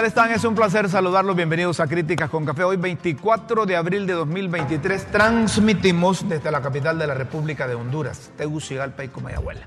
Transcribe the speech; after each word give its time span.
tal 0.00 0.06
están? 0.06 0.30
Es 0.30 0.44
un 0.44 0.54
placer 0.54 0.88
saludarlos. 0.88 1.36
Bienvenidos 1.36 1.78
a 1.78 1.86
Críticas 1.86 2.30
con 2.30 2.46
Café. 2.46 2.64
Hoy, 2.64 2.78
24 2.78 3.66
de 3.66 3.76
abril 3.76 4.06
de 4.06 4.14
2023, 4.14 5.10
transmitimos 5.10 6.26
desde 6.26 6.50
la 6.50 6.62
capital 6.62 6.98
de 6.98 7.06
la 7.06 7.12
República 7.12 7.68
de 7.68 7.74
Honduras, 7.74 8.30
Tegucigalpa 8.38 9.04
y 9.04 9.08
Comayagüela. 9.08 9.66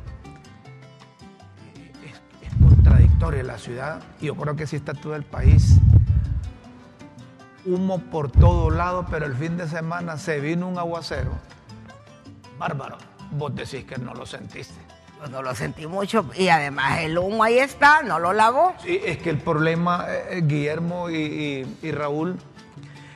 Es, 2.03 2.47
es 2.47 2.53
contradictoria 2.59 3.43
la 3.43 3.59
ciudad 3.59 4.01
y 4.19 4.25
yo 4.25 4.35
creo 4.35 4.55
que 4.55 4.65
sí 4.65 4.75
está 4.75 4.95
todo 4.95 5.15
el 5.15 5.23
país. 5.23 5.77
Humo 7.63 7.99
por 7.99 8.31
todo 8.31 8.71
lado, 8.71 9.05
pero 9.11 9.27
el 9.27 9.35
fin 9.35 9.55
de 9.55 9.67
semana 9.67 10.17
se 10.17 10.39
vino 10.39 10.67
un 10.67 10.79
aguacero. 10.79 11.29
Bárbaro. 12.57 12.97
Vos 13.33 13.53
decís 13.53 13.85
que 13.85 13.99
no 13.99 14.15
lo 14.15 14.25
sentiste. 14.25 14.92
Pues 15.23 15.31
no 15.31 15.41
lo 15.41 15.55
sentí 15.55 15.87
mucho 15.87 16.29
y 16.35 16.49
además 16.49 16.99
el 16.99 17.17
humo 17.17 17.45
ahí 17.45 17.57
está, 17.57 18.03
no 18.03 18.19
lo 18.19 18.33
lavó. 18.33 18.73
Sí, 18.83 18.99
es 19.05 19.19
que 19.19 19.29
el 19.29 19.37
problema, 19.37 20.05
eh, 20.09 20.41
Guillermo 20.43 21.09
y, 21.09 21.15
y- 21.15 21.77
y 21.81 21.91
Raúl, 21.93 22.37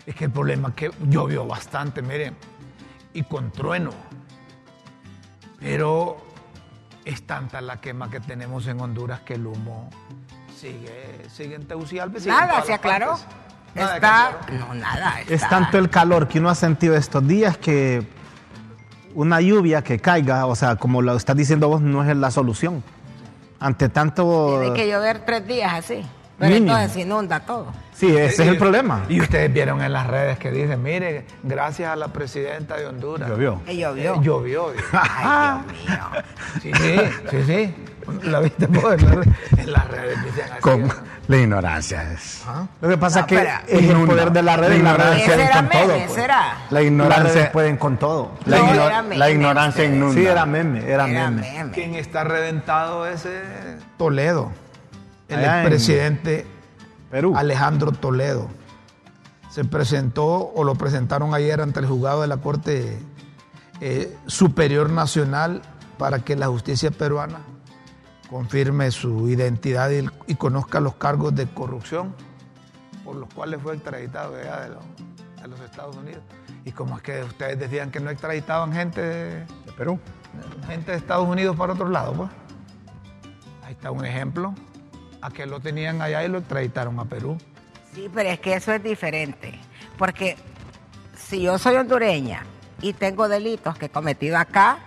es 0.05 0.15
que 0.15 0.23
el 0.23 0.31
problema 0.31 0.69
es 0.69 0.75
que 0.75 0.91
llovió 1.09 1.45
bastante, 1.45 2.01
miren, 2.01 2.33
y 3.11 3.23
con 3.23 3.51
trueno. 3.51 3.89
Pero 5.59 6.15
es 7.03 7.23
tanta 7.27 7.59
la 7.59 7.81
quema 7.81 8.09
que 8.09 8.21
tenemos 8.21 8.67
en 8.67 8.79
Honduras 8.79 9.19
que 9.25 9.33
el 9.33 9.45
humo 9.45 9.89
sigue, 10.57 11.25
sigue 11.29 11.55
en 11.55 11.67
Tegucigalpa. 11.67 12.19
Nada, 12.25 12.61
se 12.63 12.73
aclaró. 12.73 13.19
Nada 13.75 13.95
Está, 13.95 14.39
no, 14.53 14.73
nada. 14.73 15.19
Es 15.27 15.41
tanto 15.49 15.77
el 15.77 15.89
calor 15.89 16.29
que 16.29 16.39
uno 16.39 16.49
ha 16.49 16.55
sentido 16.55 16.95
estos 16.95 17.27
días 17.27 17.57
que 17.57 18.07
una 19.17 19.41
lluvia 19.41 19.81
que 19.81 19.97
caiga, 19.97 20.45
o 20.45 20.55
sea, 20.55 20.75
como 20.75 21.01
lo 21.01 21.15
estás 21.15 21.35
diciendo 21.35 21.67
vos, 21.67 21.81
no 21.81 22.07
es 22.07 22.15
la 22.15 22.29
solución. 22.29 22.83
Ante 23.59 23.89
tanto... 23.89 24.59
Tiene 24.61 24.75
que 24.75 24.87
llover 24.87 25.25
tres 25.25 25.47
días 25.47 25.73
así. 25.73 26.05
Pero 26.37 26.53
Mínimo. 26.53 26.73
entonces 26.73 26.91
se 26.91 27.01
inunda 27.01 27.39
todo. 27.39 27.65
Sí, 27.95 28.15
ese 28.15 28.43
es 28.43 28.49
el 28.49 28.59
problema. 28.59 29.05
Y 29.09 29.19
ustedes 29.19 29.51
vieron 29.51 29.81
en 29.81 29.91
las 29.91 30.05
redes 30.05 30.37
que 30.37 30.51
dicen, 30.51 30.83
mire, 30.83 31.25
gracias 31.41 31.91
a 31.91 31.95
la 31.95 32.09
presidenta 32.09 32.77
de 32.77 32.85
Honduras. 32.85 33.27
Llovió. 33.27 33.59
Que 33.65 33.75
llovió. 33.75 34.13
Eh, 34.13 34.19
llovió. 34.21 34.71
Ay, 34.91 35.61
Dios 35.67 35.89
mío. 35.89 36.23
Sí, 36.61 36.71
sí, 36.75 36.99
sí, 37.31 37.43
sí. 37.47 37.75
La 38.23 38.39
viste 38.39 38.67
vos 38.67 38.93
en, 38.93 39.05
la- 39.09 39.71
las 39.71 39.87
redes. 39.87 40.17
Con 40.61 40.87
la 41.27 41.37
ignorancia 41.37 42.13
es. 42.13 42.41
¿Ah? 42.47 42.65
Lo 42.81 42.89
que 42.89 42.97
pasa 42.97 43.19
No, 43.21 43.25
es 43.27 43.29
que 43.67 43.75
es 43.77 43.89
el 43.89 44.05
poder 44.05 44.31
de 44.31 44.41
la 44.43 44.55
La 44.55 44.57
las 44.57 44.59
redes 44.67 44.77
ignorancia 44.77 45.25
Ese 45.25 45.35
pueden 45.35 45.51
con 45.51 45.69
todo. 45.69 45.87
pues. 46.07 46.27
La 46.71 46.81
ignorancia, 46.81 47.51
pueden 47.51 47.77
con 47.77 47.97
todo. 47.97 48.31
la, 48.45 48.57
No, 48.57 48.65
igno- 48.67 48.85
era 48.87 49.01
meme, 49.01 49.17
la 49.17 49.29
ignorancia 49.29 49.83
inunda. 49.85 50.13
Sí, 50.13 50.25
era 50.25 50.45
meme, 50.45 50.79
era, 50.79 51.07
Era 51.07 51.29
meme. 51.29 51.41
meme. 51.53 51.71
Quien 51.71 51.95
está 51.95 52.23
reventado 52.23 53.05
es 53.07 53.27
Toledo, 53.97 54.51
el 55.27 55.43
expresidente 55.43 56.45
Perú. 57.11 57.33
Alejandro 57.35 57.91
Toledo. 57.91 58.47
Se 59.49 59.65
presentó 59.65 60.51
o 60.53 60.63
lo 60.63 60.75
presentaron 60.75 61.33
ayer 61.33 61.61
ante 61.61 61.79
el 61.79 61.87
juzgado 61.87 62.21
de 62.21 62.27
la 62.27 62.37
Corte 62.37 62.99
eh, 63.81 64.15
Superior 64.27 64.89
Nacional 64.91 65.61
para 65.97 66.19
que 66.19 66.35
la 66.35 66.47
justicia 66.47 66.91
peruana 66.91 67.39
confirme 68.29 68.91
su 68.91 69.29
identidad 69.29 69.89
y, 69.89 70.07
y 70.27 70.35
conozca 70.35 70.79
los 70.79 70.95
cargos 70.95 71.35
de 71.35 71.47
corrupción 71.47 72.13
por 73.07 73.15
los 73.15 73.33
cuales 73.33 73.61
fue 73.61 73.75
extraditado 73.75 74.33
de, 74.35 74.41
allá 74.41 74.61
de, 74.63 74.69
los, 74.69 74.83
de 75.41 75.47
los 75.47 75.59
Estados 75.61 75.95
Unidos. 75.95 76.21
Y 76.65 76.73
como 76.73 76.97
es 76.97 77.03
que 77.03 77.23
ustedes 77.23 77.57
decían 77.57 77.89
que 77.89 78.01
no 78.01 78.09
extraditaban 78.09 78.73
gente 78.73 79.01
de, 79.01 79.39
De 79.39 79.71
Perú. 79.77 79.97
gente 80.67 80.91
de 80.91 80.97
Estados 80.97 81.25
Unidos 81.25 81.55
para 81.55 81.71
otro 81.71 81.87
lado, 81.87 82.13
pues. 82.13 82.29
Ahí 83.63 83.71
está 83.71 83.91
un 83.91 84.05
ejemplo. 84.05 84.53
A 85.21 85.31
que 85.31 85.45
lo 85.45 85.61
tenían 85.61 86.01
allá 86.01 86.23
y 86.25 86.27
lo 86.27 86.39
extraditaron 86.39 86.99
a 86.99 87.05
Perú. 87.05 87.37
Sí, 87.93 88.09
pero 88.13 88.29
es 88.29 88.39
que 88.41 88.55
eso 88.55 88.73
es 88.73 88.83
diferente. 88.83 89.57
Porque 89.97 90.35
si 91.15 91.41
yo 91.41 91.57
soy 91.57 91.75
hondureña 91.75 92.43
y 92.81 92.91
tengo 92.91 93.29
delitos 93.29 93.77
que 93.77 93.85
he 93.85 93.89
cometido 93.89 94.37
acá 94.37 94.79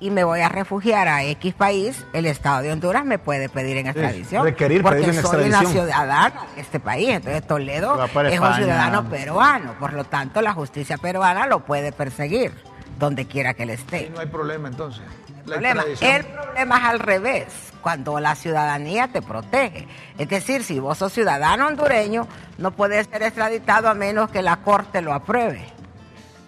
y 0.00 0.10
me 0.10 0.24
voy 0.24 0.40
a 0.40 0.48
refugiar 0.48 1.08
a 1.08 1.24
X 1.24 1.54
país, 1.54 2.04
el 2.12 2.26
Estado 2.26 2.62
de 2.62 2.72
Honduras 2.72 3.04
me 3.04 3.18
puede 3.18 3.48
pedir 3.48 3.78
en 3.78 3.86
extradición. 3.86 4.44
requerir 4.44 4.82
porque 4.82 5.00
pedir 5.00 5.14
en 5.14 5.22
soy 5.22 5.46
una 5.46 5.64
ciudadana 5.64 6.46
de 6.54 6.60
este 6.60 6.80
país. 6.80 7.10
Entonces 7.10 7.46
Toledo 7.46 8.04
es 8.04 8.40
un 8.40 8.54
ciudadano 8.54 9.08
peruano. 9.08 9.74
Por 9.78 9.92
lo 9.92 10.04
tanto, 10.04 10.42
la 10.42 10.52
justicia 10.52 10.98
peruana 10.98 11.46
lo 11.46 11.60
puede 11.60 11.92
perseguir 11.92 12.52
donde 12.98 13.26
quiera 13.26 13.54
que 13.54 13.64
él 13.64 13.70
Y 13.70 13.72
esté. 13.72 14.10
no 14.10 14.20
hay 14.20 14.26
problema 14.26 14.68
entonces. 14.68 15.02
La 15.44 15.54
problema. 15.56 15.84
El 16.00 16.24
problema 16.24 16.78
es 16.78 16.84
al 16.84 16.98
revés, 16.98 17.46
cuando 17.80 18.18
la 18.18 18.34
ciudadanía 18.34 19.08
te 19.08 19.22
protege. 19.22 19.86
Es 20.18 20.28
decir, 20.28 20.64
si 20.64 20.80
vos 20.80 20.98
sos 20.98 21.12
ciudadano 21.12 21.68
hondureño, 21.68 22.26
no 22.58 22.72
puedes 22.72 23.06
ser 23.06 23.22
extraditado 23.22 23.88
a 23.88 23.94
menos 23.94 24.30
que 24.30 24.42
la 24.42 24.56
corte 24.56 25.02
lo 25.02 25.14
apruebe. 25.14 25.64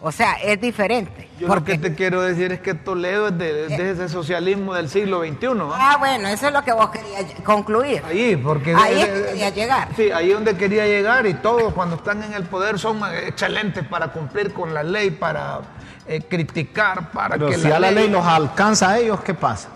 O 0.00 0.12
sea, 0.12 0.34
es 0.34 0.60
diferente. 0.60 1.28
Yo 1.40 1.48
lo 1.48 1.64
que 1.64 1.76
te 1.76 1.94
quiero 1.94 2.22
decir 2.22 2.52
es 2.52 2.60
que 2.60 2.74
Toledo 2.74 3.28
es 3.28 3.38
de, 3.38 3.62
es 3.64 3.68
de 3.76 3.90
ese 3.90 4.08
socialismo 4.08 4.74
del 4.74 4.88
siglo 4.88 5.20
XXI. 5.24 5.54
¿no? 5.54 5.72
Ah, 5.74 5.96
bueno, 5.98 6.28
eso 6.28 6.46
es 6.46 6.52
lo 6.52 6.62
que 6.62 6.72
vos 6.72 6.90
querías 6.90 7.24
concluir. 7.44 8.02
Ahí, 8.06 8.36
porque... 8.36 8.74
Ahí 8.76 9.00
es 9.00 9.06
que 9.08 9.22
quería 9.24 9.50
llegar. 9.50 9.88
Sí, 9.96 10.10
ahí 10.12 10.28
es 10.28 10.34
donde 10.34 10.56
quería 10.56 10.86
llegar 10.86 11.26
y 11.26 11.34
todos 11.34 11.72
cuando 11.72 11.96
están 11.96 12.22
en 12.22 12.32
el 12.32 12.44
poder 12.44 12.78
son 12.78 12.98
eh, 13.12 13.26
excelentes 13.26 13.84
para 13.88 14.12
cumplir 14.12 14.52
con 14.52 14.72
la 14.72 14.84
ley, 14.84 15.10
para 15.10 15.62
eh, 16.06 16.22
criticar, 16.22 17.10
para 17.10 17.30
Pero 17.36 17.48
que 17.48 17.58
si 17.58 17.70
a 17.70 17.80
la 17.80 17.90
ley 17.90 18.08
los 18.08 18.24
alcanza 18.24 18.90
a 18.90 18.98
ellos, 18.98 19.20
¿qué 19.22 19.34
pasa? 19.34 19.68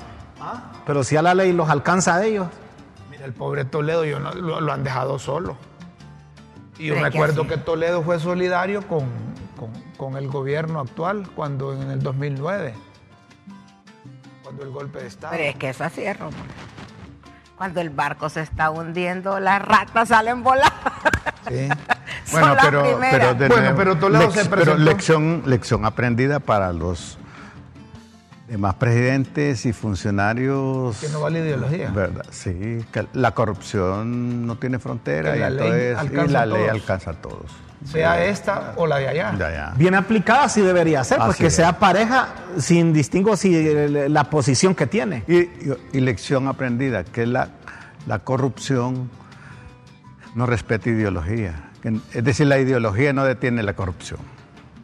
Pero 0.86 1.02
si 1.02 1.16
a 1.16 1.22
la 1.22 1.34
ley 1.34 1.52
los 1.52 1.68
alcanza 1.68 2.16
a 2.16 2.24
ellos, 2.24 2.46
Mira, 3.10 3.24
el 3.24 3.32
pobre 3.32 3.64
Toledo 3.64 4.04
yo 4.04 4.20
no- 4.20 4.32
lo, 4.32 4.60
lo 4.60 4.72
han 4.72 4.84
dejado 4.84 5.18
solo. 5.18 5.56
Y 6.78 6.86
yo 6.86 6.96
me 6.96 7.08
es 7.08 7.14
que 7.48 7.56
Toledo 7.58 8.02
fue 8.02 8.18
solidario 8.18 8.86
con, 8.88 9.04
con- 10.02 10.16
el 10.16 10.26
gobierno 10.28 10.80
actual 10.80 11.28
cuando 11.36 11.72
en 11.80 11.90
el 11.92 12.02
2009, 12.02 12.74
cuando 14.42 14.64
el 14.64 14.70
golpe 14.70 14.98
de 15.00 15.06
Estado. 15.06 15.30
Pero 15.36 15.44
es 15.44 15.54
que 15.56 15.68
eso 15.68 15.84
así 15.84 16.02
es, 16.02 16.18
Romo. 16.18 16.36
Cuando 17.56 17.80
el 17.80 17.90
barco 17.90 18.28
se 18.28 18.40
está 18.40 18.70
hundiendo, 18.70 19.38
las 19.38 19.62
ratas 19.62 20.08
salen 20.08 20.42
volando. 20.42 20.74
Sí. 21.48 21.68
Bueno, 22.30 22.56
pero, 22.62 22.82
pero, 22.98 23.34
de 23.34 23.48
Bueno, 23.48 23.62
nuevo, 23.62 23.76
pero 23.76 23.96
Toledo 23.98 24.30
se 24.30 24.44
pero 24.46 24.50
presentó. 24.62 24.78
lección, 24.78 25.42
lección 25.44 25.84
aprendida 25.84 26.40
para 26.40 26.72
los 26.72 27.18
demás 28.52 28.74
presidentes 28.74 29.66
y 29.66 29.72
funcionarios. 29.72 30.98
Que 30.98 31.08
no 31.08 31.20
vale 31.20 31.40
ideología. 31.40 31.90
¿Verdad? 31.90 32.24
Sí, 32.30 32.84
que 32.92 33.06
la 33.14 33.32
corrupción 33.32 34.46
no 34.46 34.56
tiene 34.56 34.78
frontera 34.78 35.32
Que 35.32 35.38
y, 35.38 35.40
la 35.40 35.50
ley 35.50 35.58
entonces- 35.66 35.94
y 35.94 35.98
alcanza 35.98 36.32
la 36.32 36.40
a 36.42 36.46
ley 36.46 36.56
todos. 36.58 36.70
alcanza 36.70 37.10
a 37.10 37.14
todos. 37.14 37.50
Sea 37.90 38.24
esta 38.24 38.74
o 38.76 38.86
la 38.86 38.98
de 38.98 39.08
allá. 39.08 39.72
Bien 39.76 39.94
aplicada 39.96 40.48
sí 40.48 40.60
debería 40.60 41.02
ser, 41.02 41.18
pues 41.18 41.30
Así 41.30 41.40
que 41.40 41.46
es. 41.48 41.54
sea 41.56 41.78
pareja 41.80 42.28
sin 42.58 42.92
distingo 42.92 43.36
si 43.36 43.56
el- 43.56 44.12
la 44.12 44.24
posición 44.30 44.74
que 44.76 44.86
tiene. 44.86 45.24
Y, 45.26 45.38
y- 45.38 45.76
y 45.92 46.00
lección 46.00 46.46
aprendida, 46.46 47.02
que 47.02 47.26
la, 47.26 47.48
la 48.06 48.20
corrupción 48.20 49.10
no 50.36 50.46
respeta 50.46 50.90
ideología. 50.90 51.70
Que- 51.82 51.98
Es 52.14 52.22
decir, 52.22 52.46
la 52.46 52.58
ideología 52.58 53.12
no 53.12 53.24
detiene 53.24 53.62
la 53.64 53.74
corrupción. 53.74 54.20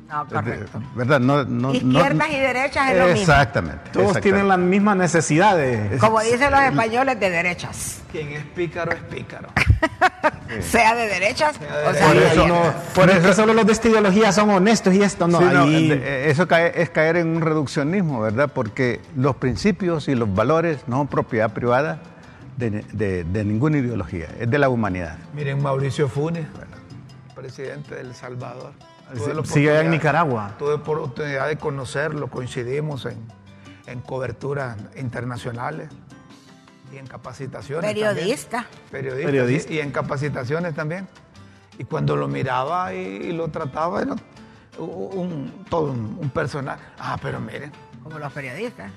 No, 0.08 0.26
correcto. 0.26 0.82
¿Verdad? 0.94 1.20
No, 1.20 1.44
no- 1.44 1.74
Izquierdas 1.74 2.28
no- 2.30 2.34
y 2.34 2.40
derechas 2.40 2.90
es 2.92 2.96
lo 2.98 3.04
mismo. 3.08 3.20
Exactamente. 3.20 3.76
Todos 3.92 3.92
exactamente. 4.06 4.20
tienen 4.22 4.48
la 4.48 4.56
misma 4.56 4.94
necesidad 4.94 5.54
de... 5.56 5.98
Como 6.00 6.20
dicen 6.20 6.50
los 6.50 6.60
españoles, 6.62 7.20
de 7.20 7.28
derechas. 7.30 8.00
Quien 8.10 8.32
es 8.32 8.42
pícaro 8.44 8.92
es 8.92 9.02
pícaro. 9.02 9.48
Sea 10.62 10.94
de 10.94 11.08
derechas 11.08 11.56
o 11.58 11.92
sea 11.92 12.06
Por 12.06 12.16
de 12.16 12.26
eso-. 12.32 12.74
Por 12.94 13.10
eso 13.10 13.34
solo 13.34 13.52
los 13.52 13.66
de 13.66 13.72
esta 13.72 13.88
ideología 13.88 14.32
son 14.32 14.48
honestos 14.48 14.94
y 14.94 15.02
esto 15.02 15.28
no. 15.28 15.38
Sí, 15.40 15.44
ahí- 15.44 15.88
de- 15.90 16.30
eso 16.30 16.48
cae- 16.48 16.72
es 16.80 16.88
caer 16.88 17.16
en 17.16 17.28
un 17.36 17.42
reduccionismo, 17.42 18.22
¿verdad? 18.22 18.50
Porque 18.52 19.00
los 19.14 19.36
principios 19.36 20.08
y 20.08 20.14
los 20.14 20.34
valores 20.34 20.78
no 20.86 20.96
son 20.96 21.06
propiedad 21.08 21.52
privada 21.52 21.98
de, 22.56 22.70
de- 22.92 23.24
de 23.24 23.44
ninguna 23.44 23.76
ideología, 23.76 24.26
es 24.40 24.50
de 24.50 24.58
la 24.58 24.70
humanidad. 24.70 25.18
Miren 25.34 25.62
Mauricio 25.62 26.08
Funes, 26.08 26.46
presidente 27.34 27.94
de 27.96 28.00
El 28.00 28.14
Salvador. 28.14 28.72
Sigue 29.14 29.22
allá 29.22 29.32
en 29.32 29.38
oportunidad- 29.38 29.84
Nicaragua. 29.90 30.54
Tuve 30.58 30.74
oportunidad 30.74 31.48
de 31.48 31.56
conocerlo, 31.56 32.28
coincidimos 32.28 33.06
en, 33.06 33.18
en 33.86 34.00
coberturas 34.00 34.76
internacionales 34.96 35.88
y 36.92 36.96
en 36.98 37.06
capacitaciones. 37.06 37.84
también. 37.88 38.06
Periodista. 38.14 38.66
Periodista. 38.90 39.26
Periodista. 39.26 39.72
Y, 39.72 39.76
y 39.76 39.80
en 39.80 39.90
capacitaciones 39.90 40.74
también. 40.74 41.06
Y 41.78 41.84
cuando 41.84 42.16
lo 42.16 42.28
miraba 42.28 42.92
y, 42.94 42.98
y 42.98 43.32
lo 43.32 43.48
trataba, 43.48 44.02
era 44.02 44.16
un, 44.78 45.64
todo 45.70 45.92
un, 45.92 46.18
un 46.20 46.30
personaje. 46.30 46.82
Ah, 46.98 47.16
pero 47.22 47.40
miren, 47.40 47.72
Como 48.02 48.18
los 48.18 48.32
periodistas. 48.32 48.90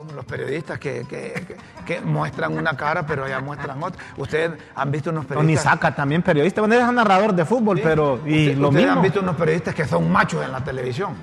Como 0.00 0.12
los 0.14 0.24
periodistas 0.24 0.78
que, 0.78 1.04
que- 1.08 1.32
que- 1.46 1.56
que 1.84 2.00
muestran 2.00 2.56
una 2.56 2.74
cara, 2.76 3.04
pero 3.06 3.24
allá 3.24 3.40
muestran 3.40 3.82
otra. 3.82 4.02
Ustedes 4.16 4.52
han 4.74 4.90
visto 4.90 5.10
unos 5.10 5.26
Tony 5.26 5.36
periodistas. 5.40 5.72
Saca 5.72 5.94
también 5.94 6.22
periodista, 6.22 6.62
bueno, 6.62 6.74
es 6.74 6.92
narrador 6.92 7.34
de 7.34 7.44
fútbol, 7.44 7.76
Sí. 7.76 7.82
pero 7.84 8.20
y 8.26 8.48
Usted- 8.48 8.58
lo 8.58 8.68
ustedes 8.68 8.84
mismo. 8.86 8.96
han 8.98 9.02
visto 9.02 9.20
unos 9.20 9.36
periodistas 9.36 9.74
que 9.74 9.84
son 9.86 10.10
machos 10.10 10.42
en 10.44 10.52
la 10.52 10.64
televisión. 10.64 11.14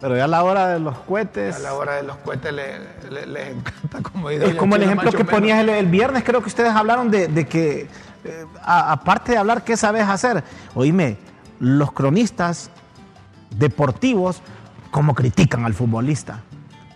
Pero 0.00 0.16
ya 0.16 0.24
a 0.24 0.28
la 0.28 0.44
hora 0.44 0.68
de 0.68 0.78
los 0.78 0.96
cohetes. 0.98 1.56
A 1.56 1.58
la 1.58 1.74
hora 1.74 1.94
de 1.94 2.04
los 2.04 2.16
cohetes 2.18 2.52
le- 2.52 2.78
le- 3.10 3.26
les 3.26 3.48
encanta 3.56 4.00
como 4.12 4.30
Es 4.30 4.54
como 4.54 4.76
el 4.76 4.84
ejemplo 4.84 5.10
que 5.10 5.24
ponías 5.24 5.58
el, 5.58 5.70
el 5.70 5.86
viernes, 5.86 6.22
creo 6.24 6.40
que 6.40 6.46
ustedes 6.46 6.70
hablaron 6.72 7.10
de, 7.10 7.26
de 7.26 7.46
que, 7.48 7.88
eh, 8.24 8.46
a- 8.62 8.92
aparte 8.92 9.32
de 9.32 9.38
hablar 9.38 9.64
qué 9.64 9.76
sabes 9.76 10.04
hacer, 10.04 10.44
oíme, 10.76 11.16
los 11.58 11.90
cronistas 11.90 12.70
deportivos, 13.50 14.40
cómo 14.92 15.14
critican 15.16 15.64
al 15.64 15.74
futbolista. 15.74 16.42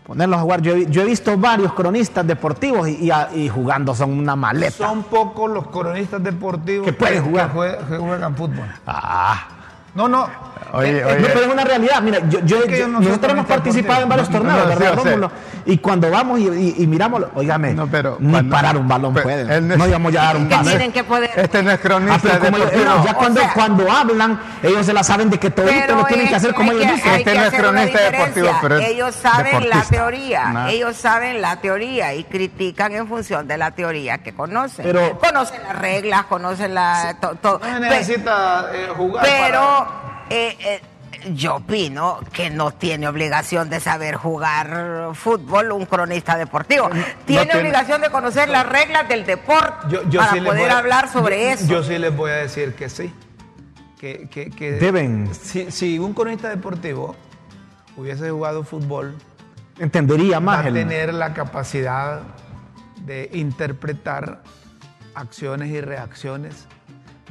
Ponerlos 0.07 0.39
a 0.39 0.43
jugar. 0.43 0.61
Yo, 0.63 0.75
he- 0.75 0.87
yo 0.91 1.03
he 1.03 1.05
visto 1.05 1.37
varios 1.39 1.73
cronistas 1.75 2.27
deportivos 2.27 2.89
y, 2.89 3.05
y 3.05 3.11
a- 3.11 3.29
y 3.35 3.49
jugando 3.49 3.95
son 3.95 4.11
una 4.19 4.35
maleta. 4.35 4.77
Son 4.89 5.05
pocos 5.05 5.51
los 5.51 5.69
cronistas 5.69 6.23
deportivos 6.23 6.85
Que 6.87 6.93
pueden 6.93 7.23
jugar. 7.25 7.51
que 7.89 7.97
juegan 7.99 8.35
fútbol. 8.37 8.67
Ah. 8.87 9.47
No, 9.95 10.09
no. 10.09 10.27
Oye, 10.73 10.89
Eh, 10.91 10.99
eh, 11.01 11.05
oye. 11.05 11.21
No, 11.21 11.27
pero 11.29 11.41
es 11.43 11.53
una 11.53 11.65
realidad. 11.65 12.01
Mira, 12.03 12.19
yo, 12.29 12.41
yo- 12.41 12.59
Es 12.61 12.65
que 12.65 12.79
yo 12.79 12.89
no 12.89 12.99
nosotros 13.01 13.33
hemos 13.33 13.47
participado 13.47 14.03
en 14.03 14.09
varios 14.09 14.29
torneos, 14.31 14.59
No, 14.63 14.67
¿verdad, 14.69 14.95
sí, 15.03 15.09
sé. 15.09 15.62
Y 15.65 15.79
cuando 15.79 16.11
vamos 16.11 16.41
y, 16.41 16.49
y- 16.49 16.75
y 16.79 16.87
miramos, 16.87 17.23
oígame, 17.35 17.75
No, 17.75 17.87
pero 17.87 18.17
ni 18.21 18.31
cuando- 18.33 18.51
parar 18.55 18.77
un 18.77 18.89
balón 18.89 19.15
pero 19.15 19.25
pueden. 19.25 19.51
él 19.51 19.69
no 19.79 19.87
íbamos 19.87 20.13
a 20.15 20.19
dar 20.23 20.37
un 20.37 20.49
balón. 20.49 20.65
tienen 20.67 20.93
que 20.93 21.05
poder. 21.05 21.31
Este 21.37 21.63
no 21.63 21.71
es 21.71 21.79
Ah, 21.79 21.83
cronista 21.83 22.29
ellos- 22.49 22.73
no, 22.85 23.05
ya 23.05 23.15
cuando, 23.15 23.41
sea- 23.41 23.53
cuando 23.55 23.91
hablan, 23.91 24.41
ellos 24.63 24.85
se 24.87 24.93
la 24.93 25.03
saben 25.05 25.31
de 25.31 25.39
que 25.39 25.51
Pero 25.51 25.97
lo 25.97 26.05
tienen 26.05 26.29
que 26.29 26.35
hacer 26.37 26.55
como 26.55 26.73
ellos 26.73 26.87
que- 26.87 26.93
dicen. 26.95 27.13
Este 27.15 27.35
no 27.35 27.45
es 27.45 27.55
cronista 27.55 28.01
deportivo, 28.11 28.49
pero 28.61 28.77
es 28.79 28.89
ellos 28.89 29.15
saben 29.15 29.69
la 29.69 29.83
teoría, 29.83 30.67
ellos 30.71 30.97
saben 30.97 31.41
la 31.41 31.57
teoría 31.57 32.15
y 32.15 32.25
critican 32.25 32.93
en 32.93 33.07
función 33.09 33.47
de 33.47 33.57
la 33.59 33.71
teoría 33.71 34.19
que 34.19 34.35
conocen. 34.35 34.85
Pero- 34.85 35.19
conocen 35.19 35.63
las 35.63 35.79
reglas, 35.79 36.25
conocen 36.25 36.75
la 36.75 37.17
to- 37.21 37.35
to- 37.37 37.61
No 37.63 37.79
necesita 37.81 38.67
eh, 38.75 38.89
jugar 38.97 39.25
pero 39.25 39.87
eh, 40.31 40.57
eh, 40.61 40.81
yo 41.35 41.57
opino 41.57 42.21
que 42.33 42.51
no 42.51 42.71
tiene 42.73 43.07
obligación 43.09 43.69
de 43.71 43.81
saber 43.81 44.17
jugar 44.17 45.11
fútbol 45.15 45.73
un 45.73 45.87
cronista 45.87 46.37
deportivo. 46.37 46.89
tiene 47.25 47.45
tiene- 47.47 47.61
obligación 47.61 48.01
de 48.01 48.11
conocer 48.11 48.49
las 48.49 48.67
reglas 48.69 49.09
del 49.09 49.25
deporte 49.27 49.71
para- 49.83 49.89
Yo- 49.89 50.09
yo 50.09 50.21
para 50.21 50.33
sí 50.33 50.41
poder 50.41 50.61
voy 50.63 50.71
a- 50.71 50.79
hablar 50.79 51.09
sobre 51.09 51.43
yo- 51.43 51.51
eso. 51.51 51.67
Yo 51.67 51.83
sí 51.83 51.99
les 51.99 52.17
voy 52.17 52.31
a 52.31 52.37
decir 52.37 52.75
que 52.75 52.89
sí. 52.89 53.13
Que, 53.99 54.29
que- 54.29 54.51
que- 54.51 54.73
Deben. 54.73 55.33
Si, 55.35 55.71
si 55.71 55.99
un 55.99 56.13
cronista 56.13 56.49
deportivo 56.49 57.15
hubiese 57.97 58.31
jugado 58.31 58.65
fútbol, 58.65 59.15
Entendería 59.79 60.37
va 60.37 60.41
más 60.41 60.65
a 60.65 60.69
el... 60.69 60.75
tener 60.75 61.15
la 61.15 61.33
capacidad 61.35 62.21
de 63.07 63.31
interpretar 63.33 64.43
acciones 65.15 65.71
y 65.71 65.81
reacciones 65.81 66.67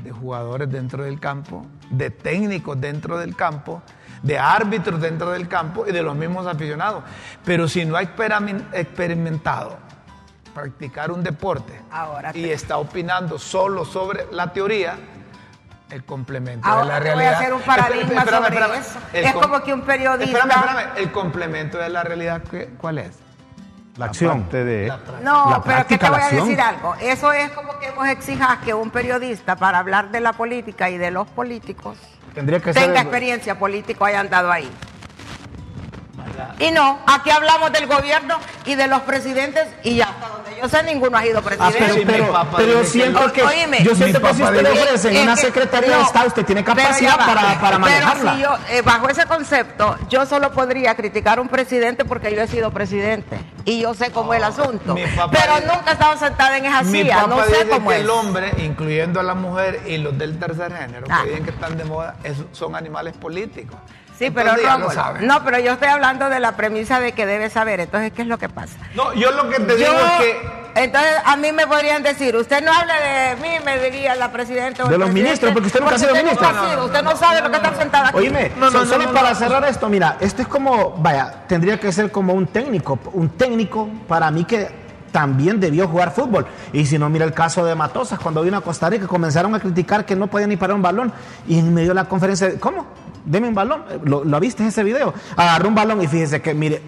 de 0.03 0.12
jugadores 0.12 0.69
dentro 0.71 1.03
del 1.03 1.19
campo, 1.19 1.65
de 1.89 2.09
técnicos 2.09 2.80
dentro 2.80 3.18
del 3.18 3.36
campo, 3.36 3.81
de 4.24 4.38
árbitros 4.38 5.00
dentro 5.01 5.31
del 5.31 5.48
campo 5.48 5.86
y 5.88 5.92
de 5.92 6.01
los 6.03 6.15
mismos 6.15 6.45
aficionados. 6.48 7.03
Pero 7.45 7.68
si 7.68 7.86
no 7.86 7.95
ha 7.95 8.01
experimen- 8.03 8.65
experimentado 8.74 9.77
practicar 10.53 11.12
un 11.12 11.24
deporte 11.24 11.80
Ahora 11.92 12.31
y 12.36 12.50
está 12.50 12.77
opinando 12.77 13.39
solo 13.39 13.86
sobre 13.86 14.25
la 14.31 14.51
teoría, 14.51 14.95
el 15.89 16.03
complemento 16.03 16.68
Ahora 16.68 16.81
de 16.81 16.88
la 16.88 16.95
te 17.00 17.01
voy 17.01 17.09
a 17.09 17.15
realidad. 17.15 17.33
hacer 17.42 17.53
un 17.53 17.62
paradigma 17.62 18.19
Espérame, 18.21 18.44
sobre 18.44 18.56
espérame. 18.59 18.80
eso. 18.81 19.00
El 19.13 19.25
Es 19.25 19.33
com- 19.33 19.42
como 19.44 19.62
que 19.63 19.74
un 19.74 19.81
periodista- 19.81 20.38
Espérame, 20.39 20.51
espérame. 20.65 20.98
El 20.98 21.12
complemento 21.12 21.77
de 21.77 21.89
la 21.89 22.03
realidad, 22.03 22.42
¿qué- 22.50 22.69
¿cuál 22.77 22.98
es? 22.98 23.18
La 23.98 24.06
acción. 24.06 24.31
Aparte 24.39 24.63
de- 24.63 24.88
No, 25.21 25.50
La 25.51 25.62
pero 25.62 25.86
que 25.86 25.98
te 25.98 26.09
voy 26.09 26.18
la 26.19 26.25
a 26.25 26.30
decir 26.30 26.62
algo. 26.62 26.95
Eso 27.01 27.31
es 27.33 27.51
como 27.51 27.77
que 27.77 27.80
vos 28.01 28.09
exijas 28.09 28.57
que 28.65 28.74
un 28.74 28.89
periodista 28.89 29.56
para 29.56 29.77
hablar 29.77 30.09
de 30.09 30.21
la 30.21 30.33
política 30.33 30.89
y 30.89 30.98
de 30.98 31.12
los 31.12 31.27
políticos 31.27 32.00
Tendría 32.33 32.59
que 32.59 32.74
ser... 32.74 32.83
tenga 32.83 33.01
experiencia 33.01 33.59
político 33.59 34.06
haya 34.06 34.21
andado 34.21 34.51
ahí. 34.51 34.68
Y 36.59 36.71
no, 36.71 37.00
aquí 37.07 37.30
hablamos 37.30 37.71
del 37.71 37.88
gobierno 37.88 38.38
y 38.65 38.75
de 38.75 38.88
los 38.88 39.01
presidentes 39.01 39.68
y 39.83 39.95
ya 39.95 40.06
hasta 40.09 40.27
donde 40.30 40.51
yo 40.62 40.69
sé 40.69 40.83
ninguno 40.83 41.18
ha 41.18 41.21
sido 41.24 41.39
Ah, 41.39 41.42
presidente. 41.42 41.83
pero, 41.83 41.95
mi 41.95 42.06
pero, 42.06 42.48
pero 42.56 42.68
dice 42.68 42.81
que- 42.81 42.86
siento 42.88 43.33
que, 43.33 43.44
Óyeme, 43.44 43.83
yo 43.83 43.95
siento 43.95 44.21
que 44.21 44.33
si 44.33 44.44
usted 44.44 44.62
le 44.62 44.69
dice- 44.71 44.83
ofrece 44.83 45.15
Es 45.18 45.24
una 45.24 45.36
que- 45.36 45.42
secretaría 45.42 45.95
de 45.98 46.03
Estado, 46.03 46.27
usted 46.27 46.45
tiene 46.45 46.63
pero 46.63 46.75
capacidad 46.77 47.19
va. 47.19 47.25
para, 47.25 47.59
para 47.59 47.80
manejarla. 47.80 48.33
Pero 48.33 48.36
si 48.36 48.42
yo, 48.42 48.75
eh, 48.77 48.81
bajo 48.83 49.09
ese 49.09 49.25
concepto, 49.25 49.98
yo 50.09 50.25
solo 50.25 50.51
podría 50.51 50.95
criticar 50.95 51.39
a 51.39 51.42
un 51.42 51.48
presidente 51.50 52.06
porque 52.06 52.33
yo 52.36 52.42
he 52.42 52.48
sido 52.48 52.71
presidente 52.71 53.39
y 53.65 53.81
yo 53.81 53.94
sé 53.94 54.12
cómo 54.12 54.33
es 54.33 54.38
el 54.39 54.44
asunto. 54.45 54.94
mi 54.94 55.06
papá 55.07 55.31
Pero 55.31 55.56
dice- 55.56 55.68
nunca 55.68 55.89
he 55.89 55.94
estado 55.94 56.18
sentada 56.18 56.57
en 56.57 56.65
esa 56.65 56.83
Mi 56.83 56.92
silla, 57.01 57.25
no 57.27 57.44
sé 57.44 57.50
dice 57.51 57.69
cómo 57.69 57.89
que 57.89 57.95
es. 57.95 58.01
el 58.01 58.09
hombre, 58.09 58.51
incluyendo 58.59 59.19
a 59.19 59.24
la 59.24 59.33
mujer 59.33 59.81
y 59.88 59.98
los 59.98 60.15
del 60.18 60.38
tercer 60.38 60.71
género, 60.75 61.07
Ah. 61.09 61.21
que 61.24 61.30
dicen 61.30 61.44
que 61.45 61.51
están 61.51 61.77
de 61.77 61.86
moda, 61.86 62.15
es- 62.24 62.38
son 62.51 62.75
animales 62.75 63.15
políticos. 63.18 63.77
Sí, 64.21 64.29
pero 64.29 64.50
Entonces 64.51 64.71
Rómulo, 64.71 64.91
saben. 64.91 65.25
no, 65.27 65.44
pero 65.44 65.59
yo 65.59 65.71
estoy 65.73 65.88
hablando 65.88 66.29
de 66.29 66.39
la 66.39 66.56
premisa 66.56 67.00
de 67.00 67.13
que 67.13 67.25
debe 67.25 67.50
saber. 67.50 67.79
Entonces, 67.79 68.12
¿qué 68.13 68.21
es 68.21 68.27
lo 68.27 68.38
que 68.38 68.50
pasa? 68.50 68.77
No, 68.95 69.13
yo 69.13 69.31
lo 69.31 69.50
que 69.50 69.59
te 69.59 69.71
Yo- 69.71 69.75
digo 69.77 69.94
es 69.94 70.12
que 70.21 70.62
entonces 70.83 71.12
a 71.25 71.35
mí 71.38 71.51
me 71.51 71.65
podrían 71.65 72.03
decir, 72.03 72.35
usted 72.35 72.63
no 72.63 72.71
habla 72.71 72.94
de 73.00 73.35
mí, 73.38 73.50
me 73.65 73.79
diría 73.79 74.13
la 74.15 74.31
presidenta 74.31 74.83
o 74.85 74.88
De 74.88 74.97
los 74.97 75.07
presidente, 75.09 75.23
ministros, 75.23 75.51
porque 75.53 75.68
usted 75.68 75.79
nunca 75.81 75.95
ha 75.95 75.97
sido 75.97 76.12
usted 76.12 76.23
ministro. 76.23 76.47
nunca 76.50 76.62
ha 76.63 76.69
sido, 76.69 76.85
usted 76.85 77.01
no 77.03 77.15
sabe 77.18 77.41
lo 77.41 77.50
que 77.50 77.57
está 77.57 77.75
sentada 77.75 78.07
aquí. 78.09 78.18
Oíme, 78.19 78.51
No, 78.57 78.65
no, 78.68 78.71
so- 78.71 78.77
no, 78.79 78.85
solo 78.85 79.06
no, 79.07 79.12
para 79.13 79.29
no. 79.31 79.35
cerrar 79.35 79.65
esto, 79.65 79.89
mira, 79.89 80.18
esto 80.19 80.44
es 80.44 80.47
como, 80.47 80.91
vaya, 81.00 81.44
tendría 81.47 81.79
que 81.79 81.91
ser 81.91 82.12
como 82.12 82.33
un 82.33 82.45
técnico, 82.45 83.00
un 83.13 83.29
técnico 83.29 83.89
para 84.07 84.29
mí 84.29 84.45
que 84.45 84.79
también 85.12 85.59
debió 85.59 85.89
jugar 85.89 86.12
fútbol. 86.13 86.45
Y 86.71 86.85
si 86.85 86.97
no, 86.97 87.09
mira 87.09 87.25
el 87.25 87.33
caso 87.33 87.65
de 87.65 87.75
Matosas, 87.75 88.17
cuando 88.17 88.44
vino 88.44 88.56
a 88.57 88.62
Costa 88.62 88.89
Rica, 88.89 89.07
comenzaron 89.07 89.53
a 89.56 89.59
criticar 89.59 90.06
que 90.06 90.15
no 90.15 90.27
podía 90.27 90.47
ni 90.47 90.56
parar 90.56 90.75
un 90.77 90.81
balón. 90.81 91.12
Y 91.50 91.59
en 91.59 91.74
medio 91.74 91.89
de 91.89 91.95
la 91.95 92.06
conferencia, 92.06 92.57
¿cómo? 92.62 92.85
Deme 93.25 93.47
un 93.47 93.56
balón. 93.56 93.83
¿Lo, 94.03 94.23
lo 94.23 94.39
viste 94.39 94.65
ese 94.65 94.83
video? 94.83 95.13
Agarró 95.35 95.69
un 95.69 95.75
balón 95.75 96.01
y 96.01 96.07
fíjese 96.07 96.41
que, 96.41 96.53
mire, 96.53 96.81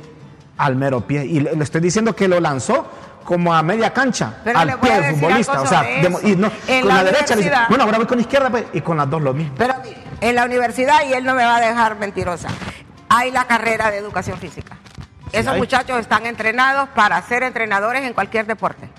al 0.58 0.76
mero 0.76 1.02
pie. 1.02 1.26
Y 1.26 1.40
le, 1.40 1.56
le 1.56 1.64
estoy 1.64 1.82
diciendo 1.82 2.16
que 2.16 2.28
lo 2.28 2.40
lanzó 2.40 2.88
como 3.24 3.54
a 3.54 3.64
media 3.64 3.92
cancha, 3.94 4.36
Pero 4.44 4.60
al 4.60 4.80
pie 4.80 5.00
del 5.00 5.16
futbolista. 5.16 5.62
O 5.62 5.66
sea, 5.68 5.90
eso. 5.90 6.20
y 6.28 6.36
no, 6.36 6.52
En 6.68 6.82
con 6.82 6.90
la 6.90 6.96
la, 6.96 7.04
derecha 7.06 7.36
le 7.36 7.44
dice, 7.44 7.56
bueno, 7.70 7.84
ahora 7.86 7.98
voy 7.98 8.08
con 8.08 8.20
izquierda, 8.20 8.50
pues, 8.50 8.66
y 8.74 8.82
con 8.82 8.98
las 8.98 9.10
dos 9.10 9.22
lo 9.22 9.34
mismo. 9.34 9.54
Pero 9.58 9.76
mire, 9.84 9.98
en 10.22 10.36
la 10.36 10.46
universidad, 10.46 11.06
y 11.08 11.14
él 11.14 11.24
no 11.24 11.34
me 11.34 11.44
va 11.44 11.58
a 11.58 11.62
dejar 11.62 11.98
mentirosa, 11.98 12.50
hay 13.10 13.32
la 13.32 13.46
carrera 13.46 13.92
de 13.92 13.98
educación 13.98 14.38
física. 14.38 14.78
Esos 15.32 15.54
hay. 15.54 15.60
muchachos 15.60 16.00
están 16.00 16.26
entrenados 16.26 16.90
para 16.90 17.22
ser 17.24 17.44
entrenadores 17.44 18.04
en 18.04 18.14
cualquier 18.14 18.46
deporte. 18.46 18.90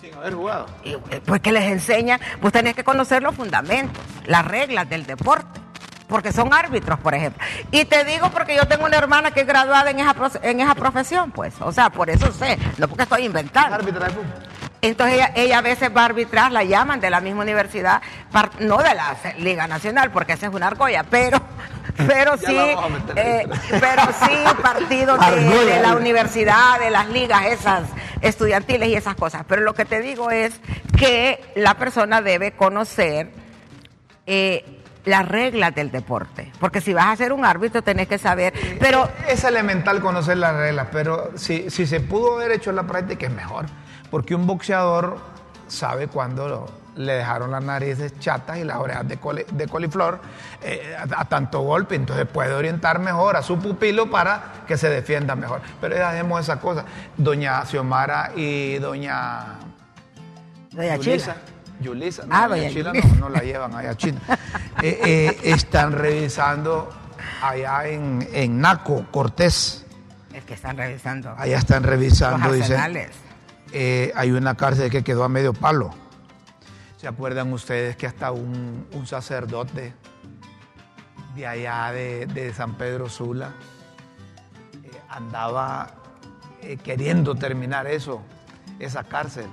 sin 0.00 0.14
haber 0.14 0.34
jugado. 0.34 0.66
Y, 0.84 0.92
eh, 0.92 1.20
pues 1.24 1.40
que 1.40 1.52
les 1.52 1.64
enseñan, 1.64 2.20
pues 2.40 2.52
tenés 2.52 2.74
que 2.74 2.84
conocer 2.84 3.22
los 3.22 3.34
fundamentos, 3.34 4.02
las 4.26 4.44
reglas 4.44 4.88
del 4.88 5.06
deporte, 5.06 5.60
porque 6.12 6.30
son 6.30 6.52
árbitros, 6.52 7.00
por 7.00 7.14
ejemplo. 7.14 7.42
Y 7.70 7.86
te 7.86 8.04
digo 8.04 8.30
porque 8.30 8.54
yo 8.54 8.68
tengo 8.68 8.84
una 8.84 8.98
hermana 8.98 9.30
que 9.30 9.40
es 9.40 9.46
graduada 9.46 9.90
en 9.90 9.98
esa, 9.98 10.14
en 10.42 10.60
esa 10.60 10.74
profesión, 10.74 11.32
pues, 11.32 11.54
o 11.60 11.72
sea, 11.72 11.88
por 11.88 12.10
eso 12.10 12.30
sé, 12.32 12.58
no 12.76 12.86
porque 12.86 13.04
estoy 13.04 13.24
inventando. 13.24 13.74
Árbitra 13.76 14.06
de 14.06 14.12
fútbol. 14.12 14.26
Entonces 14.82 15.14
ella, 15.14 15.32
ella 15.34 15.58
a 15.58 15.62
veces 15.62 15.90
va 15.96 16.02
a 16.02 16.04
arbitrar, 16.06 16.52
la 16.52 16.64
llaman 16.64 17.00
de 17.00 17.08
la 17.08 17.20
misma 17.20 17.42
universidad, 17.42 18.02
no 18.58 18.78
de 18.78 18.94
la 18.94 19.16
Liga 19.38 19.66
Nacional, 19.66 20.10
porque 20.10 20.34
esa 20.34 20.48
es 20.48 20.52
una 20.52 20.66
argolla, 20.66 21.04
pero, 21.04 21.40
pero 22.06 22.36
sí, 22.36 22.58
eh, 23.16 23.48
pero 23.70 24.02
sí 24.20 24.60
partidos 24.60 25.18
de 25.18 25.80
la 25.80 25.96
universidad, 25.96 26.78
de 26.78 26.90
las 26.90 27.08
ligas 27.08 27.46
esas 27.46 27.84
estudiantiles 28.20 28.88
y 28.88 28.96
esas 28.96 29.14
cosas. 29.14 29.44
Pero 29.48 29.62
lo 29.62 29.72
que 29.72 29.86
te 29.86 30.02
digo 30.02 30.30
es 30.30 30.60
que 30.98 31.40
la 31.54 31.78
persona 31.78 32.20
debe 32.20 32.52
conocer 32.52 33.30
eh, 34.26 34.81
las 35.04 35.26
reglas 35.26 35.74
del 35.74 35.90
deporte, 35.90 36.52
porque 36.60 36.80
si 36.80 36.92
vas 36.94 37.06
a 37.06 37.16
ser 37.16 37.32
un 37.32 37.44
árbitro 37.44 37.82
tenés 37.82 38.06
que 38.08 38.18
saber, 38.18 38.52
pero 38.78 39.08
Es 39.28 39.42
elemental 39.44 40.00
conocer 40.00 40.36
las 40.38 40.54
reglas, 40.54 40.88
pero 40.92 41.30
si, 41.36 41.70
si 41.70 41.86
se 41.86 42.00
pudo 42.00 42.34
haber 42.36 42.52
hecho 42.52 42.70
en 42.70 42.76
la 42.76 42.84
práctica 42.84 43.26
es 43.26 43.32
mejor, 43.32 43.66
porque 44.10 44.34
un 44.34 44.46
boxeador 44.46 45.18
sabe 45.66 46.06
cuándo 46.06 46.48
lo- 46.48 46.82
le 46.94 47.14
dejaron 47.14 47.50
las 47.50 47.64
narices 47.64 48.18
chatas 48.18 48.58
y 48.58 48.64
las 48.64 48.76
orejas 48.76 49.08
de, 49.08 49.18
coli- 49.18 49.46
de 49.46 49.66
coliflor 49.66 50.20
eh, 50.62 50.94
a, 50.98 51.22
a 51.22 51.24
tanto 51.24 51.60
golpe, 51.62 51.94
entonces 51.94 52.26
puede 52.26 52.52
orientar 52.52 52.98
mejor 52.98 53.34
a 53.36 53.42
su 53.42 53.58
pupilo 53.58 54.10
para 54.10 54.52
que 54.66 54.76
se 54.76 54.90
defienda 54.90 55.34
mejor. 55.34 55.62
Pero 55.80 55.96
ya 55.96 56.12
dejemos 56.12 56.42
esa 56.42 56.60
cosa. 56.60 56.84
Doña 57.16 57.64
Xiomara 57.64 58.32
y 58.36 58.74
doña 58.78 59.54
Doña. 60.70 60.98
Chila. 60.98 61.36
Yulisa, 61.82 62.24
no, 62.26 62.34
Ah, 62.34 62.48
Yulisa. 62.56 62.92
no, 62.92 63.14
no 63.18 63.28
la 63.28 63.40
llevan 63.40 63.74
allá 63.74 63.90
a 63.90 63.96
China. 63.96 64.20
Eh, 64.82 64.98
eh, 65.04 65.38
están 65.44 65.92
revisando 65.92 66.90
allá 67.40 67.86
en, 67.86 68.26
en 68.32 68.60
Naco, 68.60 69.06
Cortés. 69.12 69.86
es 70.32 70.42
que 70.44 70.54
están 70.54 70.76
revisando 70.76 71.32
Allá 71.38 71.58
están 71.58 71.84
revisando, 71.84 72.52
dicen. 72.52 72.80
eh, 73.72 74.10
hay 74.16 74.32
una 74.32 74.56
cárcel 74.56 74.90
que 74.90 75.04
quedó 75.04 75.22
a 75.22 75.28
medio 75.28 75.52
palo. 75.52 75.90
¿Se 76.96 77.06
acuerdan 77.06 77.52
ustedes 77.52 77.96
que 77.96 78.06
hasta 78.08 78.32
un, 78.32 78.88
un 78.92 79.06
sacerdote 79.06 79.94
de 81.36 81.46
allá 81.46 81.92
de, 81.92 82.26
de 82.26 82.52
San 82.52 82.74
Pedro 82.74 83.08
Sula 83.08 83.52
eh, 84.82 84.90
andaba 85.10 85.94
queriendo 86.82 87.34
terminar 87.36 87.86
eso, 87.86 88.22
esa 88.80 89.04
cárcel, 89.04 89.46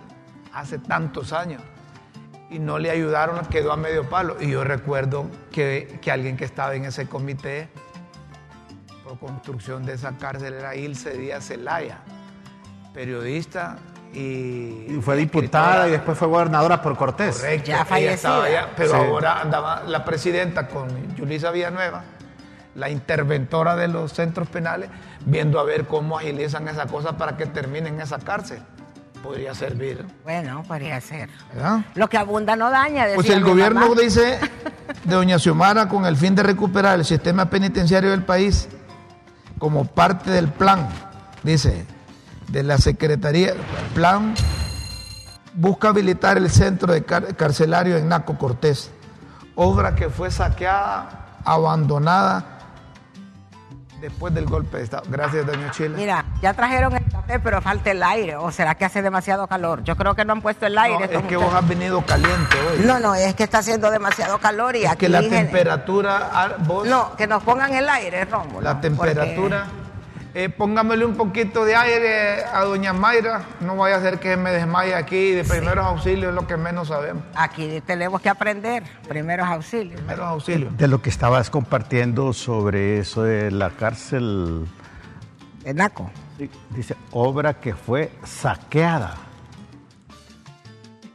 hace 0.53 0.79
tantos 0.79 1.33
años? 1.33 1.61
Y 2.49 2.59
no 2.59 2.79
le 2.79 2.89
ayudaron, 2.89 3.45
quedó 3.45 3.71
a 3.71 3.77
medio 3.77 4.09
palo. 4.09 4.35
Y 4.39 4.49
yo 4.49 4.63
recuerdo 4.63 5.27
que, 5.51 5.99
que 6.01 6.11
alguien 6.11 6.35
que 6.35 6.45
estaba 6.45 6.73
en 6.75 6.85
ese 6.85 7.07
comité 7.07 7.69
o 9.05 9.15
construcción 9.17 9.85
de 9.85 9.93
esa 9.93 10.17
cárcel 10.17 10.53
era 10.53 10.75
Ilse 10.75 11.11
Díaz 11.17 11.47
Zelaya, 11.47 11.99
periodista 12.93 13.77
y, 14.13 14.85
Y 14.89 14.99
fue 15.03 15.15
diputada 15.15 15.87
y 15.87 15.91
después 15.91 16.17
fue 16.17 16.27
gobernadora 16.27 16.81
por 16.81 16.95
Cortés. 16.97 17.37
Correcto. 17.37 17.67
Ya 17.71 17.85
pero 18.75 18.89
Sí. 18.89 18.95
ahora 18.95 19.41
andaba 19.41 19.83
la 19.85 20.03
presidenta 20.03 20.67
con 20.67 21.15
Yulisa 21.15 21.51
Villanueva, 21.51 22.03
la 22.75 22.89
interventora 22.89 23.75
de 23.75 23.87
los 23.87 24.13
centros 24.13 24.47
penales, 24.49 24.89
viendo 25.25 25.59
a 25.59 25.63
ver 25.63 25.85
cómo 25.85 26.17
agilizan 26.17 26.67
esa 26.67 26.87
cosa 26.87 27.17
para 27.17 27.37
que 27.37 27.45
termine 27.45 27.89
en 27.89 28.01
esa 28.01 28.17
cárcel. 28.17 28.59
Podría 29.23 29.53
servir, 29.53 30.05
Bueno, 30.23 30.63
podría 30.67 30.99
ser. 31.01 31.29
¿verdad? 31.53 31.81
Lo 31.95 32.07
que 32.09 32.17
abunda 32.17 32.55
no 32.55 32.69
daña. 32.69 33.05
Pues 33.15 33.25
decía 33.27 33.35
el 33.37 33.43
mi 33.43 33.49
gobierno 33.49 33.81
mamá. 33.89 34.01
dice 34.01 34.39
de 35.03 35.13
Doña 35.15 35.37
Xiomara 35.37 35.87
con 35.89 36.05
el 36.05 36.15
fin 36.15 36.35
de 36.35 36.43
recuperar 36.43 36.97
el 36.99 37.05
sistema 37.05 37.49
penitenciario 37.49 38.11
del 38.11 38.23
país 38.23 38.69
como 39.59 39.83
parte 39.85 40.31
del 40.31 40.47
plan, 40.47 40.87
dice, 41.43 41.85
de 42.47 42.63
la 42.63 42.77
Secretaría, 42.77 43.49
el 43.49 43.57
plan 43.93 44.33
busca 45.53 45.89
habilitar 45.89 46.37
el 46.37 46.49
centro 46.49 46.93
de 46.93 47.03
car- 47.03 47.35
carcelario 47.35 47.97
en 47.97 48.07
Naco 48.07 48.37
Cortés, 48.37 48.89
obra 49.55 49.95
que 49.95 50.09
fue 50.09 50.31
saqueada, 50.31 51.37
abandonada 51.43 52.58
después 53.99 54.33
del 54.33 54.45
golpe 54.45 54.77
de 54.77 54.83
Estado. 54.83 55.03
Gracias, 55.09 55.45
Doña 55.45 55.71
Chile. 55.71 55.95
Mira, 55.95 56.25
ya 56.41 56.53
trajeron 56.53 56.95
el 56.95 57.03
café, 57.11 57.39
pero 57.39 57.61
falta 57.61 57.91
el 57.91 58.01
aire. 58.03 58.35
¿O 58.35 58.51
será 58.51 58.75
que 58.75 58.85
hace 58.85 59.01
demasiado 59.01 59.47
calor? 59.47 59.83
Yo 59.83 59.95
creo 59.95 60.15
que 60.15 60.25
no 60.25 60.33
han 60.33 60.41
puesto 60.41 60.65
el 60.65 60.77
aire. 60.77 61.07
No, 61.07 61.19
es 61.19 61.25
que 61.25 61.37
vos 61.37 61.53
has 61.53 61.67
venido 61.67 62.01
caliente 62.05 62.57
hoy. 62.59 62.85
No, 62.85 62.99
no, 62.99 63.15
es 63.15 63.35
que 63.35 63.43
está 63.43 63.59
haciendo 63.59 63.91
demasiado 63.91 64.37
calor 64.39 64.75
y 64.75 64.83
es 64.83 64.91
aquí... 64.91 65.05
que 65.05 65.09
la 65.09 65.21
temperatura, 65.21 66.29
ah, 66.31 66.49
vos... 66.59 66.87
No, 66.87 67.15
que 67.15 67.27
nos 67.27 67.43
pongan 67.43 67.73
el 67.73 67.87
aire, 67.89 68.25
Rómulo. 68.25 68.61
La 68.61 68.79
temperatura. 68.79 69.67
Eh, 70.35 70.47
póngamele 70.49 71.05
un 71.05 71.15
poquito 71.15 71.65
de 71.65 71.75
aire 71.75 72.43
a 72.45 72.63
doña 72.63 72.93
Mayra. 72.93 73.41
No 73.61 73.75
vaya 73.75 73.95
a 73.95 74.01
ser 74.01 74.19
que 74.19 74.37
me 74.37 74.51
desmaye 74.51 74.93
aquí. 74.93 75.31
De 75.31 75.43
primeros 75.43 75.85
auxilios 75.85 76.29
es 76.29 76.35
lo 76.35 76.45
que 76.45 76.55
menos 76.55 76.89
sabemos. 76.89 77.23
Aquí 77.35 77.81
tenemos 77.85 78.21
que 78.21 78.29
aprender 78.29 78.83
primeros 79.07 79.47
auxilios. 79.47 79.95
Primeros 80.01 80.27
auxilios. 80.27 80.77
De 80.77 80.87
lo 80.87 81.01
que 81.01 81.09
estabas 81.09 81.49
compartiendo 81.49 82.31
sobre 82.33 82.99
eso 82.99 83.23
de 83.23 83.49
la 83.49 83.71
cárcel, 83.71 84.67
De 85.63 85.73
Naco. 85.73 86.11
sí, 86.37 86.49
dice, 86.69 86.95
obra 87.11 87.55
que 87.55 87.73
fue 87.73 88.11
saqueada. 88.23 89.15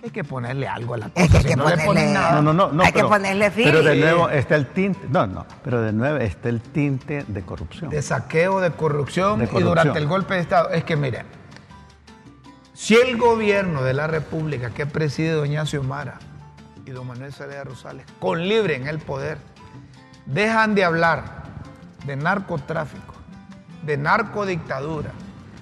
Hay 0.04 0.10
que 0.10 0.22
ponerle 0.22 0.68
algo 0.68 0.94
a 0.94 0.98
la 0.98 1.08
cosa. 1.08 1.22
Es 1.24 1.30
que 1.30 1.36
hay 1.38 1.42
si 1.44 1.48
que 1.48 1.56
no 1.56 1.64
le 1.64 1.70
ponerle- 1.76 1.86
ponen 1.86 2.12
nada. 2.12 2.32
No, 2.32 2.42
no, 2.42 2.52
no, 2.52 2.70
no. 2.72 2.82
Hay 2.84 2.92
que 2.92 3.04
ponerle 3.04 3.50
fin. 3.50 3.64
Pero 3.64 3.82
de 3.82 3.96
nuevo 3.96 4.28
está 4.28 4.54
el 4.54 4.66
tinte, 4.66 5.00
no, 5.08 5.26
no, 5.26 5.46
pero 5.64 5.80
de 5.80 5.92
nuevo 5.94 6.18
está 6.18 6.50
el 6.50 6.60
tinte 6.60 7.24
de 7.26 7.42
corrupción. 7.42 7.88
De 7.88 8.02
saqueo, 8.02 8.60
de 8.60 8.70
corrupción, 8.72 9.38
De 9.38 9.46
y 9.50 9.62
durante 9.62 9.98
el 9.98 10.06
golpe 10.06 10.34
de 10.34 10.40
Estado. 10.40 10.68
Es 10.70 10.84
que, 10.84 10.96
mire, 10.96 11.24
si 12.74 12.96
el 12.96 13.16
gobierno 13.16 13.82
de 13.82 13.94
la 13.94 14.06
República 14.06 14.70
que 14.70 14.84
preside 14.84 15.32
doña 15.32 15.64
Xiomara 15.64 16.18
y 16.84 16.90
don 16.90 17.06
Manuel 17.06 17.32
Zelaya 17.32 17.64
Rosales, 17.64 18.04
con 18.20 18.46
libre 18.46 18.76
en 18.76 18.86
el 18.86 18.98
poder, 18.98 19.38
dejan 20.26 20.74
de 20.74 20.84
hablar 20.84 21.44
de 22.04 22.16
narcotráfico, 22.16 23.14
de 23.84 23.96
narcodictadura, 23.96 25.12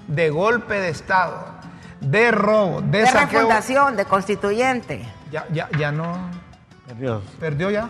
de 0.08 0.30
golpe 0.30 0.74
de 0.80 0.88
Estado, 0.88 1.46
de 2.02 2.30
robo, 2.30 2.80
de, 2.82 3.00
De 3.00 3.06
saqueo, 3.06 3.40
refundación, 3.40 3.96
de 3.96 4.04
constituyente. 4.04 5.04
ya, 5.30 5.46
ya, 5.52 5.68
ya 5.78 5.92
no 5.92 6.16
Dios. 6.98 7.22
perdió 7.40 7.70
ya 7.70 7.88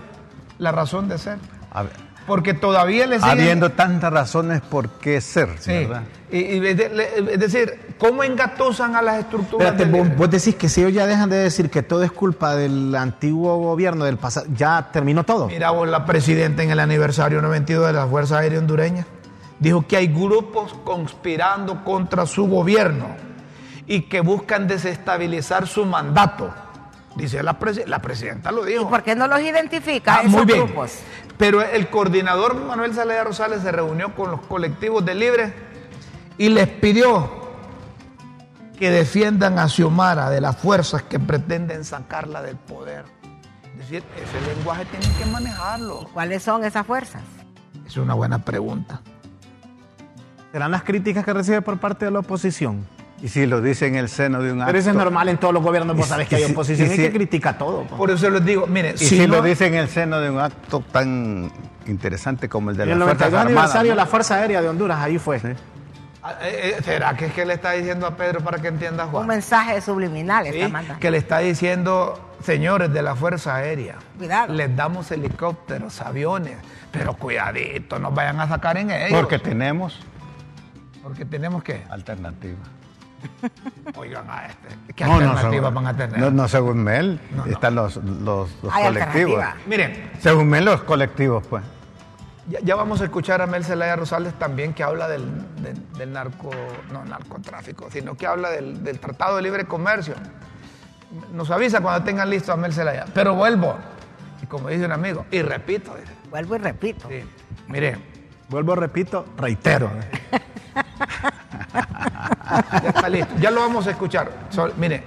la 0.58 0.70
razón 0.72 1.08
de 1.08 1.18
ser. 1.18 1.38
A 1.72 1.82
ver, 1.82 1.92
Porque 2.26 2.54
todavía 2.54 3.06
le 3.06 3.16
siguen... 3.18 3.30
habiendo 3.40 3.70
tantas 3.72 4.12
razones 4.12 4.60
por 4.60 4.90
qué 4.90 5.20
ser, 5.20 5.48
Sí. 5.58 5.72
¿verdad? 5.72 6.02
Y, 6.30 6.38
y 6.38 6.66
es 6.66 6.76
de- 6.76 6.88
le- 6.90 7.34
es 7.34 7.40
decir, 7.40 7.94
¿cómo 7.98 8.22
engatusan 8.22 8.94
a 8.94 9.02
las 9.02 9.18
estructuras? 9.20 9.66
Espérate, 9.72 9.84
del 9.84 9.92
vos, 9.92 10.02
libre? 10.08 10.18
vos 10.18 10.30
decís 10.30 10.54
que 10.54 10.68
si 10.68 10.80
ellos 10.82 10.92
ya 10.94 11.06
dejan 11.06 11.28
de 11.28 11.36
decir 11.36 11.68
que 11.70 11.82
todo 11.82 12.02
es 12.04 12.12
culpa 12.12 12.54
del 12.54 12.94
antiguo 12.94 13.56
gobierno 13.58 14.04
del 14.04 14.18
pasado, 14.18 14.46
ya 14.54 14.88
terminó 14.92 15.24
todo. 15.24 15.48
Mira 15.48 15.70
vos, 15.72 15.88
la 15.88 16.04
presidenta 16.06 16.62
en 16.62 16.70
el 16.70 16.78
aniversario 16.80 17.42
92 17.42 17.86
de 17.88 17.92
la 17.92 18.06
Fuerza 18.06 18.38
Aérea 18.38 18.58
Hondureña 18.60 19.04
dijo 19.58 19.86
que 19.86 19.96
hay 19.96 20.06
grupos 20.06 20.74
conspirando 20.84 21.82
contra 21.84 22.24
su 22.26 22.46
gobierno 22.46 23.06
y 23.86 24.02
que 24.02 24.20
buscan 24.20 24.68
desestabilizar 24.68 25.66
su 25.66 25.84
mandato. 25.84 26.52
Dice 27.16 27.42
la, 27.42 27.58
presi- 27.58 27.84
la 27.86 28.00
presidenta 28.00 28.50
lo 28.50 28.66
¿Y 28.66 28.72
dijo. 28.72 28.88
por 28.88 29.02
qué 29.02 29.14
no 29.14 29.26
los 29.26 29.40
identifica 29.40 30.16
Ah, 30.16 30.20
esos 30.20 30.32
muy 30.32 30.44
bien. 30.46 30.64
grupos? 30.64 30.98
Pero 31.36 31.60
el 31.60 31.88
coordinador 31.90 32.54
Manuel 32.54 32.94
Zelaya 32.94 33.24
Rosales 33.24 33.62
se 33.62 33.70
reunió 33.72 34.14
con 34.14 34.30
los 34.30 34.40
colectivos 34.42 35.04
de 35.04 35.14
Libre 35.14 35.54
y 36.38 36.48
les 36.48 36.68
pidió 36.68 37.42
que 38.78 38.90
defiendan 38.90 39.58
a 39.58 39.68
Xiomara 39.68 40.30
de 40.30 40.40
las 40.40 40.56
fuerzas 40.56 41.02
que 41.02 41.18
pretenden 41.18 41.84
sacarla 41.84 42.42
del 42.42 42.56
poder. 42.56 43.04
Es 43.74 43.78
decir, 43.80 44.02
ese 44.16 44.54
lenguaje 44.54 44.84
tienen 44.86 45.12
que 45.18 45.26
manejarlo. 45.26 46.08
¿Cuáles 46.14 46.42
son 46.42 46.64
esas 46.64 46.86
fuerzas? 46.86 47.22
Es 47.86 47.96
una 47.96 48.14
buena 48.14 48.38
pregunta. 48.38 49.00
Serán 50.52 50.70
las 50.70 50.82
críticas 50.82 51.24
que 51.24 51.32
recibe 51.32 51.60
por 51.62 51.78
parte 51.78 52.04
de 52.06 52.10
la 52.10 52.20
oposición. 52.20 52.86
Y 53.22 53.28
si 53.28 53.46
lo 53.46 53.60
dice 53.60 53.86
en 53.86 53.94
el 53.94 54.08
seno 54.08 54.42
de 54.42 54.50
un 54.52 54.60
acto. 54.60 54.66
Pero 54.66 54.78
eso 54.80 54.90
es 54.90 54.96
normal 54.96 55.28
en 55.28 55.38
todos 55.38 55.54
los 55.54 55.62
gobiernos, 55.62 55.96
vos 55.96 56.08
sabés 56.08 56.28
que 56.28 56.36
hay 56.36 56.42
y 56.42 56.46
si- 56.46 56.52
oposición 56.52 56.88
y 56.88 56.96
si- 56.96 57.02
que 57.02 57.12
critica 57.12 57.56
todo. 57.56 57.84
po. 57.84 57.96
Por 57.96 58.10
eso 58.10 58.28
les 58.28 58.44
digo, 58.44 58.66
miren, 58.66 58.96
Y 58.96 58.98
si, 58.98 59.06
si, 59.20 59.26
no- 59.28 59.36
lo 59.36 59.42
dice 59.42 59.66
en 59.66 59.74
el 59.74 59.88
seno 59.88 60.18
de 60.20 60.28
un 60.30 60.40
acto 60.40 60.80
tan 60.90 61.50
interesante 61.86 62.48
como 62.48 62.70
el 62.70 62.76
de 62.76 62.82
En 62.82 62.88
las 62.90 62.98
el 62.98 63.04
Fuerzas 63.04 63.30
92 63.30 63.40
Armadas. 63.40 63.56
aniversario 63.70 63.92
de 63.92 63.96
la 63.96 64.06
Fuerza 64.06 64.34
Aérea 64.36 64.60
de 64.60 64.68
Honduras, 64.68 64.98
ahí 64.98 65.18
fue. 65.18 65.38
Sí. 65.38 65.48
Ah, 66.24 66.34
eh, 66.42 66.76
eh, 66.78 66.82
¿será 66.84 67.16
que 67.16 67.26
es 67.26 67.32
que 67.32 67.44
le 67.44 67.54
está 67.54 67.72
diciendo 67.72 68.06
a 68.06 68.16
Pedro 68.16 68.40
para 68.40 68.58
que 68.58 68.68
entienda 68.68 69.04
Un 69.06 69.10
Juan? 69.10 69.26
mensaje 69.28 69.80
subliminal 69.80 70.44
Sí, 70.46 70.50
está 70.56 70.68
mandando. 70.68 71.00
que 71.00 71.10
le 71.10 71.18
está 71.18 71.38
diciendo, 71.38 72.30
señores 72.44 72.92
de 72.92 73.02
la 73.02 73.14
Fuerza 73.16 73.54
Aérea, 73.56 73.96
Cuidado. 74.18 74.52
les 74.52 74.74
damos 74.76 75.10
helicópteros, 75.10 76.00
aviones, 76.00 76.56
pero 76.92 77.14
cuidadito, 77.14 77.98
nos 78.00 78.14
vayan 78.14 78.38
a 78.40 78.46
sacar 78.48 78.76
en 78.78 78.90
ellos. 78.92 79.18
Porque 79.20 79.38
tenemos 79.38 80.00
Porque 81.02 81.24
tenemos 81.24 81.64
que, 81.64 81.82
alternativa. 81.90 82.58
Oigan 83.96 84.28
a 84.30 84.46
este, 84.46 84.68
¿qué 84.94 85.04
No, 85.04 85.10
no, 85.20 85.30
alternativas 85.30 85.52
según- 85.70 85.74
van 85.74 85.86
a 85.86 85.96
tener? 85.96 86.18
No, 86.18 86.30
no, 86.30 86.48
según 86.48 86.82
Mel, 86.84 87.20
No, 87.36 87.44
no. 87.46 87.52
están 87.52 87.74
los, 87.74 87.96
los, 87.96 88.50
los 88.62 88.72
Hay 88.74 88.84
colectivos. 88.84 89.44
Miren, 89.66 90.10
Según 90.20 90.48
Mel, 90.48 90.64
los 90.64 90.82
colectivos, 90.82 91.44
pues. 91.48 91.62
ya, 92.48 92.58
ya 92.62 92.74
vamos 92.74 93.00
a 93.00 93.04
escuchar 93.04 93.40
a 93.42 93.46
Mel 93.46 93.64
Zelaya 93.64 93.96
Rosales 93.96 94.34
también 94.38 94.72
que 94.74 94.82
habla 94.82 95.08
del, 95.08 95.24
del- 95.62 95.92
del 95.92 96.12
narco, 96.12 96.50
no 96.92 97.04
narcotráfico, 97.04 97.88
sino 97.90 98.14
que 98.16 98.26
habla 98.26 98.50
del, 98.50 98.82
del 98.84 98.98
Tratado 99.00 99.36
de 99.36 99.42
Libre 99.42 99.64
Comercio. 99.64 100.14
Nos 101.32 101.50
avisa 101.50 101.80
cuando 101.80 102.04
tengan 102.04 102.30
listo 102.30 102.52
a 102.52 102.56
Mel 102.56 102.72
Zelaya. 102.72 103.04
Pero 103.12 103.34
vuelvo, 103.34 103.76
y 104.42 104.46
como 104.46 104.68
dice 104.68 104.84
un 104.86 104.92
amigo, 104.92 105.26
y 105.30 105.42
repito, 105.42 105.94
dice, 105.94 106.12
Vuelvo 106.30 106.56
y 106.56 106.58
repito. 106.58 107.08
sí, 107.08 107.22
miren, 107.68 108.02
Vuelvo, 108.48 108.74
repito, 108.74 109.24
reitero. 109.38 109.90
Ya 112.82 112.88
está 112.88 113.08
listo, 113.08 113.34
ya 113.40 113.50
lo 113.50 113.60
vamos 113.60 113.86
a 113.86 113.90
escuchar. 113.90 114.30
So- 114.50 114.72
mire, 114.76 115.02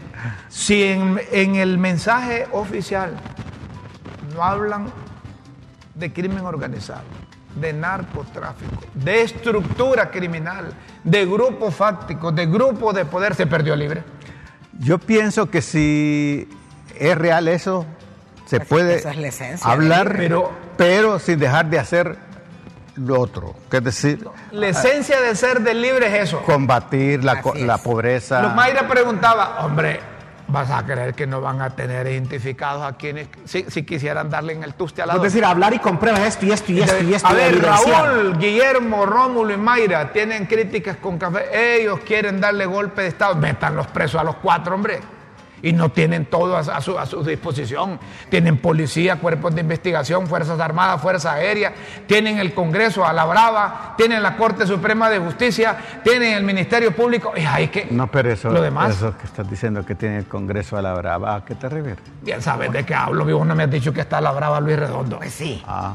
si 0.49 0.83
en, 0.83 1.19
en 1.31 1.55
el 1.55 1.77
mensaje 1.77 2.47
oficial 2.51 3.15
no 4.33 4.43
hablan 4.43 4.91
de 5.93 6.11
crimen 6.11 6.45
organizado, 6.45 7.03
de 7.55 7.71
narcotráfico, 7.73 8.81
de 8.93 9.21
estructura 9.21 10.11
criminal, 10.11 10.73
de 11.03 11.25
grupos 11.25 11.73
fácticos, 11.75 12.35
de 12.35 12.45
grupos 12.47 12.93
de 12.95 13.05
poder, 13.05 13.35
se 13.35 13.47
perdió 13.47 13.75
libre. 13.75 14.03
Yo 14.79 14.97
pienso 14.97 15.49
que 15.49 15.61
si 15.61 16.49
es 16.99 17.17
real 17.17 17.47
eso, 17.47 17.85
se 18.45 18.57
Pues 18.57 18.69
puede 18.69 18.95
esa 18.95 19.11
es 19.11 19.17
la 19.17 19.27
esencia 19.27 19.71
hablar, 19.71 20.17
pero 20.77 21.17
sin 21.19 21.39
dejar 21.39 21.69
de 21.69 21.79
hacer 21.79 22.17
lo 22.97 23.19
otro. 23.19 23.55
Que 23.69 23.77
es 23.77 23.83
decir, 23.83 24.27
La 24.51 24.67
esencia 24.67 25.19
de 25.21 25.35
ser 25.35 25.61
del 25.61 25.81
libre 25.81 26.07
es 26.07 26.29
eso. 26.29 26.41
combatir 26.43 27.23
la, 27.23 27.41
co- 27.41 27.51
Así 27.51 27.61
es. 27.61 27.67
la 27.67 27.77
pobreza. 27.77 28.41
Los 28.41 28.55
Mayra 28.55 28.87
preguntaba, 28.87 29.65
hombre, 29.65 29.99
vas 30.47 30.69
a 30.69 30.85
creer 30.85 31.13
que 31.15 31.25
no 31.25 31.41
van 31.41 31.61
a 31.61 31.71
tener 31.71 32.05
identificados 32.07 32.83
a 32.83 32.95
quienes, 32.95 33.27
si, 33.45 33.63
si 33.67 33.83
quisieran 33.83 34.29
darle 34.29 34.53
en 34.53 34.63
el 34.63 34.75
tuste 34.75 35.01
a 35.01 35.05
la 35.07 35.15
Es 35.15 35.21
decir, 35.23 35.43
hablar 35.43 35.73
y 35.73 35.79
con 35.79 35.97
pruebas 35.97 36.21
esto 36.21 36.45
y 36.45 36.51
esto 36.51 36.71
y 36.71 36.81
esto 36.81 37.03
y 37.03 37.13
esto. 37.15 37.27
a 37.27 37.33
ver. 37.33 37.61
Raúl, 37.61 38.37
Guillermo, 38.37 39.05
Rómulo 39.05 39.53
y 39.53 39.57
Mayra 39.57 40.11
tienen 40.13 40.45
críticas 40.45 40.97
con 40.97 41.17
café. 41.17 41.79
Ellos 41.81 41.99
quieren 42.05 42.39
darle 42.39 42.65
golpe 42.65 43.01
de 43.01 43.07
Estado. 43.07 43.35
Metan 43.35 43.75
los 43.75 43.87
presos 43.87 44.21
a 44.21 44.23
los 44.23 44.35
cuatro, 44.35 44.75
hombre. 44.75 44.99
Y 45.61 45.73
no 45.73 45.89
tienen 45.89 46.25
todo 46.25 46.55
a, 46.57 46.59
a 46.59 46.81
su, 46.81 46.97
a 46.99 47.05
su 47.05 47.23
disposición. 47.23 47.99
Tienen 48.29 48.57
policía, 48.57 49.15
cuerpos 49.17 49.55
de 49.55 49.61
investigación, 49.61 50.27
Fuerzas 50.27 50.59
Armadas, 50.59 51.01
Fuerza 51.01 51.33
Aérea. 51.33 51.73
Tienen 52.07 52.37
el 52.39 52.53
Congreso 52.53 53.05
a 53.05 53.13
la 53.13 53.25
brava. 53.25 53.93
Tienen 53.97 54.21
la 54.21 54.35
Corte 54.37 54.67
Suprema 54.67 55.09
de 55.09 55.19
Justicia. 55.19 55.75
Tienen 56.03 56.33
el 56.33 56.43
Ministerio 56.43 56.95
Público. 56.95 57.33
Y 57.35 57.41
hay 57.41 57.69
que. 57.69 57.87
No, 57.89 58.07
pero 58.07 58.31
eso, 58.31 58.49
Lo 58.51 58.61
demás. 58.61 58.95
eso 58.95 59.17
que 59.17 59.25
estás 59.25 59.49
diciendo 59.49 59.85
que 59.85 59.95
tiene 59.95 60.17
el 60.19 60.25
Congreso 60.27 60.77
a 60.77 60.81
la 60.81 60.93
brava, 60.93 61.35
¿a 61.35 61.45
qué 61.45 61.55
te 61.55 61.67
refieres? 61.69 62.03
Bien 62.21 62.41
sabes 62.41 62.71
de 62.71 62.85
qué 62.85 62.93
hablo. 62.93 63.25
Vos 63.25 63.47
no 63.47 63.55
me 63.55 63.63
has 63.63 63.71
dicho 63.71 63.91
que 63.93 64.01
está 64.01 64.19
a 64.19 64.21
la 64.21 64.31
brava 64.31 64.59
Luis 64.59 64.77
Redondo. 64.77 65.17
Pues 65.17 65.33
sí. 65.33 65.63
Ah, 65.67 65.93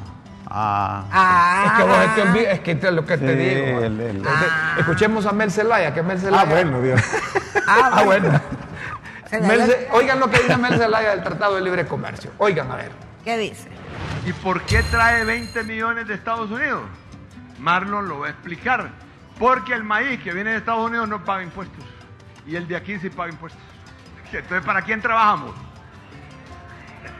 Ah, 0.52 1.04
Ah, 1.12 1.64
Es 1.66 1.72
que 1.84 1.88
vos 1.88 2.14
te 2.16 2.22
olvidas, 2.22 2.54
es 2.54 2.60
que 2.60 2.74
te- 2.74 2.90
lo 2.90 3.06
que 3.06 3.16
te 3.18 3.36
digo. 3.36 3.78
el- 3.82 4.00
el- 4.00 4.16
Este, 4.16 4.80
Escuchemos 4.80 5.24
a 5.26 5.30
Mel 5.32 5.48
Zelaya, 5.52 5.94
que 5.94 6.02
Mel 6.02 6.18
Zelaya. 6.18 6.42
Ah, 6.42 6.52
bueno, 6.52 6.80
Dios. 6.82 7.00
ah, 7.68 7.90
Ah, 7.92 8.02
bueno. 8.02 8.40
Oigan 9.92 10.18
lo 10.18 10.28
que 10.28 10.38
dice 10.38 10.56
Mel 10.56 10.76
Zelaya 10.76 11.10
del 11.10 11.22
Tratado 11.22 11.54
de 11.54 11.60
Libre 11.60 11.86
Comercio. 11.86 12.32
Oigan, 12.38 12.70
a 12.70 12.76
ver. 12.76 12.92
¿Qué 13.24 13.38
dice? 13.38 13.68
¿Y 14.26 14.32
por 14.32 14.62
qué 14.62 14.82
trae 14.84 15.24
20 15.24 15.62
millones 15.64 16.08
de 16.08 16.14
Estados 16.14 16.50
Unidos? 16.50 16.82
Marlon 17.58 18.08
lo 18.08 18.20
va 18.20 18.28
a 18.28 18.30
explicar. 18.30 18.90
Porque 19.38 19.72
el 19.72 19.84
maíz 19.84 20.20
que 20.22 20.32
viene 20.32 20.50
de 20.50 20.56
Estados 20.56 20.86
Unidos 20.86 21.08
no 21.08 21.24
paga 21.24 21.42
impuestos. 21.42 21.84
Y 22.46 22.56
el 22.56 22.66
de 22.66 22.76
aquí 22.76 22.98
sí 22.98 23.08
paga 23.08 23.30
impuestos. 23.30 23.62
Entonces, 24.32 24.64
¿para 24.64 24.82
quién 24.82 25.00
trabajamos? 25.00 25.54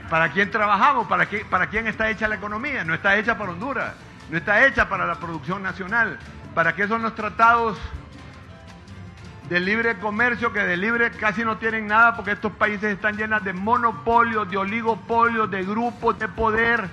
¿Para 0.09 0.31
quién 0.31 0.51
trabajamos? 0.51 1.07
¿Para, 1.07 1.27
qué, 1.27 1.45
¿Para 1.45 1.67
quién 1.67 1.87
está 1.87 2.09
hecha 2.09 2.27
la 2.27 2.35
economía? 2.35 2.83
No 2.83 2.93
está 2.93 3.17
hecha 3.17 3.37
para 3.37 3.51
Honduras. 3.51 3.93
No 4.29 4.37
está 4.37 4.65
hecha 4.65 4.89
para 4.89 5.05
la 5.05 5.15
producción 5.15 5.63
nacional. 5.63 6.19
¿Para 6.53 6.75
qué 6.75 6.87
son 6.87 7.01
los 7.01 7.15
tratados 7.15 7.77
de 9.51 9.59
libre 9.59 9.97
comercio 9.97 10.53
que 10.53 10.61
de 10.61 10.77
libre 10.77 11.11
casi 11.11 11.43
no 11.43 11.57
tienen 11.57 11.85
nada 11.85 12.15
porque 12.15 12.31
estos 12.31 12.53
países 12.53 12.93
están 12.93 13.17
llenos 13.17 13.43
de 13.43 13.51
monopolios, 13.51 14.49
de 14.49 14.55
oligopolios, 14.55 15.51
de 15.51 15.65
grupos 15.65 16.17
de 16.17 16.29
poder 16.29 16.87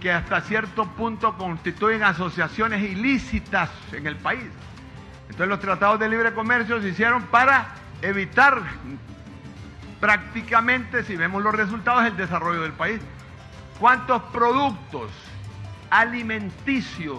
que 0.00 0.10
hasta 0.10 0.40
cierto 0.40 0.86
punto 0.86 1.36
constituyen 1.36 2.02
asociaciones 2.02 2.82
ilícitas 2.82 3.68
en 3.92 4.06
el 4.06 4.16
país. 4.16 4.48
Entonces 5.24 5.48
los 5.48 5.60
tratados 5.60 6.00
de 6.00 6.08
libre 6.08 6.32
comercio 6.32 6.80
se 6.80 6.88
hicieron 6.88 7.24
para 7.24 7.74
evitar 8.00 8.62
prácticamente, 10.00 11.02
si 11.02 11.14
vemos 11.14 11.42
los 11.42 11.54
resultados, 11.54 12.06
el 12.06 12.16
desarrollo 12.16 12.62
del 12.62 12.72
país. 12.72 13.02
¿Cuántos 13.78 14.22
productos 14.32 15.10
alimenticios, 15.90 17.18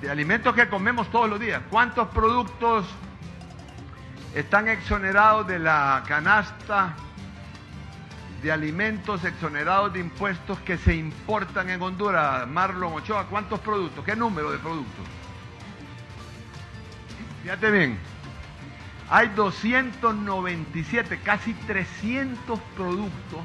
de 0.00 0.10
alimentos 0.10 0.56
que 0.56 0.68
comemos 0.68 1.08
todos 1.12 1.30
los 1.30 1.38
días, 1.38 1.62
cuántos 1.70 2.08
productos 2.08 2.84
están 4.36 4.68
exonerados 4.68 5.46
de 5.46 5.58
la 5.58 6.04
canasta 6.06 6.94
de 8.42 8.52
alimentos 8.52 9.24
exonerados 9.24 9.94
de 9.94 10.00
impuestos 10.00 10.58
que 10.58 10.76
se 10.76 10.94
importan 10.94 11.70
en 11.70 11.80
Honduras. 11.80 12.46
Marlon 12.46 12.92
Ochoa, 12.92 13.24
¿cuántos 13.28 13.58
productos? 13.60 14.04
¿Qué 14.04 14.14
número 14.14 14.52
de 14.52 14.58
productos? 14.58 15.06
Fíjate 17.42 17.70
bien, 17.70 17.98
hay 19.08 19.28
297, 19.28 21.18
casi 21.24 21.54
300 21.54 22.60
productos 22.76 23.40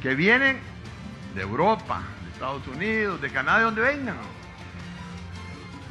que 0.00 0.14
vienen 0.14 0.60
de 1.34 1.42
Europa, 1.42 2.00
de 2.24 2.30
Estados 2.30 2.64
Unidos, 2.68 3.20
de 3.20 3.28
Canadá, 3.28 3.58
de 3.58 3.64
donde 3.64 3.82
vengan, 3.82 4.16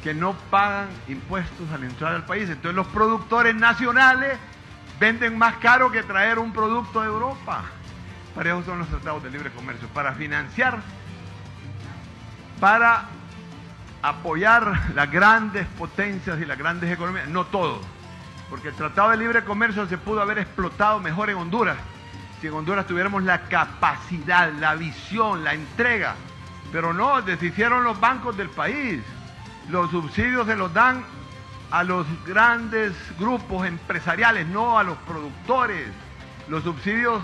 que 0.02 0.12
no 0.14 0.34
pagan 0.50 0.88
impuestos 1.08 1.70
al 1.72 1.84
entrar 1.84 2.14
al 2.14 2.24
país. 2.24 2.48
Entonces 2.48 2.74
los 2.74 2.88
productores 2.88 3.54
nacionales 3.54 4.38
venden 4.98 5.38
más 5.38 5.56
caro 5.56 5.90
que 5.90 6.02
traer 6.02 6.38
un 6.38 6.52
producto 6.52 7.00
de 7.00 7.06
Europa. 7.06 7.62
Para 8.34 8.50
eso 8.50 8.64
son 8.64 8.78
los 8.80 8.88
tratados 8.88 9.22
de 9.22 9.30
libre 9.30 9.50
comercio, 9.50 9.86
para 9.88 10.12
financiar, 10.14 10.80
para 12.58 13.04
apoyar 14.00 14.90
las 14.94 15.10
grandes 15.10 15.66
potencias 15.78 16.40
y 16.40 16.44
las 16.44 16.58
grandes 16.58 16.90
economías, 16.90 17.28
no 17.28 17.44
todo, 17.44 17.80
porque 18.48 18.68
el 18.68 18.74
tratado 18.74 19.10
de 19.10 19.18
libre 19.18 19.44
comercio 19.44 19.86
se 19.86 19.98
pudo 19.98 20.22
haber 20.22 20.38
explotado 20.38 20.98
mejor 20.98 21.30
en 21.30 21.36
Honduras, 21.36 21.76
si 22.40 22.48
en 22.48 22.54
Honduras 22.54 22.86
tuviéramos 22.86 23.22
la 23.22 23.42
capacidad, 23.42 24.50
la 24.54 24.74
visión, 24.74 25.44
la 25.44 25.54
entrega, 25.54 26.14
pero 26.72 26.92
no, 26.92 27.20
deshicieron 27.22 27.84
los 27.84 28.00
bancos 28.00 28.36
del 28.36 28.48
país, 28.48 29.02
los 29.72 29.90
subsidios 29.90 30.46
se 30.46 30.54
los 30.54 30.72
dan 30.74 31.02
a 31.70 31.82
los 31.82 32.06
grandes 32.26 32.92
grupos 33.18 33.66
empresariales, 33.66 34.46
no 34.46 34.78
a 34.78 34.84
los 34.84 34.98
productores, 34.98 35.88
los 36.48 36.62
subsidios 36.62 37.22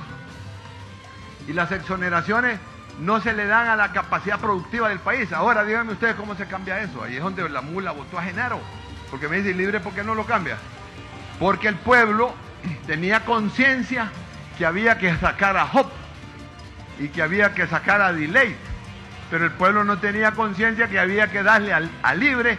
y 1.46 1.52
las 1.52 1.70
exoneraciones 1.72 2.58
no 3.00 3.20
se 3.20 3.34
le 3.34 3.46
dan 3.46 3.68
a 3.68 3.76
la 3.76 3.92
capacidad 3.92 4.40
productiva 4.40 4.88
del 4.88 4.98
país. 4.98 5.30
Ahora 5.30 5.62
díganme 5.62 5.92
ustedes 5.92 6.14
cómo 6.14 6.34
se 6.36 6.46
cambia 6.46 6.80
eso. 6.80 7.02
Ahí 7.02 7.16
es 7.16 7.22
donde 7.22 7.46
la 7.50 7.60
mula 7.60 7.92
votó 7.92 8.18
a 8.18 8.22
Genaro. 8.22 8.58
Porque 9.10 9.28
me 9.28 9.36
dice 9.36 9.52
libre, 9.52 9.78
¿por 9.78 9.92
qué 9.92 10.02
no 10.02 10.14
lo 10.14 10.24
cambia? 10.24 10.56
Porque 11.38 11.68
el 11.68 11.76
pueblo 11.76 12.34
tenía 12.86 13.26
conciencia 13.26 14.10
que 14.56 14.64
había 14.64 14.96
que 14.96 15.14
sacar 15.18 15.58
a 15.58 15.66
Hop 15.66 15.90
y 16.98 17.08
que 17.08 17.20
había 17.20 17.52
que 17.52 17.66
sacar 17.66 18.00
a 18.00 18.10
Delay. 18.14 18.56
Pero 19.30 19.44
el 19.44 19.52
pueblo 19.52 19.84
no 19.84 19.98
tenía 19.98 20.32
conciencia 20.32 20.88
que 20.88 20.98
había 20.98 21.30
que 21.30 21.42
darle 21.42 21.72
al, 21.72 21.90
a 22.02 22.14
libre 22.14 22.58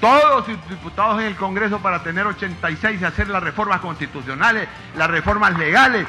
todos 0.00 0.46
sus 0.46 0.68
diputados 0.68 1.20
en 1.20 1.26
el 1.26 1.36
Congreso 1.36 1.78
para 1.80 2.02
tener 2.02 2.26
86 2.26 3.00
y 3.00 3.04
hacer 3.04 3.28
las 3.28 3.42
reformas 3.42 3.80
constitucionales, 3.80 4.68
las 4.96 5.10
reformas 5.10 5.58
legales 5.58 6.06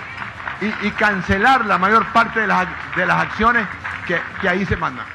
y, 0.61 0.87
y 0.87 0.91
cancelar 0.91 1.65
la 1.65 1.77
mayor 1.77 2.05
parte 2.13 2.41
de 2.41 2.47
las, 2.47 2.67
de 2.95 3.05
las 3.05 3.23
acciones 3.23 3.67
que, 4.07 4.19
que 4.41 4.49
ahí 4.49 4.65
se 4.65 4.77
mandan. 4.77 5.05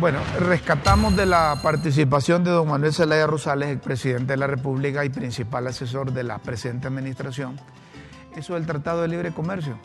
Bueno, 0.00 0.18
rescatamos 0.40 1.14
de 1.14 1.26
la 1.26 1.56
participación 1.62 2.42
de 2.42 2.50
don 2.50 2.68
Manuel 2.68 2.92
Zelaya 2.92 3.26
Rosales, 3.26 3.68
el 3.68 3.78
presidente 3.78 4.32
de 4.32 4.36
la 4.36 4.48
República 4.48 5.04
y 5.04 5.10
principal 5.10 5.66
asesor 5.66 6.12
de 6.12 6.24
la 6.24 6.38
presente 6.38 6.88
administración, 6.88 7.60
eso 8.34 8.54
del 8.54 8.66
Tratado 8.66 9.02
de 9.02 9.08
Libre 9.08 9.32
Comercio. 9.32 9.78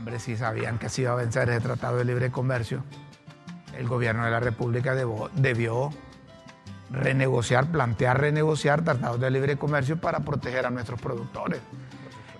Hombre, 0.00 0.18
si 0.18 0.34
sabían 0.34 0.78
que 0.78 0.88
se 0.88 1.02
iba 1.02 1.12
a 1.12 1.14
vencer 1.14 1.50
ese 1.50 1.60
Tratado 1.60 1.98
de 1.98 2.06
Libre 2.06 2.30
Comercio, 2.30 2.82
el 3.76 3.86
gobierno 3.86 4.24
de 4.24 4.30
la 4.30 4.40
República 4.40 4.94
debió 4.94 5.90
renegociar, 6.90 7.70
plantear 7.70 8.18
renegociar 8.18 8.82
tratados 8.82 9.20
de 9.20 9.30
libre 9.30 9.58
comercio 9.58 9.98
para 9.98 10.20
proteger 10.20 10.64
a 10.64 10.70
nuestros 10.70 10.98
productores. 11.02 11.60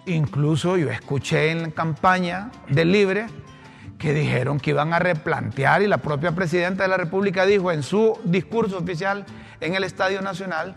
Incluso 0.07 0.79
yo 0.79 0.88
escuché 0.88 1.51
en 1.51 1.62
la 1.62 1.70
campaña 1.70 2.51
del 2.66 2.92
Libre 2.92 3.27
que 3.99 4.14
dijeron 4.14 4.59
que 4.59 4.70
iban 4.70 4.94
a 4.94 4.99
replantear 4.99 5.83
y 5.83 5.87
la 5.87 5.99
propia 5.99 6.33
presidenta 6.33 6.85
de 6.85 6.88
la 6.88 6.96
República 6.96 7.44
dijo 7.44 7.70
en 7.70 7.83
su 7.83 8.18
discurso 8.25 8.79
oficial 8.79 9.27
en 9.61 9.75
el 9.75 9.85
Estadio 9.85 10.23
Nacional 10.23 10.75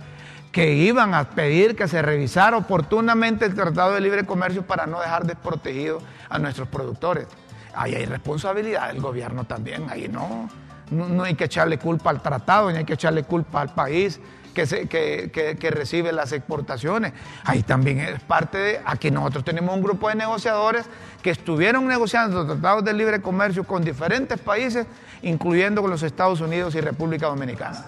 que 0.53 0.73
iban 0.75 1.13
a 1.15 1.25
pedir 1.31 1.75
que 1.75 1.87
se 1.89 2.01
revisara 2.01 2.55
oportunamente 2.55 3.43
el 3.45 3.55
Tratado 3.55 3.93
de 3.93 3.99
Libre 3.99 4.25
Comercio 4.25 4.61
para 4.65 4.85
no 4.85 5.01
dejar 5.01 5.25
desprotegidos 5.25 6.01
a 6.29 6.39
nuestros 6.39 6.67
productores. 6.69 7.27
Ahí 7.73 7.95
hay 7.95 8.05
responsabilidad 8.05 8.87
del 8.87 9.01
gobierno 9.01 9.45
también, 9.45 9.87
ahí 9.89 10.07
no, 10.07 10.47
no, 10.91 11.23
hay 11.23 11.33
que 11.33 11.45
echarle 11.45 11.79
culpa 11.79 12.11
al 12.11 12.21
tratado, 12.21 12.71
ni 12.71 12.77
hay 12.77 12.85
que 12.85 12.93
echarle 12.93 13.23
culpa 13.23 13.61
al 13.61 13.73
país 13.73 14.19
que, 14.53 14.65
que- 14.87 15.31
que- 15.33 15.57
que 15.57 15.71
recibe 15.71 16.11
las 16.11 16.31
exportaciones. 16.31 17.13
Ahí 17.45 17.63
también 17.63 17.99
es 18.01 18.21
parte 18.21 18.57
de, 18.59 18.81
aquí 18.85 19.09
nosotros 19.09 19.43
tenemos 19.43 19.75
un 19.75 19.81
grupo 19.81 20.07
de 20.09 20.13
negociadores 20.15 20.85
que 21.23 21.31
estuvieron 21.31 21.87
negociando 21.87 22.45
tratados 22.45 22.83
de 22.85 22.93
libre 22.93 23.19
comercio 23.23 23.63
con 23.63 23.83
diferentes 23.83 24.39
países, 24.39 24.85
incluyendo 25.23 25.81
con 25.81 25.89
los 25.89 26.03
Estados 26.03 26.41
Unidos 26.41 26.75
y 26.75 26.81
República 26.81 27.25
Dominicana. 27.25 27.83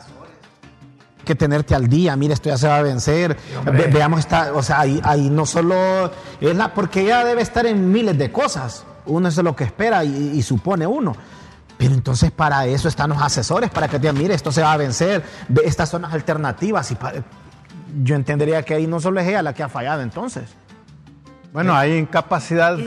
Que 1.26 1.36
tenerte 1.36 1.76
al 1.76 1.88
día, 1.90 2.16
mire, 2.16 2.34
esto 2.34 2.48
ya 2.50 2.58
se 2.58 2.68
va 2.68 2.78
a 2.78 2.82
vencer. 2.82 3.36
Ve- 3.66 3.88
veamos, 3.92 4.20
esta, 4.22 4.54
o 4.54 4.64
sea, 4.64 4.80
ahí, 4.80 5.02
ahí 5.04 5.30
no 5.30 5.46
solo 5.46 6.12
es 6.40 6.56
la, 6.56 6.74
porque 6.74 7.02
ella 7.02 7.26
debe 7.26 7.42
estar 7.42 7.66
en 7.66 7.92
miles 7.92 8.18
de 8.18 8.32
cosas. 8.32 8.86
Uno 9.08 9.28
es 9.28 9.36
lo 9.38 9.56
que 9.56 9.66
espera 9.66 10.04
y, 10.06 10.32
y 10.36 10.42
supone 10.44 10.88
uno. 10.88 11.16
Pero 11.78 11.94
entonces 11.94 12.32
para 12.32 12.66
eso 12.68 12.88
están 12.88 13.10
los 13.10 13.22
asesores, 13.22 13.70
para 13.70 13.88
que 13.90 13.98
te 13.98 14.04
digan, 14.08 14.18
mire, 14.18 14.34
esto 14.34 14.52
se 14.52 14.62
va 14.62 14.72
a 14.72 14.78
vencer, 14.78 15.22
ve, 15.50 15.64
estas 15.66 15.90
son 15.90 16.04
las 16.04 16.14
alternativas. 16.14 16.90
Y 16.92 16.98
yo 18.04 18.16
entendería 18.16 18.64
que 18.64 18.76
ahí 18.76 18.88
no 18.88 19.00
solo 19.02 19.20
es 19.20 19.28
ella 19.28 19.42
la 19.42 19.54
que 19.54 19.62
ha 19.64 19.68
fallado 19.70 20.02
entonces. 20.02 20.44
Bueno, 21.54 21.74
hay 21.76 21.96
incapacidad 21.98 22.78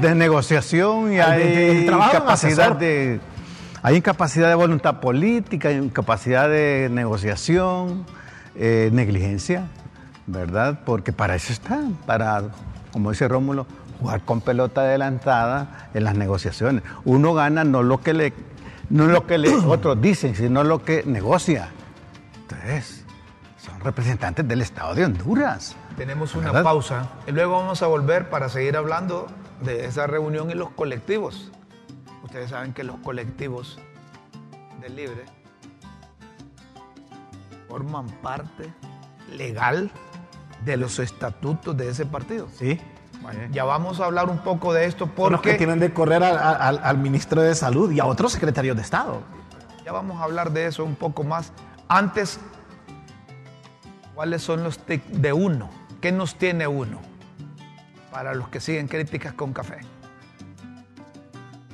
de 0.00 0.14
negociación 0.14 1.12
y 1.12 1.18
Hay 1.20 1.38
de- 1.40 1.44
de- 1.44 1.56
hay 1.70 1.76
de 1.76 1.82
incapacidad 1.84 2.60
asesor. 2.66 2.78
de 2.78 3.20
hay 3.86 3.94
incapacidad 3.98 4.48
de 4.48 4.56
voluntad 4.56 4.98
política, 4.98 5.68
hay 5.68 5.76
incapacidad 5.76 6.48
de 6.48 6.88
negociación, 6.90 8.04
eh, 8.56 8.90
negligencia, 8.92 9.68
¿verdad? 10.26 10.80
Porque 10.84 11.12
para 11.12 11.36
eso 11.36 11.52
están, 11.52 11.92
para, 12.04 12.48
como 12.90 13.12
dice 13.12 13.28
Rómulo, 13.28 13.68
jugar 14.00 14.22
con 14.22 14.40
pelota 14.40 14.80
adelantada 14.80 15.88
en 15.94 16.02
las 16.02 16.16
negociaciones. 16.16 16.82
Uno 17.04 17.32
gana 17.32 17.62
no 17.62 17.84
lo 17.84 18.00
que 18.00 18.12
le, 18.12 18.32
no 18.90 19.06
lo 19.06 19.24
que 19.24 19.38
le 19.38 19.54
otros 19.68 20.00
dicen, 20.00 20.34
sino 20.34 20.64
lo 20.64 20.82
que 20.82 21.04
negocia. 21.06 21.68
Entonces, 22.40 23.04
son 23.56 23.78
representantes 23.78 24.48
del 24.48 24.62
Estado 24.62 24.96
de 24.96 25.04
Honduras. 25.04 25.76
Tenemos 25.96 26.34
una 26.34 26.46
¿Verdad? 26.46 26.64
pausa 26.64 27.10
y 27.28 27.30
luego 27.30 27.52
vamos 27.52 27.80
a 27.84 27.86
volver 27.86 28.30
para 28.30 28.48
seguir 28.48 28.76
hablando 28.76 29.28
de 29.62 29.86
esa 29.86 30.08
reunión 30.08 30.50
y 30.50 30.54
los 30.54 30.70
colectivos. 30.70 31.52
Ustedes 32.26 32.50
saben 32.50 32.72
que 32.74 32.84
los 32.84 32.96
colectivos 32.98 33.78
del 34.80 34.96
Libre 34.96 35.24
forman 37.68 38.06
parte 38.22 38.72
legal 39.32 39.90
de 40.64 40.76
los 40.76 40.98
estatutos 40.98 41.76
de 41.76 41.88
ese 41.90 42.04
partido. 42.06 42.48
Sí. 42.52 42.80
Ya 43.50 43.64
vamos 43.64 43.98
a 44.00 44.04
hablar 44.04 44.28
un 44.28 44.38
poco 44.38 44.72
de 44.72 44.84
esto 44.84 45.06
Son 45.16 45.32
los 45.32 45.40
que 45.40 45.50
porque 45.50 45.54
tienen 45.54 45.80
de 45.80 45.92
correr 45.92 46.22
a- 46.22 46.28
a- 46.38 46.68
al, 46.68 46.80
al 46.82 46.98
ministro 46.98 47.42
de 47.42 47.54
Salud 47.56 47.90
y 47.90 47.98
a 47.98 48.06
otros 48.06 48.32
secretarios 48.32 48.76
de 48.76 48.82
Estado. 48.82 49.22
ya 49.84 49.90
vamos 49.92 50.20
a 50.20 50.24
hablar 50.24 50.52
de 50.52 50.66
eso 50.66 50.84
un 50.84 50.94
poco 50.96 51.24
más. 51.24 51.52
Antes, 51.88 52.38
¿cuáles 54.14 54.42
son 54.42 54.62
los 54.62 54.78
tics 54.78 55.04
de 55.22 55.32
uno? 55.32 55.70
¿Qué 56.00 56.12
nos 56.12 56.36
tiene 56.36 56.66
uno? 56.66 57.00
Para 58.12 58.34
los 58.34 58.48
que 58.48 58.60
siguen 58.60 58.86
críticas 58.88 59.32
con 59.34 59.52
café. 59.52 59.78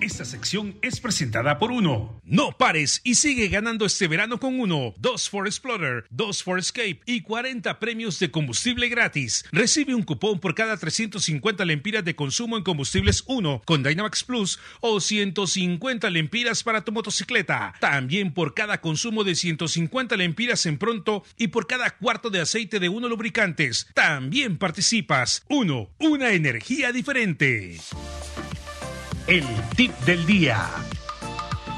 Esta 0.03 0.25
sección 0.25 0.77
es 0.83 0.99
presentada 0.99 1.61
por 1.61 1.71
Uno. 1.71 2.21
No 2.25 2.59
pares 2.59 3.01
y 3.05 3.15
sigue 3.15 3.47
ganando 3.47 3.87
este 3.87 4.09
verano 4.09 4.41
con 4.41 4.59
Uno. 4.59 4.95
Dos 4.99 5.31
for 5.31 5.47
Explorer, 5.47 6.07
dos 6.11 6.43
for 6.43 6.59
Escape 6.59 6.99
y 7.07 7.21
40 7.21 7.79
premios 7.79 8.19
de 8.19 8.33
combustible 8.33 8.89
gratis. 8.89 9.45
Recibe 9.53 9.95
un 9.95 10.03
cupón 10.03 10.41
por 10.41 10.57
cada 10.57 10.77
350 10.77 11.65
lempiras 11.65 12.05
de 12.05 12.17
consumo 12.17 12.57
en 12.57 12.65
combustibles 12.65 13.23
Uno 13.29 13.63
con 13.65 13.85
Dynamax 13.85 14.25
Plus 14.25 14.59
o 14.81 14.99
150 14.99 16.11
lempiras 16.11 16.65
para 16.65 16.85
tu 16.85 16.91
motocicleta. 16.91 17.73
También 17.79 18.35
por 18.35 18.55
cada 18.55 18.81
consumo 18.81 19.23
de 19.23 19.37
150 19.37 20.17
lempiras 20.17 20.67
en 20.67 20.79
pronto 20.79 21.23
y 21.37 21.47
por 21.47 21.69
cada 21.69 21.97
cuarto 21.97 22.29
de 22.29 22.41
aceite 22.41 22.81
de 22.81 22.89
Uno 22.89 23.09
lubricantes. 23.09 23.87
También 23.95 24.59
participas. 24.59 25.45
Uno, 25.49 25.91
una 26.01 26.33
energía 26.33 26.91
diferente. 26.91 27.79
El 29.29 29.45
tip 29.77 29.93
del 30.01 30.27
día. 30.27 30.69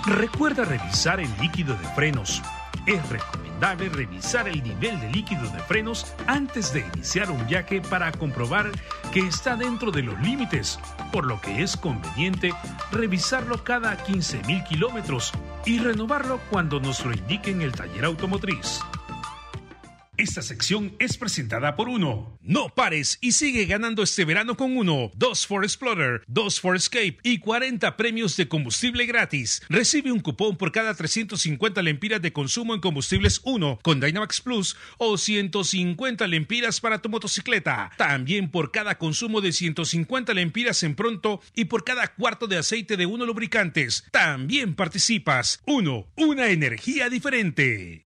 Recuerda 0.07 0.65
revisar 0.65 1.21
el 1.21 1.29
líquido 1.39 1.77
de 1.77 1.87
frenos. 1.89 2.43
Es 2.87 3.07
recomendable 3.11 3.91
revisar 3.91 4.49
el 4.49 4.63
nivel 4.63 4.99
de 4.99 5.11
líquido 5.11 5.43
de 5.51 5.59
frenos 5.61 6.07
antes 6.27 6.73
de 6.73 6.81
iniciar 6.95 7.31
un 7.31 7.47
viaje 7.47 7.83
para 7.83 8.11
comprobar 8.13 8.71
que 9.13 9.21
está 9.21 9.57
dentro 9.57 9.91
de 9.91 10.03
los 10.03 10.19
límites, 10.23 10.81
por 11.13 11.27
lo 11.27 11.39
que 11.43 11.63
es 11.63 11.77
conveniente 11.77 12.55
revisarlo 12.91 13.63
cada 13.63 13.95
15.000 13.99 14.67
kilómetros 14.67 15.31
y 15.67 15.79
renovarlo 15.79 16.41
cuando 16.51 16.81
nos 16.81 17.05
lo 17.05 17.13
indique 17.13 17.51
en 17.51 17.61
el 17.61 17.73
taller 17.73 18.07
automotriz. 18.07 18.81
Esta 20.17 20.43
sección 20.43 20.95
es 21.01 21.17
presentada 21.17 21.75
por 21.75 21.89
Uno. 21.89 22.39
No 22.41 22.69
pares 22.69 23.19
y 23.21 23.33
sigue 23.33 23.65
ganando 23.65 24.05
este 24.05 24.25
verano 24.25 24.57
con 24.57 24.77
Uno. 24.77 25.11
Dos 25.17 25.45
for 25.45 25.65
Explorer, 25.65 26.23
dos 26.29 26.61
for 26.61 26.77
Escape 26.77 27.19
y 27.25 27.39
40 27.39 27.97
premios 27.97 28.37
de 28.37 28.47
combustible 28.47 29.07
gratis. 29.07 29.61
Recibe 29.69 30.13
un 30.13 30.21
cupón 30.21 30.57
por 30.57 30.71
cada 30.71 30.95
350 30.95 31.83
lempiras 31.83 32.23
de 32.23 32.33
consumo 32.33 32.75
en 32.75 32.81
combustibles 32.81 33.41
Uno 33.43 33.81
con 33.83 33.99
Dynamax 33.99 34.41
Plus 34.41 34.77
o 34.99 35.19
150 35.19 36.29
lempiras 36.29 36.81
para 36.81 37.03
tu 37.03 37.09
motocicleta. 37.09 37.91
También 37.99 38.53
por 38.53 38.71
cada 38.71 38.99
consumo 38.99 39.41
de 39.41 39.53
150 39.53 40.33
lempiras 40.33 40.85
en 40.85 40.95
pronto 40.95 41.41
y 41.57 41.65
por 41.65 41.83
cada 41.83 42.15
cuarto 42.15 42.47
de 42.47 42.59
aceite 42.59 42.97
de 42.97 43.07
Uno 43.07 43.27
lubricantes. 43.27 44.05
También 44.13 44.77
participas. 44.77 45.61
Uno, 45.67 46.07
una 46.15 46.51
energía 46.51 47.11
diferente. 47.11 48.04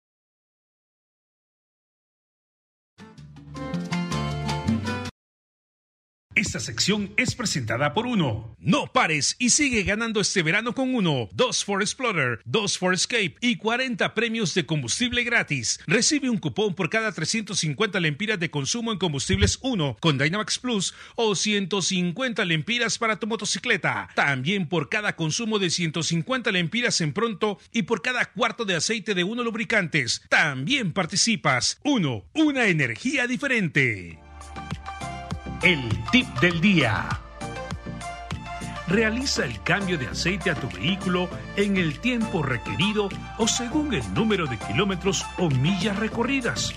Esta 6.36 6.60
sección 6.60 7.14
es 7.16 7.34
presentada 7.34 7.94
por 7.94 8.06
Uno. 8.06 8.58
No 8.60 8.88
pares 8.92 9.38
y 9.40 9.52
sigue 9.52 9.84
ganando 9.84 10.20
este 10.20 10.44
verano 10.44 10.76
con 10.76 10.94
Uno. 10.94 11.30
Dos 11.32 11.64
for 11.64 11.82
Explorer, 11.82 12.42
dos 12.44 12.78
for 12.78 12.94
Escape 12.94 13.38
y 13.40 13.56
40 13.56 14.14
premios 14.14 14.54
de 14.54 14.66
combustible 14.66 15.24
gratis. 15.24 15.80
Recibe 15.88 16.30
un 16.30 16.38
cupón 16.38 16.76
por 16.76 16.90
cada 16.90 17.14
350 17.14 18.02
lempiras 18.02 18.38
de 18.38 18.52
consumo 18.52 18.92
en 18.92 18.98
combustibles 18.98 19.60
Uno 19.62 19.96
con 20.02 20.18
Dynamax 20.18 20.60
Plus 20.60 20.94
o 21.16 21.36
150 21.36 22.44
lempiras 22.44 22.98
para 22.98 23.18
tu 23.18 23.28
motocicleta. 23.28 24.10
También 24.14 24.68
por 24.68 24.90
cada 24.90 25.16
consumo 25.16 25.58
de 25.58 25.70
150 25.70 26.52
lempiras 26.52 27.00
en 27.00 27.14
pronto 27.14 27.60
y 27.72 27.84
por 27.84 28.02
cada 28.02 28.26
cuarto 28.34 28.66
de 28.66 28.76
aceite 28.76 29.14
de 29.16 29.24
Uno 29.24 29.42
lubricantes. 29.42 30.22
También 30.28 30.92
participas. 30.92 31.80
Uno, 31.86 32.26
una 32.34 32.68
energía 32.68 33.26
diferente. 33.26 34.25
El 35.64 35.90
tip 36.12 36.28
del 36.40 36.62
día. 36.62 37.08
Realiza 38.88 39.46
el 39.46 39.62
cambio 39.64 39.98
de 39.98 40.08
aceite 40.08 40.52
a 40.52 40.56
tu 40.56 40.70
vehículo 40.70 41.28
en 41.56 41.78
el 41.78 42.00
tiempo 42.00 42.44
requerido 42.44 43.10
o 43.38 43.48
según 43.48 43.94
el 43.94 44.14
número 44.14 44.46
de 44.46 44.58
kilómetros 44.58 45.26
o 45.38 45.50
millas 45.50 45.98
recorridas. 45.98 46.74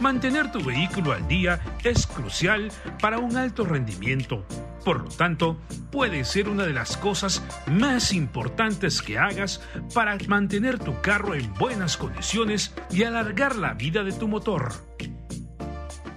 Mantener 0.00 0.50
tu 0.50 0.64
vehículo 0.64 1.12
al 1.12 1.28
día 1.28 1.60
es 1.84 2.06
crucial 2.06 2.72
para 3.00 3.18
un 3.18 3.36
alto 3.36 3.64
rendimiento. 3.64 4.44
Por 4.84 5.00
lo 5.04 5.08
tanto, 5.10 5.58
puede 5.92 6.24
ser 6.24 6.48
una 6.48 6.64
de 6.64 6.72
las 6.72 6.96
cosas 6.96 7.42
más 7.66 8.12
importantes 8.12 9.00
que 9.00 9.18
hagas 9.18 9.60
para 9.94 10.16
mantener 10.26 10.78
tu 10.78 11.00
carro 11.00 11.34
en 11.34 11.54
buenas 11.54 11.96
condiciones 11.96 12.74
y 12.90 13.04
alargar 13.04 13.54
la 13.54 13.74
vida 13.74 14.02
de 14.02 14.12
tu 14.12 14.26
motor. 14.26 14.72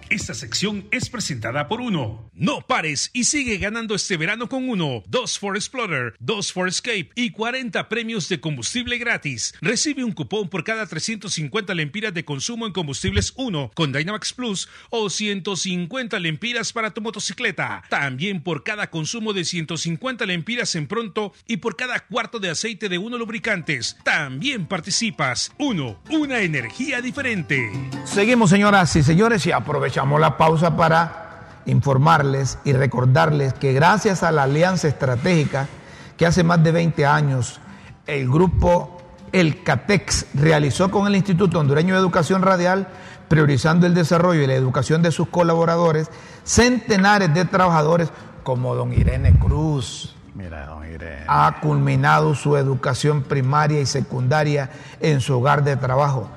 Esta 0.09 0.33
sección 0.33 0.87
es 0.91 1.09
presentada 1.09 1.67
por 1.67 1.81
Uno. 1.81 2.31
No 2.33 2.61
pares 2.61 3.09
y 3.11 3.25
sigue 3.25 3.57
ganando 3.57 3.93
este 3.93 4.15
verano 4.15 4.47
con 4.47 4.69
Uno. 4.69 5.03
Dos 5.05 5.37
for 5.37 5.57
Explorer, 5.57 6.15
dos 6.19 6.53
for 6.53 6.69
Escape 6.69 7.09
y 7.13 7.31
40 7.31 7.89
premios 7.89 8.29
de 8.29 8.39
combustible 8.39 8.97
gratis. 8.99 9.53
Recibe 9.59 10.05
un 10.05 10.13
cupón 10.13 10.47
por 10.47 10.63
cada 10.63 10.85
350 10.85 11.73
lempiras 11.73 12.13
de 12.13 12.23
consumo 12.23 12.65
en 12.65 12.71
combustibles 12.71 13.33
Uno 13.35 13.69
con 13.75 13.91
Dynamax 13.91 14.31
Plus 14.31 14.69
o 14.91 15.09
150 15.09 16.19
lempiras 16.19 16.71
para 16.71 16.91
tu 16.91 17.01
motocicleta. 17.01 17.83
También 17.89 18.41
por 18.41 18.63
cada 18.63 18.89
consumo 18.89 19.33
de 19.33 19.43
150 19.43 20.25
lempiras 20.25 20.73
en 20.75 20.87
pronto 20.87 21.33
y 21.47 21.57
por 21.57 21.75
cada 21.75 21.99
cuarto 21.99 22.39
de 22.39 22.49
aceite 22.49 22.87
de 22.87 22.97
Uno 22.97 23.17
lubricantes. 23.17 23.97
También 24.05 24.67
participas. 24.67 25.51
Uno, 25.57 26.01
una 26.09 26.39
energía 26.39 27.01
diferente. 27.01 27.69
Seguimos, 28.05 28.51
señoras 28.51 28.95
y 28.95 29.03
señores, 29.03 29.45
y 29.45 29.51
aprovechamos 29.51 29.96
la 30.19 30.37
pausa 30.37 30.75
para 30.77 31.61
informarles 31.65 32.59
y 32.63 32.73
recordarles 32.73 33.53
que 33.53 33.73
gracias 33.73 34.23
a 34.23 34.31
la 34.31 34.43
alianza 34.43 34.87
estratégica 34.87 35.67
que 36.15 36.25
hace 36.25 36.43
más 36.43 36.63
de 36.63 36.71
20 36.71 37.05
años 37.05 37.59
el 38.05 38.29
grupo 38.29 39.01
El 39.33 39.63
CATEX 39.63 40.27
realizó 40.33 40.89
con 40.89 41.07
el 41.07 41.15
Instituto 41.15 41.59
Hondureño 41.59 41.93
de 41.93 41.99
Educación 41.99 42.41
Radial, 42.41 42.87
priorizando 43.27 43.85
el 43.85 43.93
desarrollo 43.93 44.41
y 44.41 44.47
la 44.47 44.53
educación 44.53 45.01
de 45.01 45.11
sus 45.11 45.27
colaboradores, 45.27 46.09
centenares 46.45 47.33
de 47.33 47.43
trabajadores 47.43 48.09
como 48.43 48.73
don 48.75 48.93
Irene 48.93 49.37
Cruz, 49.37 50.15
Mira, 50.33 50.67
don 50.67 50.85
Irene. 50.85 51.25
ha 51.27 51.59
culminado 51.59 52.35
su 52.35 52.55
educación 52.55 53.23
primaria 53.23 53.81
y 53.81 53.85
secundaria 53.85 54.69
en 55.01 55.19
su 55.19 55.37
hogar 55.37 55.63
de 55.65 55.75
trabajo. 55.75 56.29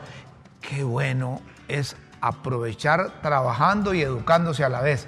Qué 0.61 0.83
bueno 0.83 1.40
es 1.68 1.94
aprovechar 2.20 3.20
trabajando 3.22 3.94
y 3.94 4.02
educándose 4.02 4.64
a 4.64 4.68
la 4.68 4.80
vez. 4.80 5.06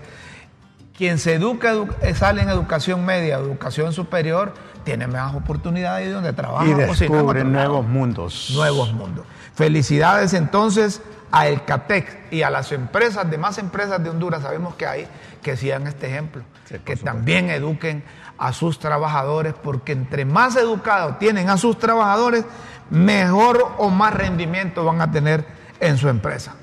Quien 0.97 1.19
se 1.19 1.35
educa, 1.35 1.73
edu- 1.75 2.15
sale 2.15 2.43
en 2.43 2.49
educación 2.51 3.05
media, 3.05 3.37
educación 3.37 3.93
superior, 3.93 4.53
tiene 4.85 5.07
más 5.07 5.35
oportunidades 5.35 6.07
de 6.09 6.13
donde 6.13 6.33
trabaja. 6.33 6.67
y 6.67 6.75
descubre 6.75 7.45
nuevos 7.45 7.87
mundos. 7.87 8.51
Nuevos 8.55 8.93
mundos. 8.93 9.25
Felicidades 9.55 10.35
entonces 10.35 11.01
a 11.31 11.47
El 11.47 11.65
Catex 11.65 12.15
y 12.31 12.43
a 12.43 12.51
las 12.51 12.73
empresas, 12.73 13.31
demás 13.31 13.57
empresas 13.59 14.03
de 14.03 14.11
Honduras, 14.11 14.43
sabemos 14.43 14.75
que 14.75 14.87
hay, 14.87 15.09
que 15.41 15.57
sigan 15.57 15.87
este 15.87 16.09
ejemplo, 16.09 16.43
Sí, 16.65 16.75
que 16.75 16.79
supuesto. 16.97 17.05
también 17.07 17.49
eduquen 17.51 18.05
a 18.39 18.53
sus 18.53 18.79
trabajadores, 18.79 19.55
porque 19.55 19.93
entre 19.93 20.25
más 20.27 20.57
educados 20.57 21.19
tienen 21.19 21.49
a 21.49 21.57
sus 21.57 21.79
trabajadores, 21.79 22.45
mejor 22.91 23.75
o 23.79 23.89
más 23.89 24.13
rendimiento 24.13 24.85
van 24.85 25.01
a 25.01 25.11
tener 25.11 25.47
en 25.81 25.97
su 25.97 26.09
empresa. 26.09 26.55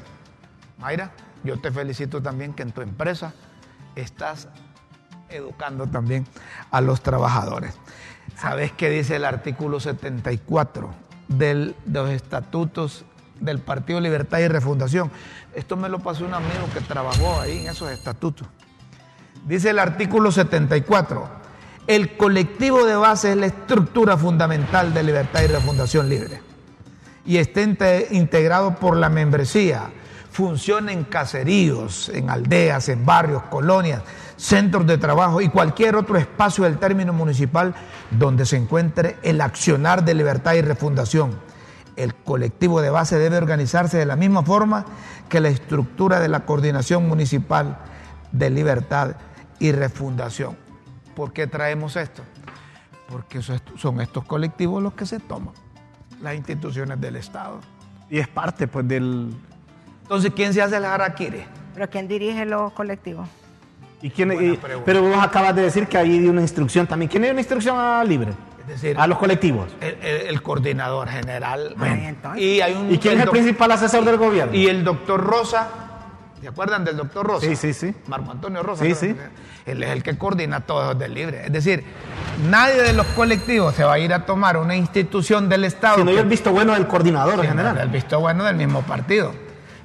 Mayra, 0.79 1.11
yo 1.43 1.59
te 1.59 1.71
felicito 1.71 2.21
también 2.21 2.53
que 2.53 2.63
en 2.63 2.71
tu 2.71 2.81
empresa 2.81 3.33
estás 3.95 4.47
educando 5.29 5.87
también 5.87 6.25
a 6.71 6.81
los 6.81 7.01
trabajadores. 7.01 7.73
¿Sabes 8.37 8.71
qué 8.71 8.89
dice 8.89 9.17
el 9.17 9.25
artículo 9.25 9.79
74 9.79 10.89
del- 11.27 11.75
de 11.85 11.99
los 11.99 12.09
estatutos 12.11 13.05
del 13.39 13.59
Partido 13.59 13.99
Libertad 13.99 14.39
y 14.39 14.47
Refundación? 14.47 15.11
Esto 15.53 15.75
me 15.77 15.89
lo 15.89 15.99
pasó 15.99 16.25
un 16.25 16.33
amigo 16.33 16.67
que 16.73 16.81
trabajó 16.81 17.39
ahí 17.41 17.59
en 17.59 17.67
esos 17.69 17.91
estatutos. 17.91 18.47
Dice 19.45 19.69
el 19.71 19.79
artículo 19.79 20.31
74, 20.31 21.27
el 21.87 22.17
colectivo 22.17 22.85
de 22.85 22.95
base 22.95 23.31
es 23.31 23.37
la 23.37 23.47
estructura 23.47 24.17
fundamental 24.17 24.93
de 24.93 25.03
Libertad 25.03 25.41
y 25.43 25.47
Refundación 25.47 26.07
Libre 26.09 26.41
y 27.25 27.37
inte- 27.37 28.07
integrado 28.11 28.75
por 28.75 28.95
la 28.97 29.09
membresía, 29.09 29.89
funciona 30.31 30.91
en 30.91 31.03
caseríos, 31.03 32.09
en 32.09 32.29
aldeas, 32.29 32.89
en 32.89 33.05
barrios, 33.05 33.43
colonias, 33.43 34.03
centros 34.37 34.87
de 34.87 34.97
trabajo 34.97 35.41
y 35.41 35.49
cualquier 35.49 35.95
otro 35.95 36.17
espacio 36.17 36.63
del 36.63 36.77
término 36.77 37.11
municipal 37.11 37.75
donde 38.11 38.45
se 38.45 38.57
encuentre 38.57 39.17
el 39.21 39.41
accionar 39.41 40.05
de 40.05 40.13
libertad 40.13 40.53
y 40.53 40.61
refundación. 40.61 41.37
El 41.95 42.15
colectivo 42.15 42.81
de 42.81 42.89
base 42.89 43.19
debe 43.19 43.37
organizarse 43.37 43.97
de 43.97 44.05
la 44.05 44.15
misma 44.15 44.43
forma 44.43 44.85
que 45.27 45.41
la 45.41 45.49
estructura 45.49 46.19
de 46.19 46.29
la 46.29 46.45
coordinación 46.45 47.07
municipal 47.07 47.77
de 48.31 48.49
libertad 48.49 49.15
y 49.59 49.73
refundación. 49.73 50.57
¿Por 51.15 51.33
qué 51.33 51.47
traemos 51.47 51.97
esto? 51.97 52.23
Porque 53.09 53.41
son 53.41 53.99
estos 53.99 54.23
colectivos 54.23 54.81
los 54.81 54.93
que 54.93 55.05
se 55.05 55.19
toman, 55.19 55.53
las 56.21 56.35
instituciones 56.35 57.01
del 57.01 57.17
Estado. 57.17 57.59
Y 58.09 58.19
es 58.19 58.27
parte, 58.27 58.67
pues, 58.67 58.87
del... 58.87 59.35
Entonces, 60.09 60.31
¿quién 60.35 60.51
se 60.55 60.61
hace 60.63 60.75
el 60.77 60.85
harakiri? 60.85 61.43
Pero 61.75 61.87
¿quién 61.87 62.07
dirige 62.07 62.43
los 62.43 62.73
colectivos? 62.73 63.29
¿Y 64.01 64.09
quién, 64.09 64.31
y- 64.31 64.57
pero 64.83 65.03
vos 65.03 65.17
acabas 65.21 65.55
de 65.55 65.61
decir 65.61 65.85
que 65.85 65.99
hay 65.99 66.27
una 66.27 66.41
instrucción 66.41 66.87
también. 66.87 67.11
¿Quién 67.11 67.21
dio 67.21 67.31
una 67.31 67.41
instrucción 67.41 67.77
a 67.77 68.03
Libre? 68.03 68.31
Es 68.61 68.67
decir, 68.81 68.97
A 68.99 69.05
los 69.05 69.19
colectivos. 69.19 69.67
el, 69.79 69.97
el- 70.01 70.27
el 70.29 70.41
coordinador 70.41 71.09
general. 71.09 71.75
Ay. 71.79 72.17
Y 72.43 72.61
hay 72.61 72.73
un 72.73 72.91
¿Y 72.91 72.97
quién 72.97 73.19
es 73.19 73.23
el 73.25 73.29
principal 73.29 73.71
asesor 73.71 74.03
del 74.03 74.17
gobierno? 74.17 74.55
Y 74.55 74.65
el 74.67 74.83
doctor 74.83 75.21
Rosa, 75.23 75.67
¿se 76.41 76.47
acuerdan 76.47 76.83
del 76.85 76.97
doctor 76.97 77.27
Rosa? 77.27 77.45
Sí, 77.45 77.55
sí, 77.55 77.71
sí. 77.73 77.93
Marco 78.07 78.31
Antonio 78.31 78.63
Rosa. 78.63 78.83
Sí, 78.85 78.95
sí. 78.95 79.15
Él 79.67 79.83
es 79.83 79.89
el 79.91 80.01
que 80.01 80.17
coordina 80.17 80.61
todo 80.61 80.95
del 80.95 81.13
libre. 81.13 81.45
Es 81.45 81.51
decir, 81.51 81.83
nadie 82.49 82.81
de 82.81 82.93
los 82.93 83.05
colectivos 83.07 83.75
se 83.75 83.83
va 83.83 83.93
a 83.93 83.99
ir 83.99 84.11
a 84.11 84.25
tomar 84.25 84.57
una 84.57 84.75
institución 84.75 85.49
del 85.49 85.65
Estado. 85.65 85.97
Si 85.97 86.03
no, 86.03 86.11
yo 86.11 86.19
el 86.21 86.25
visto 86.27 86.51
bueno 86.51 86.73
del 86.73 86.87
coordinador 86.87 87.45
general. 87.45 87.77
El 87.77 87.89
visto 87.89 88.19
bueno 88.19 88.43
del 88.45 88.55
mismo 88.55 88.81
partido. 88.81 89.33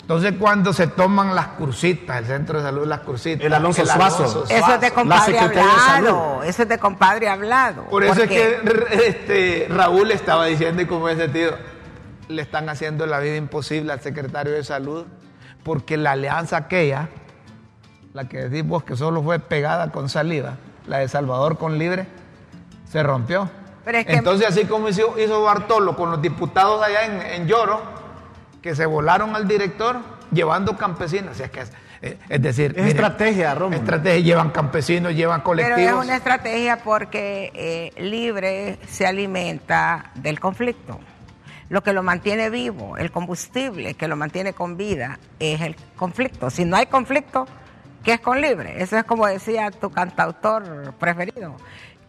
Entonces, 0.04 0.34
cuando 0.38 0.74
se 0.74 0.86
toman 0.86 1.34
las 1.34 1.46
cursitas, 1.48 2.18
el 2.18 2.26
centro 2.26 2.58
de 2.58 2.64
salud, 2.64 2.86
las 2.86 3.00
cursitas. 3.00 3.42
El 3.46 3.54
Alonso 3.54 3.86
Suazo. 3.86 4.44
Eso 4.50 4.74
es 4.74 4.80
de 4.82 4.90
compadre 4.90 5.38
hablado. 5.38 6.42
Eso 6.42 6.62
es 6.64 6.68
de 6.68 6.78
compadre 6.78 7.28
hablado. 7.30 7.84
Por 7.84 8.04
eso 8.04 8.14
Porque- 8.14 8.60
es 8.62 8.70
que 8.90 9.06
este, 9.08 9.66
Raúl 9.70 10.10
estaba 10.10 10.44
diciendo, 10.44 10.82
y 10.82 10.86
como 10.86 11.08
ese 11.08 11.28
tío, 11.28 11.52
le 12.28 12.42
están 12.42 12.68
haciendo 12.68 13.06
la 13.06 13.18
vida 13.18 13.36
imposible 13.36 13.94
al 13.94 14.00
secretario 14.02 14.52
de 14.52 14.62
salud, 14.62 15.06
porque 15.62 15.96
la 15.96 16.12
alianza 16.12 16.58
aquella, 16.58 17.08
la 18.12 18.28
que 18.28 18.48
decís 18.48 18.68
vos 18.68 18.84
que 18.84 18.96
solo 18.96 19.22
fue 19.22 19.38
pegada 19.38 19.90
con 19.90 20.10
saliva, 20.10 20.56
la 20.86 20.98
de 20.98 21.08
Salvador 21.08 21.56
con 21.56 21.78
Libre, 21.78 22.06
se 22.92 23.02
rompió. 23.02 23.48
Pero 23.86 23.96
es 23.98 24.04
que- 24.06 24.12
Entonces, 24.16 24.46
así 24.48 24.66
como 24.66 24.90
hizo, 24.90 25.18
hizo 25.18 25.42
Bartolo 25.42 25.96
con 25.96 26.10
los 26.10 26.20
diputados 26.20 26.82
allá 26.82 27.06
en, 27.06 27.22
en 27.42 27.46
Lloro, 27.48 27.80
que 28.64 28.74
se 28.74 28.86
volaron 28.86 29.36
al 29.36 29.46
director 29.46 29.98
llevando 30.32 30.78
campesinos. 30.78 31.38
Es, 31.38 31.50
que 31.50 31.60
es, 31.60 31.72
eh, 32.00 32.16
es 32.30 32.40
decir, 32.40 32.72
Es 32.78 32.86
estrategia, 32.86 33.54
Rómulo. 33.54 33.76
Estrategia, 33.76 34.20
llevan 34.20 34.52
campesinos, 34.52 35.12
llevan 35.12 35.40
Pero 35.40 35.44
colectivos. 35.44 35.80
es 35.80 36.06
una 36.06 36.16
estrategia 36.16 36.78
porque 36.78 37.52
eh, 37.54 37.92
libre 38.02 38.78
se 38.88 39.06
alimenta 39.06 40.12
del 40.14 40.40
conflicto. 40.40 40.98
Lo 41.68 41.82
que 41.82 41.92
lo 41.92 42.02
mantiene 42.02 42.48
vivo, 42.48 42.96
el 42.96 43.10
combustible 43.10 43.92
que 43.96 44.08
lo 44.08 44.16
mantiene 44.16 44.54
con 44.54 44.78
vida, 44.78 45.18
es 45.38 45.60
el 45.60 45.76
conflicto. 45.94 46.48
Si 46.48 46.64
no 46.64 46.78
hay 46.78 46.86
conflicto, 46.86 47.46
¿qué 48.02 48.14
es 48.14 48.20
con 48.20 48.40
libre? 48.40 48.82
Eso 48.82 48.96
es 48.96 49.04
como 49.04 49.26
decía 49.26 49.70
tu 49.72 49.90
cantautor 49.90 50.94
preferido, 50.94 51.54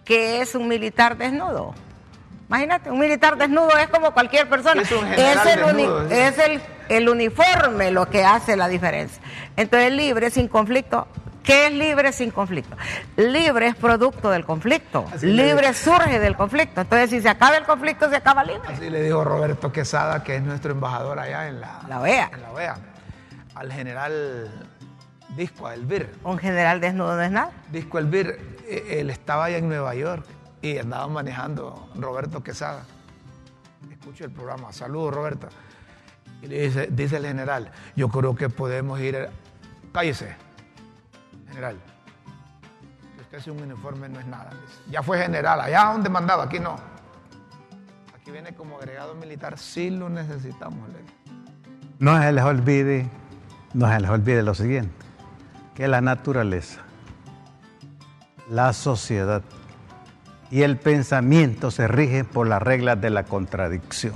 que 0.05 0.39
es 0.39 0.55
un 0.55 0.69
militar 0.69 1.17
desnudo. 1.17 1.75
Imagínate, 2.47 2.91
un 2.91 2.99
militar 2.99 3.37
desnudo 3.37 3.75
es 3.77 3.87
como 3.89 4.13
cualquier 4.13 4.47
persona. 4.47 4.81
Es 4.83 4.91
el, 4.91 5.59
desnudo, 5.65 6.07
es 6.09 6.37
el, 6.37 6.61
el 6.89 7.09
uniforme 7.09 7.91
lo 7.91 8.07
que 8.09 8.23
hace 8.23 8.55
la 8.55 8.67
diferencia. 8.67 9.21
Entonces, 9.55 9.91
libre 9.91 10.29
sin 10.29 10.47
conflicto. 10.47 11.07
¿Qué 11.43 11.67
es 11.67 11.73
libre 11.73 12.11
sin 12.11 12.31
conflicto? 12.31 12.75
Libre 13.17 13.67
es 13.67 13.75
producto 13.75 14.31
del 14.31 14.45
conflicto. 14.45 15.05
Así 15.13 15.27
libre 15.27 15.73
surge 15.75 16.19
del 16.19 16.35
conflicto. 16.35 16.81
Entonces, 16.81 17.11
si 17.11 17.21
se 17.21 17.29
acaba 17.29 17.55
el 17.55 17.65
conflicto, 17.65 18.09
se 18.09 18.15
acaba 18.15 18.43
libre. 18.43 18.67
Así 18.73 18.89
le 18.89 19.03
dijo 19.03 19.23
Roberto 19.23 19.71
Quesada, 19.71 20.23
que 20.23 20.37
es 20.37 20.41
nuestro 20.41 20.71
embajador 20.71 21.19
allá 21.19 21.47
en 21.47 21.61
la, 21.61 21.81
La 21.87 22.01
OEA. 22.01 22.31
en 22.33 22.41
la 22.41 22.51
OEA, 22.51 22.75
al 23.53 23.71
general 23.71 24.49
Disco 25.35 25.69
Elvir. 25.69 26.11
Un 26.23 26.39
general 26.39 26.81
desnudo 26.81 27.15
no 27.15 27.21
es 27.21 27.31
nada. 27.31 27.51
Disco 27.71 27.99
Elvir, 27.99 28.57
eh, 28.67 28.97
él 29.01 29.11
estaba 29.11 29.45
allá 29.45 29.57
en 29.57 29.69
Nueva 29.69 29.93
York 29.93 30.25
y 30.65 30.79
andaba 30.79 31.07
manejando 31.07 31.89
Roberto 31.93 32.41
Quesada. 32.41 32.85
Escucho 33.91 34.25
el 34.25 34.31
programa. 34.31 34.73
Saludos, 34.73 35.13
Roberto. 35.13 35.47
Y 36.41 36.47
le 36.47 36.61
dice, 36.61 36.87
dice 36.91 37.17
el 37.17 37.25
general, 37.25 37.71
yo 37.95 38.09
creo 38.09 38.35
que 38.35 38.49
podemos 38.49 38.99
ir... 38.99 39.29
Cállese, 39.93 40.35
general. 41.49 41.77
Que 43.15 43.21
usted 43.21 43.39
sin 43.41 43.53
un 43.53 43.61
uniforme 43.61 44.09
no 44.09 44.19
es 44.19 44.25
nada. 44.25 44.49
Ya 44.89 45.03
fue 45.03 45.19
general, 45.19 45.61
allá 45.61 45.85
donde 45.93 46.09
mandaba, 46.09 46.45
aquí 46.45 46.59
no. 46.59 46.77
Aquí 48.15 48.31
viene 48.31 48.55
como 48.55 48.77
agregado 48.77 49.13
militar, 49.13 49.59
sí 49.59 49.91
lo 49.91 50.09
necesitamos. 50.09 50.89
le. 50.89 50.95
No 51.99 52.19
se 52.19 52.31
les 52.31 52.43
olvide, 52.43 53.07
no 53.75 53.87
se 53.87 53.99
les 53.99 54.09
olvide 54.09 54.41
lo 54.41 54.55
siguiente, 54.55 55.05
que 55.75 55.87
la 55.87 56.01
naturaleza, 56.01 56.81
la 58.49 58.73
sociedad 58.73 59.43
y 60.51 60.61
el 60.63 60.77
pensamiento 60.77 61.71
se 61.71 61.87
rigen 61.87 62.25
por 62.25 62.47
las 62.47 62.61
reglas 62.61 62.99
de 63.01 63.09
la 63.09 63.23
contradicción. 63.23 64.15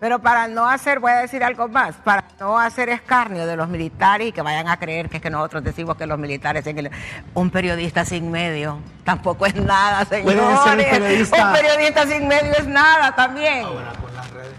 Pero 0.00 0.18
para 0.20 0.48
no 0.48 0.66
hacer, 0.66 0.98
voy 0.98 1.12
a 1.12 1.16
decir 1.16 1.44
algo 1.44 1.68
más, 1.68 1.94
para 1.96 2.24
no 2.40 2.58
hacer 2.58 2.88
escarnio 2.88 3.46
de 3.46 3.54
los 3.54 3.68
militares 3.68 4.28
y 4.28 4.32
que 4.32 4.40
vayan 4.40 4.66
a 4.68 4.78
creer 4.78 5.10
que 5.10 5.18
es 5.18 5.22
que 5.22 5.28
nosotros 5.28 5.62
decimos 5.62 5.94
que 5.98 6.06
los 6.06 6.18
militares 6.18 6.66
el- 6.66 6.90
un 7.34 7.50
periodista 7.50 8.06
sin 8.06 8.30
medio 8.30 8.78
tampoco 9.04 9.44
es 9.44 9.54
nada, 9.56 10.06
Puede 10.06 10.22
señores. 10.24 10.60
ser 10.64 10.78
un 10.78 10.84
periodista- 11.04 11.46
Un 11.46 11.52
periodista 11.52 12.06
sin 12.06 12.28
medio 12.28 12.52
es 12.58 12.66
nada 12.66 13.14
también. 13.14 13.64
Ahora 13.66 13.92
con 14.00 14.14
las 14.16 14.30
redes. 14.30 14.54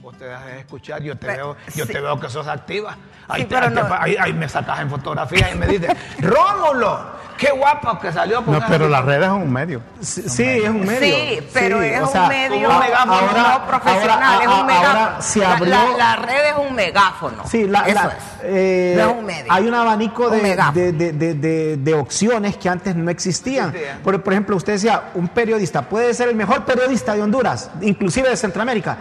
Vos 0.00 0.16
te 0.16 0.24
dejas 0.24 0.46
de 0.46 0.58
escuchar, 0.60 1.02
yo 1.02 1.16
te 1.18 1.26
veo, 1.26 1.56
yo 1.74 1.84
sí. 1.84 1.92
te 1.92 2.00
veo 2.00 2.18
que 2.18 2.30
sos 2.30 2.48
activa. 2.48 2.96
Ahí, 3.28 3.42
Sí, 3.42 3.48
te- 3.48 3.54
pero 3.54 3.66
ahí 3.68 3.74
te- 3.74 3.82
no- 3.82 3.94
ahí- 4.00 4.16
ahí 4.18 4.32
me 4.32 4.48
sacas 4.48 4.80
en 4.80 4.88
fotografía 4.88 5.52
y 5.52 5.58
me 5.58 5.66
dices, 5.66 5.90
Rómulo, 6.20 7.20
qué 7.42 7.50
guapo 7.50 7.98
que 7.98 8.12
salió 8.12 8.44
con 8.44 8.52
No, 8.52 8.58
esa- 8.58 8.68
pero 8.68 8.88
las 8.88 9.04
redes 9.04 9.26
son 9.26 9.42
un 9.42 9.52
medio. 9.52 9.80
Sí, 10.00 10.22
sí, 10.28 10.42
es 10.44 10.68
un 10.68 10.84
medio. 10.86 11.14
Sí, 11.16 11.48
pero 11.52 11.82
es 11.82 12.00
o 12.00 12.04
un 12.04 12.12
sea, 12.12 12.28
medio 12.28 12.68
como 12.68 12.78
un 12.78 12.84
megáfono, 12.84 13.20
no 13.32 13.66
profesional, 13.66 14.22
ahora- 14.22 14.40
es 14.42 14.46
un 14.46 14.52
ahora 14.52 14.64
megáfono. 14.64 15.22
se 15.22 15.38
La- 15.40 15.52
abrió- 15.56 15.66
la, 15.74 15.96
la 15.98 16.16
red 16.16 16.44
es 16.46 16.54
un 16.68 16.74
megáfono. 16.76 17.42
Sí, 17.48 17.66
la- 17.66 17.80
Eso 17.80 17.94
la- 17.94 18.08
es. 18.10 18.16
eh, 18.44 18.94
no 18.96 19.10
es 19.10 19.16
un 19.18 19.24
medio. 19.24 19.52
Hay 19.52 19.66
un 19.66 19.74
abanico 19.74 20.26
Un 20.28 20.30
de, 20.42 20.56
de, 20.72 20.92
de- 20.92 21.12
de- 21.12 21.34
de- 21.34 21.76
de 21.78 21.94
opciones 21.94 22.56
que 22.56 22.68
antes 22.68 22.94
no 22.94 23.10
existían. 23.10 23.70
Existían. 23.70 23.98
Por, 24.02 24.22
por 24.22 24.32
ejemplo, 24.32 24.54
usted 24.56 24.74
decía, 24.74 25.10
un 25.14 25.26
periodista 25.28 25.82
puede 25.82 26.14
ser 26.14 26.28
el 26.28 26.36
mejor 26.36 26.64
periodista 26.64 27.14
de 27.14 27.22
Honduras, 27.22 27.70
inclusive 27.80 28.28
de 28.28 28.36
Centroamérica. 28.36 28.96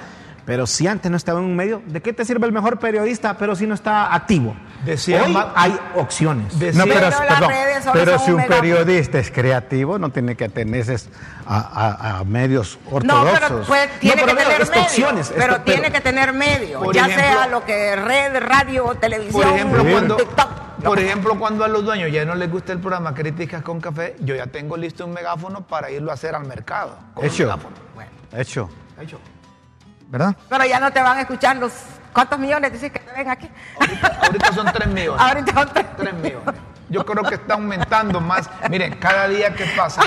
Pero 0.46 0.66
si 0.66 0.88
antes 0.88 1.10
no 1.12 1.18
estaba 1.18 1.40
en 1.40 1.46
un 1.46 1.56
medio, 1.56 1.82
¿de 1.86 2.02
qué 2.02 2.14
te 2.14 2.26
sirve 2.26 2.48
el 2.48 2.52
mejor 2.52 2.80
periodista, 2.80 3.38
pero 3.38 3.56
si 3.56 3.68
no 3.68 3.76
está 3.76 4.14
activo? 4.14 4.56
Decía 4.84 5.24
Hoy 5.24 5.38
hay 5.56 5.80
opciones. 5.96 6.58
De- 6.58 6.74
No, 6.74 6.86
pero, 6.86 7.10
pero 7.10 7.28
perdón, 7.28 7.52
pero 7.94 8.20
si 8.20 8.32
un 8.32 8.44
periodista 8.48 9.20
es 9.20 9.30
creativo, 9.30 10.00
no 10.00 10.10
tiene 10.10 10.36
que 10.36 10.46
atenerse 10.46 10.96
a, 11.46 11.60
a- 11.60 12.20
a 12.20 12.24
medios 12.24 12.80
No, 12.90 12.98
ortodoxos. 12.98 13.40
pero 13.40 13.64
pues, 13.68 14.00
tiene 14.00 14.24
pero 14.24 14.36
que 14.38 14.44
tener 14.44 14.62
es 14.62 14.70
medio. 14.72 14.82
opciones, 14.84 15.30
pero 15.30 15.42
esto- 15.54 15.62
pero- 15.64 15.78
tiene 15.78 15.92
que 15.92 16.02
tener 16.02 16.34
medio. 16.34 16.80
Por 16.82 16.96
ya 16.96 17.06
ejemplo- 17.06 17.24
sea 17.24 17.48
lo 17.48 17.64
que 17.64 17.96
red, 17.96 18.38
radio, 18.44 18.96
televisión, 19.00 19.44
Por 19.44 19.54
ejemplo, 19.56 19.84
cuando, 19.92 20.16
TikTok. 20.18 20.50
por 20.84 21.00
ejemplo, 21.00 21.38
cuando 21.40 21.64
a 21.64 21.68
los 21.68 21.86
dueños 21.86 22.12
ya 22.12 22.26
no 22.26 22.34
les 22.34 22.50
gusta 22.50 22.74
el 22.74 22.80
programa 22.80 23.14
Críticas 23.14 23.62
con 23.62 23.80
Café, 23.80 24.16
yo 24.20 24.34
ya 24.36 24.48
tengo 24.48 24.76
listo 24.76 25.06
un 25.06 25.14
megáfono 25.14 25.62
para 25.68 25.92
irlo 25.92 26.10
a 26.10 26.16
hacer 26.16 26.34
al 26.34 26.48
mercado. 26.48 26.98
con 27.14 27.24
un 27.24 27.30
Hecho. 27.30 27.60
Hecho. 28.36 28.70
Hecho. 29.00 29.20
¿Verdad? 30.12 30.36
Pero 30.50 30.66
ya 30.66 30.80
no 30.80 30.92
te 30.92 31.02
van 31.02 31.18
a 31.18 31.22
escuchar 31.22 31.56
los. 31.56 31.72
¿Cuántos 32.14 32.38
millones 32.38 32.74
dices 32.74 32.92
que 32.92 33.00
te 33.00 33.12
ven 33.14 33.30
aquí? 33.30 33.50
Ahorita, 33.80 34.20
ahorita 34.26 34.54
son 34.54 34.66
3 34.74 34.88
millones. 34.90 35.22
Ahorita 35.26 35.54
son 35.54 35.70
tres. 35.74 35.86
3 35.98 36.14
millones. 36.16 36.56
Yo 36.90 37.06
creo 37.06 37.24
que 37.24 37.36
está 37.36 37.54
aumentando 37.54 38.20
más. 38.20 38.50
Miren, 38.70 38.96
cada 38.98 39.30
día 39.30 39.56
que 39.56 39.64
pasa. 39.78 40.02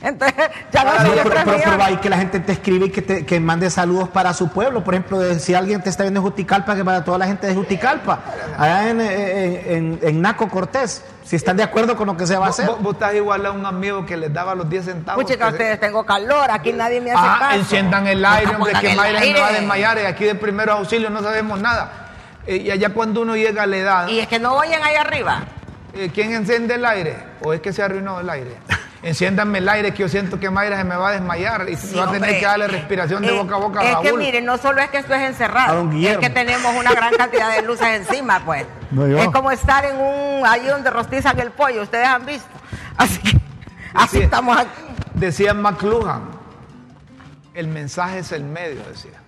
Entonces, 0.00 0.48
ya 0.72 0.84
no 0.84 0.92
los 0.94 1.02
pero, 1.02 1.30
tres 1.30 1.42
pero- 1.44 1.76
pero 1.78 2.00
que 2.00 2.08
la 2.08 2.16
gente 2.18 2.40
te 2.40 2.52
escribe 2.52 2.86
y 2.86 2.90
que, 2.90 3.02
te, 3.02 3.26
que 3.26 3.40
mande 3.40 3.68
saludos 3.68 4.08
para 4.08 4.32
su 4.32 4.48
pueblo. 4.48 4.82
Por 4.84 4.94
ejemplo, 4.94 5.18
de- 5.18 5.38
si 5.38 5.54
alguien 5.54 5.82
te 5.82 5.90
está 5.90 6.04
viendo 6.04 6.20
en 6.20 6.24
Juticalpa, 6.24 6.74
que 6.76 6.84
para 6.84 7.04
toda 7.04 7.18
la 7.18 7.26
gente 7.26 7.46
de 7.46 7.54
Juticalpa, 7.54 8.20
allá 8.56 8.88
en, 8.88 9.00
en- 9.02 9.62
en- 9.66 9.98
en 10.02 10.22
Naco 10.22 10.48
Cortés, 10.48 11.04
si 11.28 11.36
están 11.36 11.58
de 11.58 11.62
acuerdo 11.62 11.94
con 11.94 12.06
lo 12.06 12.16
que 12.16 12.26
se 12.26 12.38
va 12.38 12.46
a 12.46 12.48
hacer. 12.48 12.66
vos- 12.66 12.80
vos 12.80 12.94
estás 12.94 13.14
igual 13.14 13.44
a 13.44 13.50
un 13.50 13.66
amigo 13.66 14.06
que 14.06 14.16
les 14.16 14.32
daba 14.32 14.54
los 14.54 14.66
10 14.70 14.86
centavos. 14.86 15.22
Que 15.26 15.36
se- 15.36 15.44
ustedes 15.44 15.78
tengo 15.78 16.02
calor, 16.06 16.50
aquí 16.50 16.72
nadie 16.72 17.02
me 17.02 17.10
hace 17.10 17.20
Ah, 17.22 17.36
caso. 17.38 17.56
enciendan 17.56 18.06
el 18.06 18.24
aire, 18.24 18.54
hombre, 18.56 18.72
que 18.80 18.92
el 18.92 18.96
me 18.96 19.40
va 19.40 19.48
a 19.48 19.52
desmayar 19.52 19.98
y 19.98 20.06
aquí 20.06 20.24
de 20.24 20.34
primeros 20.34 20.78
auxilios 20.78 21.12
no 21.12 21.20
sabemos 21.22 21.60
nada. 21.60 22.06
Eh, 22.46 22.56
y 22.56 22.70
allá 22.70 22.88
cuando 22.94 23.20
uno 23.20 23.36
llega 23.36 23.64
a 23.64 23.66
la 23.66 23.76
edad, 23.76 24.08
Y 24.08 24.20
es 24.20 24.26
que 24.26 24.38
no 24.38 24.54
oyen 24.54 24.82
ahí 24.82 24.94
arriba. 24.94 25.42
eh, 25.92 26.10
¿quién 26.14 26.32
enciende 26.32 26.76
el 26.76 26.86
aire? 26.86 27.16
¿O 27.42 27.52
es 27.52 27.60
que 27.60 27.74
se 27.74 27.82
arruinó 27.82 28.20
el 28.20 28.30
aire? 28.30 28.56
Enciéndanme 29.02 29.58
el 29.58 29.68
aire 29.68 29.92
que 29.92 29.98
yo 29.98 30.08
siento 30.08 30.40
que 30.40 30.50
Mayra 30.50 30.76
se 30.78 30.84
me 30.84 30.96
va 30.96 31.10
a 31.10 31.12
desmayar 31.12 31.68
y 31.68 31.76
Sí, 31.76 31.94
va 31.94 32.04
a 32.04 32.06
tener 32.06 32.22
hombre. 32.22 32.38
que 32.40 32.44
darle 32.46 32.66
respiración 32.66 33.22
de 33.22 33.28
Eh, 33.28 33.38
boca 33.38 33.54
a 33.54 33.58
boca 33.58 33.80
a 33.80 33.84
Es 33.84 33.96
que 33.98 34.12
miren, 34.12 34.44
no 34.44 34.58
solo 34.58 34.80
es 34.80 34.88
que 34.90 34.98
esto 34.98 35.14
es 35.14 35.22
encerrado, 35.22 35.88
es 35.92 36.18
que 36.18 36.30
tenemos 36.30 36.74
una 36.74 36.92
gran 36.92 37.14
cantidad 37.14 37.54
de 37.54 37.62
luces 37.62 37.86
encima, 37.86 38.40
pues. 38.44 38.66
No, 38.90 39.06
yo. 39.06 39.18
es 39.18 39.28
como 39.28 39.52
estar 39.52 39.84
en 39.84 39.96
un, 39.96 40.44
ahí 40.44 40.66
donde 40.66 40.90
rostizan 40.90 41.38
el 41.38 41.52
pollo, 41.52 41.82
ustedes 41.82 42.06
han 42.08 42.26
visto. 42.26 42.48
Así 42.96 43.18
que, 43.20 43.38
así 43.94 44.16
Sí. 44.18 44.22
estamos 44.24 44.56
aquí. 44.56 44.70
Decía 45.14 45.54
McLuhan, 45.54 46.22
el 47.54 47.68
mensaje 47.68 48.18
es 48.18 48.32
el 48.32 48.42
medio, 48.44 48.82
decía. 48.88 49.20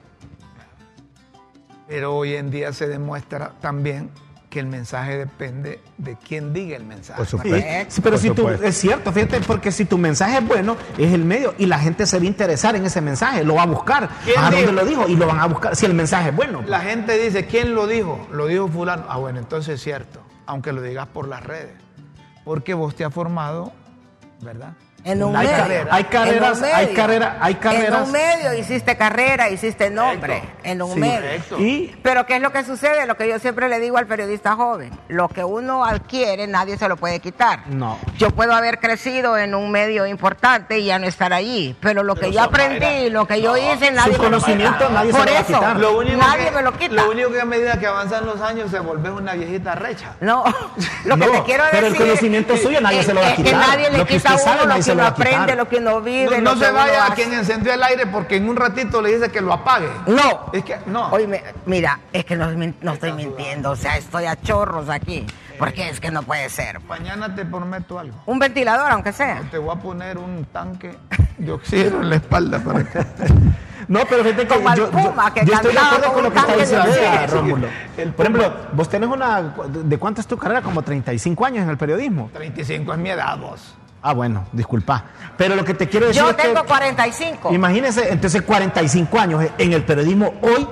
Pero 1.87 2.17
hoy 2.17 2.35
en 2.35 2.51
día 2.51 2.73
se 2.73 2.87
demuestra 2.89 3.53
también 3.61 4.11
que 4.51 4.59
el 4.59 4.67
mensaje 4.67 5.17
depende 5.17 5.81
de 5.97 6.17
quién 6.17 6.53
diga 6.53 6.77
el 6.77 6.85
mensaje. 6.85 7.19
Por 7.19 7.27
supuesto. 7.27 7.69
sí, 7.89 8.01
pero 8.01 8.17
Por 8.17 8.21
si 8.21 8.31
tú, 8.31 8.49
es 8.49 8.77
cierto, 8.77 9.13
fíjate, 9.13 9.41
porque 9.41 9.71
si 9.71 9.85
tu 9.85 9.97
mensaje 9.97 10.39
es 10.39 10.47
bueno, 10.47 10.77
es 10.99 11.13
el 11.13 11.25
medio 11.25 11.55
y 11.57 11.67
la 11.67 11.79
gente 11.79 12.05
se 12.05 12.19
va 12.19 12.25
a 12.25 12.27
interesar 12.27 12.75
en 12.75 12.85
ese 12.85 13.01
mensaje, 13.01 13.45
lo 13.45 13.55
va 13.55 13.63
a 13.63 13.67
buscar. 13.67 14.11
¿Quién 14.25 14.39
¿A 14.39 14.51
dónde 14.51 14.61
dijo? 14.63 14.73
lo 14.73 14.85
dijo? 14.85 15.09
Y 15.09 15.17
lo 15.17 15.27
van 15.29 15.39
a 15.39 15.47
buscar 15.47 15.77
si 15.77 15.87
el 15.87 15.95
mensaje 15.95 16.31
es 16.31 16.37
bueno. 16.37 16.63
La 16.67 16.81
gente 16.81 17.17
dice, 17.17 17.47
¿quién 17.47 17.75
lo 17.75 17.87
dijo? 17.87 18.27
Lo 18.33 18.49
dijo 18.49 18.67
fulano. 18.69 19.05
Ah, 19.09 19.19
bueno, 19.19 19.39
entonces 19.39 19.77
es 19.77 19.83
cierto, 19.83 20.21
aunque 20.47 20.73
lo 20.73 20.83
digas 20.83 21.07
por 21.07 21.29
las 21.29 21.45
redes. 21.45 21.77
Porque 22.45 22.75
vos 22.75 22.97
te 22.97 23.05
has 23.05 23.15
formado, 23.15 23.73
¿verdad? 24.43 24.73
En 25.03 25.23
un 25.23 25.35
hay, 25.35 25.47
medio. 25.47 25.59
carrera- 25.59 25.89
hay 25.95 26.05
carreras, 26.05 26.59
En 26.59 26.65
un 26.65 26.65
hay 26.71 26.85
medio. 26.87 26.97
carreras, 26.97 27.33
hay 27.41 27.55
carreras. 27.55 27.95
En 27.97 28.03
un 28.05 28.13
medio 28.13 28.55
hiciste 28.55 28.97
carrera, 28.99 29.49
hiciste 29.49 29.89
nombre. 29.91 30.41
Correcto. 30.41 30.59
En 30.63 30.83
un 30.83 30.93
Sí, 30.95 31.01
medio. 31.01 31.59
Y 31.59 31.97
Pero 32.03 32.27
¿qué 32.27 32.37
es 32.37 32.43
lo 32.43 32.53
que 32.53 32.65
sucede? 32.65 33.07
Lo 33.07 33.17
que 33.17 33.27
yo 33.27 33.39
siempre 33.39 33.69
le 33.71 33.79
digo 33.81 33.97
al 33.97 34.07
periodista 34.07 34.57
joven. 34.57 34.91
Lo 35.09 35.29
que 35.29 35.43
uno 35.43 35.87
adquiere, 35.87 36.47
nadie 36.47 36.77
se 36.77 36.87
lo 36.87 36.99
puede 36.99 37.19
quitar. 37.21 37.67
No. 37.69 37.99
Yo 38.19 38.31
puedo 38.31 38.53
haber 38.53 38.79
crecido 38.79 39.39
en 39.39 39.55
un 39.55 39.71
medio 39.71 40.07
importante 40.07 40.79
y 40.81 40.85
ya 40.85 40.99
no 40.99 41.07
estar 41.07 41.33
allí. 41.33 41.75
Pero 41.81 42.03
lo 42.03 42.15
que 42.15 42.31
yo 42.31 42.43
aprendí, 42.43 43.09
lo 43.09 43.27
que 43.27 43.41
yo 43.41 43.57
hice, 43.57 43.91
nadie 43.93 44.13
me 44.13 44.19
lo 44.19 44.25
conocimiento 44.25 44.79
quita. 44.79 44.91
nadie 44.91 45.13
se 45.13 45.17
Por 45.19 45.27
lo 45.27 45.33
va 45.33 45.39
a 45.39 45.41
eso, 45.43 45.55
quitar. 45.55 45.77
Lo 45.79 45.99
único 45.99 46.17
nadie 46.19 46.45
que, 46.45 46.51
me 46.51 46.63
lo 46.63 46.73
quita. 46.77 46.95
Lo 46.95 47.11
único 47.11 47.33
que 47.33 47.41
a 47.41 47.45
medida 47.47 47.79
que 47.81 47.87
avanzan 47.87 48.27
los 48.27 48.41
años 48.43 48.71
se 48.71 48.79
volvés 48.81 49.13
una 49.13 49.33
viejita 49.33 49.75
recha. 49.77 50.13
No, 50.21 50.45
lo 51.07 51.17
que 51.17 51.27
No, 51.27 51.33
te 51.33 51.43
quiero 51.45 51.65
pero 51.71 51.87
el 51.87 51.93
decir 51.95 52.07
conocimiento 52.07 52.57
suyo 52.59 52.81
nadie 52.83 53.01
es- 53.01 53.07
se 53.07 53.15
lo 53.15 53.21
va 53.23 53.27
a 53.29 53.31
es 53.31 53.37
que 53.37 53.43
quitar. 53.45 53.61
nadie 53.69 53.91
le 53.91 53.99
Lo 53.99 54.07
que 54.07 54.17
quita 54.17 54.29
a 54.31 54.35
uno 54.37 54.65
lo 54.67 54.75
se 54.91 54.97
que 54.97 54.97
lo 54.97 55.03
va 55.03 55.09
a 55.09 55.11
aprende, 55.11 55.57
lo 55.57 55.69
que 55.69 55.77
uno 55.77 56.01
vive. 56.01 56.41
No, 56.41 56.55
no 56.55 56.61
se 56.61 56.71
vaya 56.71 57.07
a 57.07 57.15
quien 57.15 57.33
encendió 57.33 57.73
el 57.73 57.83
aire 57.83 58.07
porque 58.07 58.37
en 58.37 58.49
un 58.49 58.57
ratito 58.57 59.01
le 59.01 59.15
dice 59.15 59.31
que 59.31 59.41
lo 59.41 59.53
apague. 59.53 59.89
No. 60.07 60.51
Es 60.53 60.65
que, 60.65 60.79
no. 60.87 61.11
Oye, 61.11 61.43
mira, 61.67 62.01
es 62.13 62.25
que 62.25 62.37
no, 62.37 62.51
no 62.51 62.93
estoy 62.93 63.13
mintiendo, 63.13 63.71
o 63.71 63.77
sea, 63.77 63.97
estoy 63.97 64.27
a 64.27 64.41
chorros 64.41 64.89
aquí, 64.89 65.27
porque 65.59 65.89
es 65.89 66.01
que 66.01 66.11
no 66.11 66.23
puede 66.23 66.49
ser. 66.49 66.81
Mañana 66.81 67.35
te 67.35 67.45
prometo 67.45 67.99
algo. 67.99 68.17
Un 68.27 68.39
ventilador, 68.39 68.91
aunque 68.91 69.13
sea. 69.13 69.43
Te 69.51 69.59
voy 69.59 69.77
a 69.77 69.81
poner 69.81 70.19
un 70.19 70.45
tanque 70.47 70.97
de 71.39 71.53
oxígeno 71.53 72.03
en 72.03 72.11
la 72.11 72.17
espalda 72.17 72.59
para 72.59 72.85
que... 72.85 73.05
No, 73.89 74.01
pero 74.09 74.23
fíjate 74.23 74.47
que 74.47 74.55
Como 74.55 74.75
yo, 74.75 74.91
Puma, 74.91 75.35
que 75.35 75.45
yo 75.45 75.55
estoy 75.55 75.73
de 75.73 75.79
acuerdo 75.79 76.13
con 76.13 76.15
con 76.15 76.23
lo 76.25 76.33
que 76.33 76.39
está 76.39 76.57
diciendo 76.57 77.27
Rómulo. 77.29 77.69
El 77.97 78.13
Por 78.13 78.27
ejemplo, 78.27 78.55
vos 78.73 78.89
tenés 78.89 79.09
una... 79.09 79.43
¿De 79.67 79.99
cuánto 79.99 80.21
es 80.21 80.27
tu 80.27 80.37
carrera? 80.37 80.63
Como 80.63 80.83
35 80.83 81.45
años 81.45 81.65
en 81.65 81.71
el 81.71 81.77
periodismo. 81.77 82.31
35 82.33 82.93
es 82.93 82.99
mi 82.99 83.11
edad, 83.11 83.37
vos. 83.39 83.75
Ah, 84.03 84.13
bueno, 84.15 84.47
disculpa. 84.53 85.05
Pero 85.37 85.55
lo 85.55 85.65
que 85.65 85.75
te 85.75 85.89
quiero 85.89 86.07
decir 86.07 86.23
Yo 86.23 86.31
es 86.31 86.37
que... 86.37 86.49
tengo 86.49 86.65
45. 86.65 87.53
Imagínese, 87.53 88.11
entonces 88.11 88.43
45 88.43 89.19
años 89.19 89.45
en 89.59 89.73
el 89.73 89.85
periodismo 89.85 90.35
hoy 90.43 90.67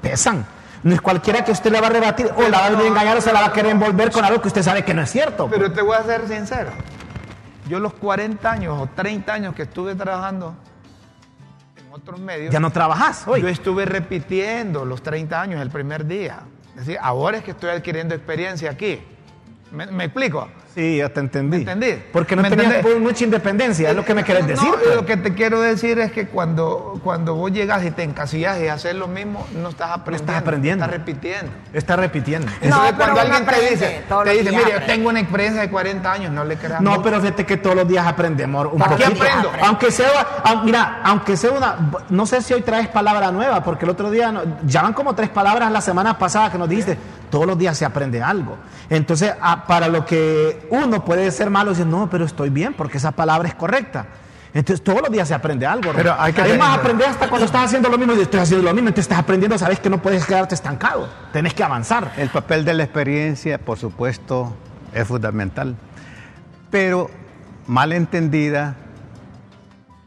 pesan. 0.00 0.46
No 0.82 0.94
es 0.94 1.00
cualquiera 1.00 1.44
que 1.44 1.50
usted 1.50 1.72
le 1.72 1.80
va 1.80 1.88
a 1.88 1.90
rebatir 1.90 2.30
o 2.36 2.42
la 2.48 2.60
va 2.60 2.66
a 2.66 2.70
venir 2.70 2.86
a 2.86 2.88
engañar 2.88 3.16
o 3.16 3.20
se 3.20 3.32
la 3.32 3.40
va 3.40 3.46
a 3.46 3.52
querer 3.52 3.72
envolver 3.72 4.12
con 4.12 4.24
algo 4.24 4.40
que 4.40 4.48
usted 4.48 4.62
sabe 4.62 4.84
que 4.84 4.94
no 4.94 5.02
es 5.02 5.10
cierto. 5.10 5.48
Pero 5.50 5.72
te 5.72 5.82
voy 5.82 5.96
a 5.96 6.04
ser 6.04 6.28
sincero. 6.28 6.70
Yo 7.68 7.80
los 7.80 7.94
40 7.94 8.50
años 8.50 8.80
o 8.80 8.86
30 8.86 9.32
años 9.32 9.54
que 9.54 9.62
estuve 9.62 9.94
trabajando 9.96 10.54
en 11.76 11.92
otros 11.92 12.20
medios, 12.20 12.52
ya 12.52 12.60
no 12.60 12.70
trabajas 12.70 13.26
hoy. 13.26 13.42
yo 13.42 13.48
estuve 13.48 13.84
repitiendo 13.84 14.84
los 14.84 15.02
30 15.02 15.40
años 15.40 15.60
el 15.60 15.70
primer 15.70 16.06
día. 16.06 16.40
Es 16.70 16.86
decir, 16.86 16.98
ahora 17.02 17.38
es 17.38 17.44
que 17.44 17.50
estoy 17.50 17.70
adquiriendo 17.70 18.14
experiencia 18.14 18.70
aquí. 18.70 19.02
¿Me, 19.70 19.86
me 19.86 20.04
explico? 20.04 20.48
Sí, 20.74 20.98
ya 20.98 21.08
te 21.08 21.18
entendí. 21.20 21.64
¿Me 21.64 21.72
entendí? 21.72 22.02
Porque 22.12 22.36
no 22.36 22.42
¿Me 22.42 22.50
tenías 22.50 22.72
entendés? 22.76 23.00
mucha 23.00 23.24
independencia, 23.24 23.90
es 23.90 23.96
lo 23.96 24.04
que 24.04 24.14
me 24.14 24.22
querés 24.22 24.42
No, 24.42 24.48
decir. 24.48 24.68
no, 24.68 24.76
pues. 24.76 24.94
lo 24.94 25.04
que 25.04 25.16
te 25.16 25.34
quiero 25.34 25.60
decir 25.60 25.98
es 25.98 26.12
que 26.12 26.28
cuando, 26.28 27.00
cuando 27.02 27.34
vos 27.34 27.50
llegas 27.52 27.84
y 27.84 27.90
te 27.90 28.02
encasillas 28.04 28.60
y 28.60 28.68
haces 28.68 28.94
lo 28.94 29.08
mismo, 29.08 29.44
no 29.60 29.70
estás 29.70 29.90
aprendiendo. 29.90 30.32
aprendiendo. 30.38 30.84
Estás 30.84 30.98
repitiendo. 30.98 31.52
Está 31.72 31.96
repitiendo. 31.96 32.46
No, 32.46 32.54
Entonces, 32.62 32.92
cuando 32.96 33.20
alguien 33.20 33.44
te 33.46 33.70
dice, 33.70 34.02
te 34.24 34.30
dice, 34.30 34.50
mire, 34.50 34.62
yo 34.62 34.66
aprende". 34.68 34.86
tengo 34.86 35.08
una 35.08 35.20
experiencia 35.20 35.60
de 35.62 35.70
40 35.70 36.12
años, 36.12 36.32
no 36.32 36.44
le 36.44 36.56
creas. 36.56 36.80
No, 36.80 36.90
mucho. 36.90 37.02
pero 37.02 37.20
fíjate 37.20 37.44
que 37.44 37.56
todos 37.56 37.74
los 37.76 37.88
días 37.88 38.06
aprendemos 38.06 38.68
un 38.72 38.78
¿Para 38.78 38.96
qué 38.96 39.04
poquito. 39.04 39.24
aprendo? 39.24 39.50
Aunque 39.66 39.90
sea, 39.90 40.26
mira, 40.64 41.00
aunque 41.02 41.36
sea 41.36 41.50
una, 41.50 41.76
no 42.08 42.24
sé 42.24 42.40
si 42.40 42.54
hoy 42.54 42.62
traes 42.62 42.88
palabra 42.88 43.32
nueva, 43.32 43.64
porque 43.64 43.84
el 43.84 43.90
otro 43.90 44.10
día, 44.10 44.30
no- 44.30 44.42
ya 44.64 44.82
van 44.82 44.92
como 44.92 45.14
tres 45.14 45.28
palabras 45.28 45.72
la 45.72 45.80
semana 45.80 46.16
pasada 46.18 46.52
que 46.52 46.58
nos 46.58 46.68
dijiste, 46.68 46.96
todos 47.30 47.46
los 47.46 47.56
días 47.58 47.76
se 47.78 47.84
aprende 47.84 48.22
algo. 48.22 48.56
Entonces, 48.90 49.32
ah, 49.40 49.64
para 49.66 49.88
lo 49.88 50.04
que 50.04 50.66
uno 50.70 51.04
puede 51.04 51.30
ser 51.30 51.50
malo, 51.50 51.70
dice, 51.70 51.84
no, 51.84 52.08
pero 52.10 52.24
estoy 52.24 52.50
bien, 52.50 52.74
porque 52.74 52.98
esa 52.98 53.12
palabra 53.12 53.48
es 53.48 53.54
correcta. 53.54 54.06
Entonces, 54.54 54.82
todos 54.82 55.02
los 55.02 55.10
días 55.12 55.28
se 55.28 55.34
aprende 55.34 55.66
algo. 55.66 55.92
Pero 55.94 56.14
hay 56.18 56.32
que 56.32 56.40
es 56.40 56.46
tener- 56.46 56.58
más, 56.58 56.78
aprender 56.78 57.06
hasta 57.08 57.28
cuando 57.28 57.44
estás 57.44 57.66
haciendo 57.66 57.88
lo 57.90 57.98
mismo, 57.98 58.14
y 58.14 58.20
estoy 58.20 58.40
haciendo 58.40 58.64
lo 58.66 58.72
mismo, 58.74 58.88
entonces 58.88 59.04
estás 59.04 59.18
aprendiendo, 59.18 59.58
sabes 59.58 59.78
que 59.78 59.90
no 59.90 60.00
puedes 60.00 60.24
quedarte 60.24 60.54
estancado, 60.54 61.08
tenés 61.32 61.52
que 61.54 61.62
avanzar. 61.62 62.12
El 62.16 62.30
papel 62.30 62.64
de 62.64 62.74
la 62.74 62.84
experiencia, 62.84 63.58
por 63.58 63.78
supuesto, 63.78 64.56
es 64.94 65.06
fundamental. 65.06 65.76
Pero 66.70 67.10
mal 67.66 67.92
entendida, 67.92 68.74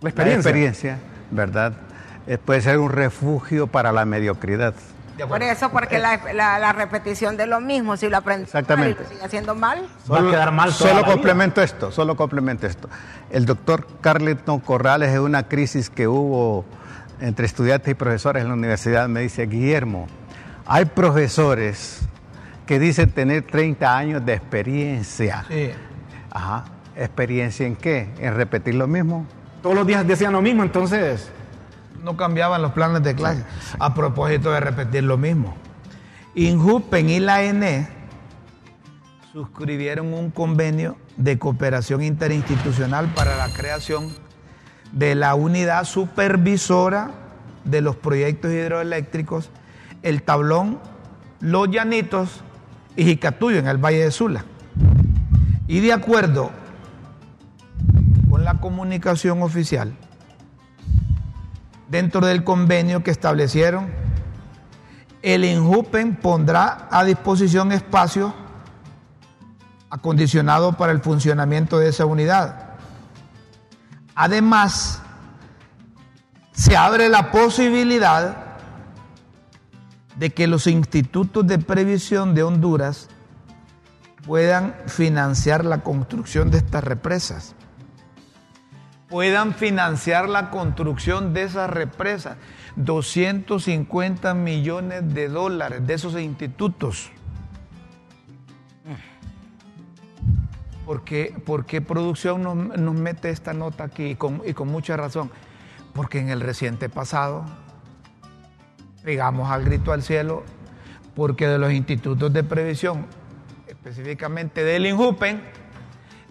La 0.01 0.09
experiencia. 0.09 0.25
la 0.25 0.39
experiencia, 0.49 0.97
¿verdad? 1.29 1.73
Eh, 2.27 2.37
puede 2.37 2.61
ser 2.61 2.79
un 2.79 2.89
refugio 2.91 3.67
para 3.67 3.91
la 3.91 4.05
mediocridad. 4.05 4.73
Por 5.27 5.43
eso, 5.43 5.69
porque 5.71 5.99
la, 5.99 6.19
la- 6.33 6.57
la 6.57 6.73
repetición 6.73 7.37
de 7.37 7.45
lo 7.45 7.61
mismo, 7.61 7.95
si 7.97 8.09
lo 8.09 8.17
aprendes 8.17 8.47
Exactamente. 8.47 9.03
mal 9.03 9.13
y 9.13 9.17
lo 9.19 9.25
haciendo 9.25 9.55
mal, 9.55 9.87
Va 10.11 10.19
a 10.19 10.31
quedar 10.31 10.51
mal 10.51 10.69
toda 10.69 10.77
Solo 10.79 10.93
la 10.93 11.01
vida. 11.01 11.11
complemento 11.13 11.61
esto, 11.61 11.91
solo 11.91 12.15
complemento 12.15 12.65
esto. 12.67 12.89
El 13.29 13.45
doctor 13.45 13.85
Carleton 14.01 14.59
Corrales 14.61 15.09
en 15.13 15.19
una 15.21 15.43
crisis 15.47 15.89
que 15.89 16.07
hubo 16.07 16.65
entre 17.19 17.45
estudiantes 17.45 17.91
y 17.91 17.93
profesores 17.93 18.41
en 18.41 18.47
la 18.47 18.55
universidad 18.55 19.07
me 19.07 19.19
dice, 19.21 19.45
Guillermo, 19.45 20.07
hay 20.65 20.85
profesores 20.85 21.99
que 22.65 22.79
dicen 22.79 23.11
tener 23.11 23.43
30 23.43 23.95
años 23.97 24.25
de 24.25 24.33
experiencia. 24.33 25.45
Sí. 25.47 25.71
Ajá. 26.31 26.65
¿Experiencia 26.95 27.67
en 27.67 27.75
qué? 27.75 28.09
¿En 28.19 28.35
repetir 28.35 28.75
lo 28.75 28.87
mismo? 28.87 29.25
Todos 29.61 29.75
los 29.75 29.85
días 29.85 30.07
decían 30.07 30.33
lo 30.33 30.41
mismo, 30.41 30.63
entonces... 30.63 31.29
No 32.03 32.17
cambiaban 32.17 32.61
los 32.61 32.71
planes 32.71 33.03
de 33.03 33.15
clase. 33.15 33.43
A 33.79 33.93
propósito 33.93 34.51
de 34.51 34.59
repetir 34.59 35.03
lo 35.03 35.17
mismo. 35.17 35.55
INJUPEN 36.35 37.09
y 37.09 37.19
la 37.19 37.43
ENE 37.43 37.87
suscribieron 39.31 40.13
un 40.13 40.31
convenio 40.31 40.97
de 41.17 41.37
cooperación 41.37 42.01
interinstitucional 42.03 43.13
para 43.13 43.35
la 43.37 43.51
creación 43.53 44.09
de 44.91 45.15
la 45.15 45.35
unidad 45.35 45.85
supervisora 45.85 47.11
de 47.63 47.81
los 47.81 47.95
proyectos 47.95 48.51
hidroeléctricos 48.51 49.49
El 50.03 50.23
Tablón, 50.23 50.79
Los 51.39 51.69
Llanitos 51.69 52.41
y 52.95 53.05
Jicatuyo 53.05 53.59
en 53.59 53.67
el 53.67 53.77
Valle 53.77 54.03
de 54.03 54.11
Sula. 54.11 54.45
Y 55.67 55.79
de 55.79 55.93
acuerdo 55.93 56.51
con 58.29 58.43
la 58.43 58.59
comunicación 58.59 59.41
oficial, 59.43 59.93
dentro 61.91 62.25
del 62.25 62.45
convenio 62.45 63.03
que 63.03 63.11
establecieron, 63.11 63.91
el 65.21 65.43
INJUPEN 65.43 66.15
pondrá 66.15 66.87
a 66.89 67.03
disposición 67.03 67.73
espacios 67.73 68.33
acondicionados 69.89 70.77
para 70.77 70.93
el 70.93 71.01
funcionamiento 71.01 71.77
de 71.77 71.89
esa 71.89 72.05
unidad. 72.05 72.75
Además, 74.15 75.01
se 76.53 76.77
abre 76.77 77.09
la 77.09 77.29
posibilidad 77.29 78.37
de 80.15 80.29
que 80.29 80.47
los 80.47 80.67
institutos 80.67 81.45
de 81.45 81.59
previsión 81.59 82.33
de 82.33 82.43
Honduras 82.43 83.09
puedan 84.25 84.75
financiar 84.87 85.65
la 85.65 85.79
construcción 85.83 86.51
de 86.51 86.59
estas 86.59 86.85
represas 86.85 87.53
puedan 89.11 89.53
financiar 89.53 90.29
la 90.29 90.49
construcción 90.49 91.33
de 91.33 91.43
esas 91.43 91.69
represas. 91.69 92.37
250 92.77 94.33
millones 94.33 95.13
de 95.13 95.27
dólares 95.27 95.85
de 95.85 95.93
esos 95.93 96.19
institutos. 96.19 97.11
¿Por 100.85 101.03
qué, 101.03 101.35
por 101.45 101.65
qué 101.65 101.81
producción 101.81 102.41
nos, 102.41 102.95
mete 102.95 103.29
esta 103.29 103.53
nota 103.53 103.83
aquí? 103.83 104.11
Y 104.11 104.15
con, 104.15 104.41
y 104.45 104.53
con 104.53 104.69
mucha 104.69 104.97
razón. 104.97 105.29
Porque 105.93 106.19
en 106.19 106.29
el 106.29 106.39
reciente 106.39 106.89
pasado 106.89 107.45
pegamos 109.03 109.51
al 109.51 109.65
grito 109.65 109.91
al 109.91 110.01
cielo 110.01 110.43
porque 111.15 111.47
de 111.47 111.57
los 111.57 111.73
institutos 111.73 112.31
de 112.31 112.43
previsión, 112.43 113.05
específicamente 113.67 114.63
del 114.63 114.85
INJUPEN, 114.85 115.41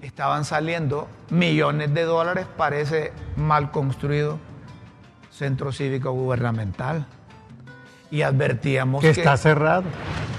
estaban 0.02 0.44
saliendo 0.44 1.08
millones 1.30 1.92
de 1.94 2.02
dólares 2.04 2.46
para 2.56 2.78
ese 2.78 3.12
mal 3.36 3.70
construido 3.70 4.38
centro 5.30 5.72
cívico 5.72 6.12
gubernamental. 6.12 7.06
Y 8.10 8.22
advertíamos 8.22 9.02
Que 9.02 9.12
que 9.12 9.20
está 9.20 9.36
cerrado. 9.36 9.84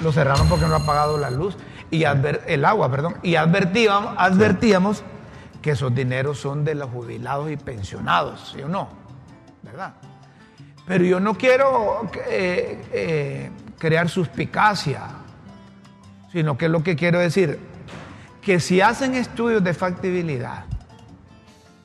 lo 0.03 0.11
cerraron 0.11 0.49
porque 0.49 0.65
no 0.65 0.75
ha 0.75 0.85
pagado 0.85 1.17
la 1.17 1.29
luz 1.29 1.55
y 1.89 2.03
adver- 2.03 2.41
el 2.47 2.65
agua, 2.65 2.89
perdón, 2.91 3.15
y 3.23 3.35
advertíamos, 3.35 4.13
advertíamos 4.17 5.03
que 5.61 5.71
esos 5.71 5.93
dineros 5.93 6.39
son 6.39 6.65
de 6.65 6.75
los 6.75 6.89
jubilados 6.89 7.49
y 7.51 7.55
pensionados, 7.57 8.51
¿sí 8.55 8.61
o 8.63 8.67
no? 8.67 8.89
¿Verdad? 9.61 9.93
Pero 10.87 11.05
yo 11.05 11.19
no 11.19 11.35
quiero 11.35 12.09
eh, 12.27 12.81
eh, 12.91 13.51
crear 13.77 14.09
suspicacia, 14.09 15.03
sino 16.31 16.57
que 16.57 16.67
lo 16.67 16.83
que 16.83 16.95
quiero 16.95 17.19
decir, 17.19 17.59
que 18.41 18.59
si 18.59 18.81
hacen 18.81 19.15
estudios 19.15 19.63
de 19.63 19.73
factibilidad, 19.73 20.65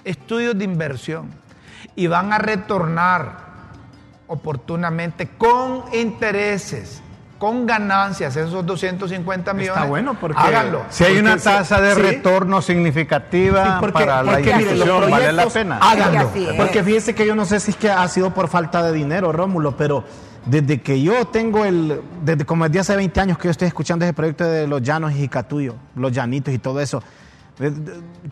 estudios 0.05 0.57
de 0.57 0.65
inversión, 0.65 1.31
y 1.95 2.07
van 2.07 2.33
a 2.33 2.39
retornar 2.39 3.47
oportunamente 4.27 5.29
con 5.39 5.85
intereses, 5.93 7.03
con 7.39 7.67
ganancias, 7.67 8.35
esos 8.37 8.65
250 8.65 9.53
millones. 9.53 9.77
Está 9.77 9.89
bueno 9.89 10.15
porque 10.19 10.39
háganlo. 10.41 10.85
Si 10.89 11.05
hay 11.05 11.19
una 11.19 11.33
Porque 11.33 11.45
tasa 11.45 11.81
de 11.81 11.95
sí. 11.95 12.01
retorno 12.03 12.63
significativa 12.63 13.65
Sí, 13.65 13.71
porque- 13.81 13.93
para 13.93 14.23
la 14.23 14.33
porque, 14.33 14.55
mire, 14.57 14.75
los 14.77 14.87
inversión, 14.89 15.11
vale 15.11 15.33
la 15.33 15.47
pena. 15.47 15.79
Háganlo. 15.81 16.31
Porque 16.57 16.83
fíjese 16.83 17.15
que 17.15 17.27
yo 17.27 17.35
no 17.35 17.45
sé 17.45 17.61
si 17.61 17.73
es 17.73 17.77
que 17.77 17.91
ha 17.91 18.07
sido 18.09 18.31
por 18.33 18.49
falta 18.49 18.83
de 18.83 18.93
dinero, 18.93 19.33
Rómulo, 19.33 19.77
pero 19.77 20.05
desde 20.47 20.81
que 20.81 21.03
yo 21.03 21.27
tengo 21.27 21.65
el, 21.65 22.01
desde 22.25 22.45
como 22.45 22.65
desde 22.67 22.81
hace 22.81 22.97
20 22.97 23.21
años 23.21 23.39
que 23.39 23.45
yo 23.45 23.51
estoy 23.51 23.69
escuchando 23.69 24.05
ese 24.05 24.15
proyecto 24.15 24.45
de 24.45 24.67
los 24.67 24.81
llanos 24.83 25.13
y 25.13 25.17
Jicatuyo, 25.17 25.75
los 25.97 26.13
llanitos 26.13 26.55
y 26.55 26.59
todo 26.59 26.81
eso, 26.81 27.03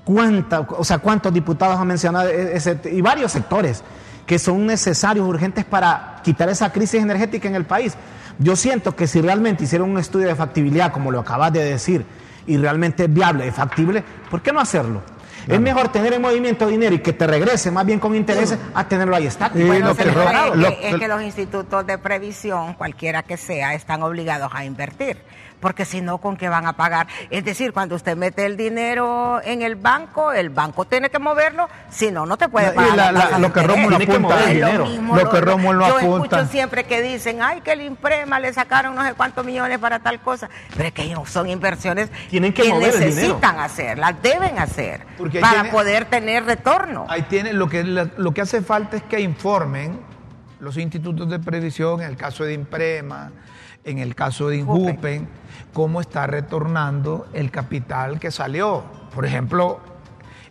cuánta, 0.05 0.61
o 0.61 0.85
sea, 0.85 0.99
cuántos 0.99 1.33
diputados 1.33 1.79
han 1.79 1.87
mencionado 1.87 2.29
e- 2.29 2.61
y 2.93 3.01
varios 3.01 3.33
sectores 3.33 3.83
que 4.27 4.39
son 4.39 4.67
necesarios, 4.67 5.27
urgentes 5.29 5.65
para 5.65 6.21
quitar 6.25 6.49
esa 6.49 6.73
crisis 6.73 7.03
energética 7.03 7.49
en 7.49 7.55
el 7.55 7.65
país. 7.65 7.95
Yo 8.39 8.57
siento 8.57 8.97
que 8.97 9.07
si 9.07 9.21
realmente 9.21 9.65
hicieron 9.65 9.91
un 9.91 9.99
estudio 9.99 10.29
de 10.29 10.35
factibilidad, 10.35 10.93
como 10.93 11.11
lo 11.11 11.21
acabas 11.21 11.53
de 11.53 11.63
decir, 11.65 12.07
y 12.47 12.57
realmente 12.57 13.05
es 13.05 13.13
viable, 13.13 13.47
es 13.47 13.55
factible, 13.55 14.03
¿por 14.31 14.41
qué 14.43 14.53
no 14.53 14.61
hacerlo? 14.61 15.03
Es 15.47 15.61
mejor 15.61 15.89
tener 15.93 16.13
en 16.15 16.23
movimiento 16.23 16.67
dinero 16.67 16.95
y 16.95 16.99
que 17.01 17.13
te 17.13 17.27
regrese 17.27 17.71
más 17.71 17.85
bien 17.85 17.99
con 18.01 18.15
intereses 18.15 18.59
a 18.75 18.89
tenerlo 18.89 19.15
ahí 19.17 19.27
estático. 19.27 19.59
Y 19.65 19.67
Bueno, 19.67 19.89
lo 19.89 19.95
se 19.95 20.03
que 20.05 20.09
es, 20.09 20.15
lo- 20.57 20.69
que, 20.79 20.89
es 20.89 20.95
que 20.97 21.09
los 21.09 21.23
institutos 21.23 21.87
de 21.87 21.99
previsión, 21.99 22.75
cualquiera 22.75 23.23
que 23.23 23.37
sea, 23.37 23.75
están 23.75 24.03
obligados 24.03 24.51
a 24.55 24.65
invertir. 24.65 25.19
Porque 25.65 25.87
si 25.87 26.03
no, 26.03 26.19
¿con 26.19 26.37
qué 26.37 26.51
van 26.51 26.67
a 26.67 26.75
pagar? 26.75 27.07
Es 27.31 27.43
decir, 27.43 27.73
cuando 27.73 27.95
usted 27.97 28.19
mete 28.19 28.45
el 28.45 28.55
dinero 28.55 29.41
en 29.43 29.63
el 29.63 29.77
banco, 29.77 30.31
el 30.31 30.51
banco 30.51 30.85
tiene 30.85 31.09
que 31.09 31.19
moverlo, 31.19 31.71
si 31.89 32.11
no, 32.11 32.27
no 32.27 32.37
te 32.37 32.51
puede 32.51 32.67
Y 32.67 32.77
pagar. 32.77 32.95
la- 32.95 33.13
la- 33.13 33.39
lo 33.39 33.51
que. 33.51 33.63
Rómulo 33.63 33.97
que 33.97 34.05
apunta 34.05 34.21
mover 34.21 34.39
es 34.43 34.47
el 34.49 34.55
dinero. 34.57 34.85
mismo, 34.85 35.17
Lo 35.17 35.31
que 35.31 35.41
Rómulo 35.41 35.89
yo 35.89 35.97
apunta. 35.97 36.37
escucho 36.41 36.53
siempre 36.53 36.85
que 36.85 37.01
dicen, 37.01 37.41
ay, 37.41 37.63
que 37.63 37.73
el 37.73 37.81
Imprema 37.81 38.39
le 38.41 38.53
sacaron 38.53 38.95
no 38.95 39.03
sé 39.07 39.15
cuántos 39.15 39.43
millones 39.47 39.79
para 39.79 40.01
tal 40.01 40.21
cosa. 40.21 40.51
Pero 40.77 40.89
es 40.89 40.93
que 40.93 41.17
son 41.25 41.49
inversiones 41.49 42.11
Tienen 42.29 42.53
que 42.53 42.65
mover 42.69 42.89
el 42.89 43.01
dinero. 43.01 43.15
necesitan 43.15 43.59
hacer, 43.59 43.97
las 43.99 44.21
deben 44.21 44.59
hacer, 44.59 45.07
Porque 45.17 45.41
para 45.41 45.55
tiene- 45.55 45.71
poder 45.71 46.05
tener 46.05 46.45
retorno. 46.45 47.07
Ahí 47.09 47.23
tiene, 47.23 47.55
lo 47.55 47.71
que, 47.71 47.85
lo 47.85 48.35
que 48.35 48.43
hace 48.43 48.61
falta 48.61 48.99
es 48.99 49.03
que 49.05 49.19
informen 49.19 49.99
los 50.61 50.77
institutos 50.77 51.31
de 51.31 51.39
previsión, 51.39 52.03
en 52.03 52.09
el 52.11 52.19
caso 52.19 52.45
de 52.45 52.53
Imprema, 52.53 53.31
en 53.85 53.99
el 53.99 54.15
caso 54.15 54.49
de 54.49 54.59
Injupen. 54.59 55.29
Cómo 55.73 56.01
está 56.01 56.27
retornando 56.27 57.27
el 57.33 57.51
capital 57.51 58.19
que 58.21 58.31
salió. 58.31 58.85
Por 59.15 59.27
ejemplo, 59.27 59.81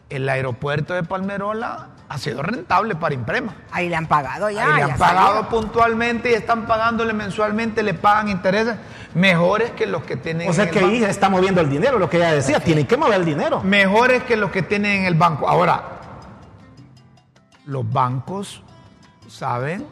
el 0.09 0.27
aeropuerto 0.29 0.93
de 0.93 1.03
Palmerola 1.03 1.89
ha 2.09 2.17
sido 2.17 2.43
rentable 2.43 2.95
para 2.95 3.15
Imprema. 3.15 3.55
Ahí 3.71 3.89
le 3.89 3.95
han 3.95 4.05
pagado 4.05 4.49
ya. 4.49 4.65
Ahí 4.65 4.73
le 4.73 4.79
ya 4.79 4.93
han 4.93 4.99
pagado 4.99 5.35
salió. 5.35 5.49
puntualmente 5.49 6.29
y 6.31 6.33
están 6.33 6.67
pagándole 6.67 7.13
mensualmente, 7.13 7.81
le 7.81 7.93
pagan 7.93 8.29
intereses 8.29 8.75
mejores 9.15 9.71
que 9.71 9.85
los 9.87 10.03
que 10.03 10.17
tienen 10.17 10.49
O 10.49 10.53
sea 10.53 10.65
en 10.65 10.69
el 10.69 10.73
que 10.73 10.79
ahí 10.79 10.99
banco. 10.99 11.11
está 11.11 11.29
moviendo 11.29 11.61
el 11.61 11.69
dinero, 11.69 11.97
lo 11.97 12.09
que 12.09 12.17
ella 12.17 12.33
decía, 12.33 12.59
tienen 12.59 12.85
que 12.85 12.97
mover 12.97 13.21
el 13.21 13.25
dinero. 13.25 13.61
mejores 13.61 14.23
que 14.23 14.35
los 14.37 14.51
que 14.51 14.61
tienen 14.61 14.99
en 15.01 15.05
el 15.05 15.15
banco. 15.15 15.47
Ahora, 15.47 15.83
los 17.65 17.89
bancos 17.91 18.61
saben, 19.27 19.87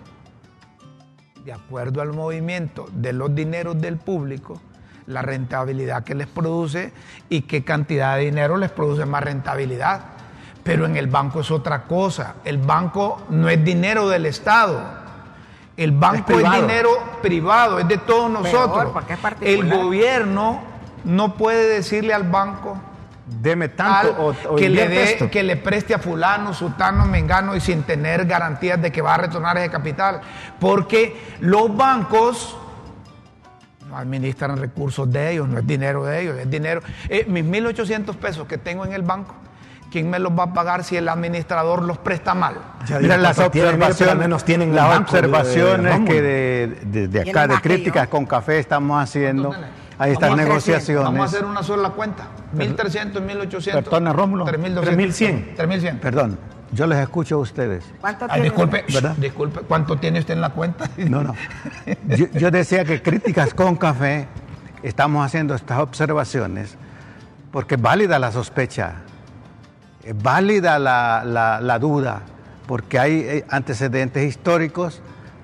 de 1.46 1.54
acuerdo 1.54 2.02
al 2.02 2.14
movimiento 2.14 2.88
de 2.92 3.14
los 3.14 3.34
dineros 3.34 3.80
del 3.82 3.98
público, 3.98 4.62
la 5.08 5.22
rentabilidad 5.22 6.04
que 6.04 6.16
les 6.16 6.28
produce 6.28 6.94
y 7.30 7.42
qué 7.42 7.64
cantidad 7.64 8.18
de 8.18 8.26
dinero 8.26 8.58
les 8.58 8.72
produce 8.72 9.06
más 9.06 9.24
rentabilidad. 9.24 10.02
Pero 10.64 10.86
en 10.86 10.96
el 10.96 11.08
banco 11.08 11.42
es 11.42 11.50
otra 11.50 11.84
cosa. 11.84 12.36
El 12.46 12.60
banco 12.60 13.24
no 13.30 13.50
es 13.50 13.64
dinero 13.64 14.08
del 14.08 14.28
Estado. 14.28 15.02
El 15.76 15.92
banco 15.92 16.34
es, 16.34 16.52
dinero 16.52 16.89
privado, 17.22 17.80
es 17.80 17.88
de 17.88 17.98
todos 17.98 18.30
nosotros. 18.30 18.94
el 19.42 19.72
gobierno 19.72 20.62
no 21.04 21.34
puede 21.36 21.68
decirle 21.68 22.14
al 22.14 22.30
banco 22.30 22.78
Deme 23.39 23.69
tanto 23.69 24.11
o, 24.19 24.36
o 24.53 24.55
que, 24.57 24.67
le 24.69 24.88
dé- 24.89 25.03
esto. 25.13 25.29
que 25.32 25.41
le 25.41 25.55
preste 25.55 25.93
a 25.93 25.99
fulano, 25.99 26.53
sutano, 26.53 27.05
mengano 27.05 27.55
y 27.55 27.61
sin 27.61 27.84
tener 27.84 28.25
garantías 28.25 28.82
de 28.82 28.91
que 28.91 29.01
va 29.01 29.15
a 29.15 29.17
retornar 29.19 29.57
ese 29.57 29.69
capital. 29.71 30.19
Porque 30.59 31.15
los 31.39 31.75
bancos 31.75 32.57
no 33.89 33.97
administran 33.97 34.57
recursos 34.57 35.11
de 35.11 35.32
ellos, 35.32 35.47
no 35.47 35.59
es 35.59 35.65
dinero 35.67 36.03
de 36.03 36.21
ellos, 36.21 36.38
es 36.39 36.49
dinero. 36.49 36.82
eh, 37.09 37.25
mis 37.27 37.43
1.800 37.45 38.15
pesos 38.17 38.47
que 38.47 38.57
tengo 38.57 38.86
en 38.86 38.93
el 38.93 39.01
banco, 39.01 39.34
¿quién 39.91 40.09
me 40.09 40.19
los 40.19 40.32
va 40.38 40.43
a 40.43 40.53
pagar 40.53 40.84
si 40.84 40.97
el 40.97 41.07
administrador 41.09 41.84
los 41.84 41.97
presta 41.97 42.34
mal? 42.34 42.55
Ya 42.86 42.99
Mira 42.99 43.17
las 43.17 43.36
tienen, 43.51 43.75
observaciones, 43.75 44.15
menos 44.17 44.43
tienen 44.45 44.75
las 44.75 44.88
banco 44.88 45.11
de- 45.15 45.21
de 45.21 45.27
observaciones 45.27 45.99
que 46.09 46.21
de, 46.21 46.67
de- 46.86 47.07
de 47.07 47.29
acá 47.29 47.47
de 47.47 47.59
críticas 47.61 48.05
yo. 48.05 48.09
con 48.09 48.25
café 48.25 48.59
estamos 48.59 49.01
haciendo. 49.01 49.53
Ahí 49.97 50.13
a- 50.21 50.36
negociaciones. 50.36 51.03
Vamos 51.05 51.21
a 51.21 51.36
hacer 51.36 51.45
una 51.45 51.63
sola 51.63 51.89
cuenta. 51.91 52.27
1.300, 52.56 53.14
1.800. 53.14 53.74
Perdona, 53.74 54.14
Rómulo. 54.14 54.45
3.200. 54.45 54.84
3.100. 54.84 55.56
3.100. 55.58 55.99
Perdón, 55.99 56.38
yo 56.72 56.88
les 56.88 56.99
escucho 56.99 57.36
a 57.36 57.39
ustedes. 57.39 57.84
¿Cuánto 57.99 58.26
Ay, 58.30 58.41
disculpe, 58.43 58.86
¿Verdad? 58.93 59.16
disculpe, 59.18 59.62
¿cuánto 59.62 59.97
tiene 59.97 60.20
usted 60.20 60.34
en 60.36 60.41
la 60.41 60.49
cuenta? 60.49 60.89
No, 60.97 61.24
no. 61.24 61.36
Yo, 62.08 62.28
yo 62.34 62.52
decía 62.52 62.84
que 62.86 63.02
críticas 63.02 63.54
con 63.54 63.76
café 63.76 64.28
estamos 64.84 65.26
haciendo 65.26 65.54
estas 65.56 65.80
observaciones 65.80 66.78
porque 67.52 67.76
es 67.76 67.82
válida 67.82 68.18
la 68.20 68.32
sospecha, 68.32 68.95
es 70.04 70.22
válida 70.22 70.80
la, 70.80 71.24
la- 71.26 71.60
la 71.62 71.80
duda, 71.80 72.22
porque 72.68 72.97
hay 72.99 73.14
eh, 73.20 73.45
antecedentes 73.49 74.24
históricos 74.28 75.02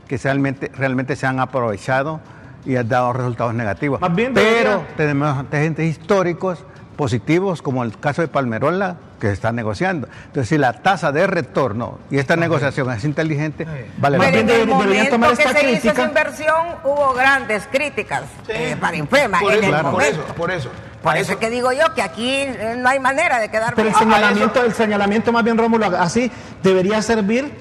que 0.07 0.17
realmente, 0.17 0.71
realmente 0.73 1.15
se 1.17 1.27
han 1.27 1.39
aprovechado 1.41 2.21
y 2.65 2.77
han 2.77 2.87
dado 2.87 3.11
resultados 3.11 3.53
negativos. 3.53 3.99
Más 3.99 4.15
bien 4.15 4.33
Pero 4.33 4.85
tenemos 4.95 5.37
antecedentes 5.37 5.85
históricos 5.85 6.63
positivos, 6.97 7.61
como 7.61 7.83
el 7.83 7.97
caso 7.97 8.21
de 8.21 8.27
Palmerola, 8.27 8.97
que 9.21 9.27
se 9.27 9.33
está 9.33 9.51
negociando. 9.51 10.09
Entonces, 10.25 10.49
si 10.49 10.57
la 10.57 10.73
tasa 10.73 11.11
de 11.11 11.25
retorno 11.27 11.99
y 12.11 12.17
esta 12.17 12.35
negociación 12.35 12.91
es 12.91 13.03
inteligente, 13.05 13.65
vale 13.97 14.17
la 14.17 14.23
Más 14.23 14.31
Pero 14.31 14.45
bien 14.45 14.49
en 14.49 14.95
el 14.97 15.09
tomar 15.09 15.35
que 15.35 15.43
esta 15.43 15.59
se 15.59 15.71
hizo 15.71 15.91
esa 15.91 16.03
inversión 16.03 16.55
hubo 16.83 17.13
grandes 17.13 17.67
críticas 17.71 18.23
eh, 18.49 18.75
para 18.79 18.97
Imprema 18.97 19.39
por 19.39 19.53
en 19.53 19.63
eso, 19.63 19.75
el 19.77 19.83
por 19.85 20.03
eso, 20.03 20.21
por 20.35 20.51
eso. 20.51 20.69
Por 21.01 21.15
eso 21.15 21.33
es 21.33 21.37
que 21.37 21.49
digo 21.49 21.71
yo 21.71 21.93
que 21.93 22.01
aquí 22.01 22.31
eh, 22.31 22.75
no 22.77 22.89
hay 22.89 22.99
manera 22.99 23.39
de 23.39 23.49
quedar 23.49 23.75
Pero 23.75 23.87
el 23.87 23.95
señalamiento, 23.95 24.63
el 24.63 24.73
señalamiento 24.73 25.31
más 25.31 25.43
bien, 25.43 25.57
Rómulo, 25.57 25.85
así 25.85 26.29
debería 26.63 27.01
servir 27.01 27.53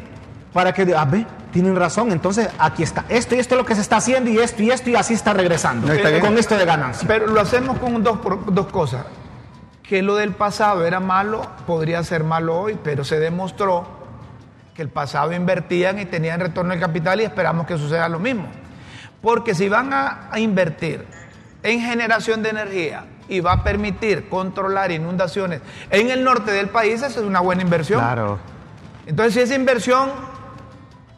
para 0.53 0.72
que, 0.72 0.95
ah, 0.97 1.05
ve, 1.05 1.26
tienen 1.53 1.76
razón, 1.76 2.12
entonces 2.12 2.49
aquí 2.59 2.82
está, 2.82 3.05
esto 3.11 3.34
y 3.34 3.39
esto 3.39 3.55
es 3.55 3.61
lo 3.61 3.66
que 3.66 3.74
se 3.74 3.82
está 3.82 3.99
haciendo 3.99 4.30
y 4.30 4.39
esto 4.39 4.62
y 4.62 4.70
esto 4.70 4.91
y 4.91 4.97
así 4.97 5.14
está 5.14 5.34
regresando, 5.34 5.87
No, 5.87 5.93
está 5.93 6.09
bien. 6.09 6.22
con 6.22 6.39
esto 6.39 6.57
de 6.57 6.64
ganancia. 6.64 7.07
Pero 7.07 7.26
lo 7.26 7.41
hacemos 7.41 7.78
con 7.78 8.03
dos, 8.03 8.18
dos 8.49 8.66
cosas. 8.68 9.05
Que 9.89 10.03
lo 10.03 10.16
del 10.16 10.32
pasado 10.32 10.84
era 10.87 11.01
malo, 11.01 11.49
podría 11.66 12.03
ser 12.03 12.24
malo 12.24 12.59
hoy, 12.59 12.78
pero 12.82 13.05
se 13.05 13.20
demostró 13.20 13.87
que 14.74 14.82
el 14.82 14.89
pasado 14.89 15.32
invertían 15.32 15.99
y 15.99 16.05
tenían 16.05 16.41
retorno 16.41 16.74
de 16.74 16.80
capital 16.80 17.20
y 17.20 17.24
esperamos 17.24 17.66
que 17.66 17.78
suceda 17.78 18.09
lo 18.09 18.18
mismo. 18.18 18.49
Porque 19.22 19.55
si 19.55 19.68
van 19.68 19.93
a, 19.93 20.28
a 20.30 20.39
invertir 20.39 21.05
en 21.62 21.80
generación 21.80 22.43
de 22.43 22.51
energía 22.51 23.05
y 23.28 23.41
va 23.41 23.53
a 23.53 23.64
permitir 23.64 24.28
controlar 24.28 24.91
inundaciones 24.93 25.61
en 25.91 26.11
el 26.11 26.22
norte 26.22 26.53
del 26.53 26.68
país, 26.68 26.95
esa 27.03 27.07
es 27.07 27.16
una 27.18 27.41
buena 27.41 27.62
inversión. 27.62 28.01
Claro. 28.01 28.39
Entonces, 29.07 29.34
si 29.34 29.41
es 29.41 29.51
inversión 29.51 30.11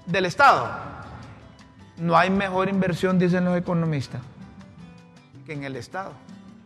del 0.07 0.27
Estado, 0.27 0.71
no 1.97 2.17
hay 2.17 2.31
mejor 2.31 2.69
inversión, 2.69 3.19
dicen 3.19 3.45
los 3.45 3.57
economistas, 3.57 4.21
que 5.47 5.55
en 5.55 5.65
el 5.65 5.77
Estado. 5.77 6.13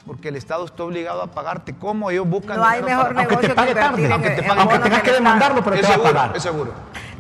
Porque 0.06 0.28
el 0.28 0.36
Estado 0.36 0.64
está 0.64 0.82
obligado 0.82 1.22
a 1.22 1.28
pagarte. 1.28 1.74
¿Cómo 1.76 2.10
ellos 2.10 2.26
buscan 2.28 2.56
No 2.56 2.64
hay 2.64 2.82
mejor 2.82 3.08
para- 3.08 3.20
Aunque 3.20 3.36
te 3.36 3.42
negocio 3.42 3.54
pague 3.54 3.68
que 3.68 3.74
tarde, 3.80 4.04
en- 4.06 4.12
aunque 4.12 4.30
te 4.30 4.40
en 4.40 4.46
pague- 4.48 4.60
aunque 4.60 4.74
bonos 4.74 4.84
tengas 4.88 5.02
que 5.02 5.12
demandarlo, 5.12 5.62
pero 5.64 5.76
Es 5.76 5.82
te 5.82 5.86
va 5.86 5.92
a 5.92 5.96
seguro, 5.96 6.12
pagar. 6.14 6.36
es 6.36 6.42
seguro. 6.42 6.72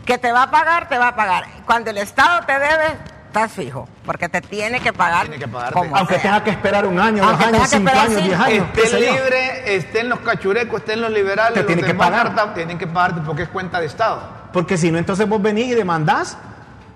Que 0.04 0.18
te 0.18 0.32
va 0.32 0.42
a 0.42 0.50
pagar, 0.50 0.88
te 0.88 0.98
va 0.98 1.08
a 1.08 1.14
pagar. 1.16 1.44
Cuando 1.64 1.90
el 1.90 1.98
Estado 1.98 2.44
te 2.44 2.52
debe, 2.54 2.96
estás 3.28 3.52
fijo, 3.52 3.88
porque 4.04 4.28
te 4.28 4.40
tiene 4.40 4.80
que 4.80 4.92
pagar. 4.92 5.22
Tiene 5.28 5.38
que 5.38 5.46
pagarte. 5.46 5.74
como 5.74 5.96
Aunque 5.96 6.14
sea. 6.14 6.22
tenga 6.22 6.44
que 6.44 6.50
esperar 6.50 6.84
un 6.86 6.98
año, 6.98 7.22
dos 7.22 7.30
Aunque 7.30 7.44
años, 7.44 7.68
cinco 7.70 7.88
esperar 7.88 8.06
años, 8.08 8.20
cinco. 8.20 8.28
diez 8.28 8.40
años. 8.40 8.66
Esté 8.76 9.00
libre, 9.00 9.76
estén 9.76 10.08
los 10.08 10.18
cachurecos, 10.18 10.80
estén 10.80 11.00
los 11.00 11.12
liberales, 11.12 11.54
Te 11.54 11.60
los 11.60 11.66
tienen 11.68 11.84
que 11.84 11.94
pagar. 11.94 12.52
tienen 12.54 12.78
que 12.78 12.86
pagarte 12.88 13.20
porque 13.24 13.42
es 13.44 13.48
cuenta 13.48 13.78
de 13.78 13.86
Estado. 13.86 14.20
Porque 14.52 14.76
si 14.76 14.90
no, 14.90 14.98
entonces 14.98 15.28
vos 15.28 15.40
venís 15.40 15.66
y 15.68 15.74
demandás 15.74 16.36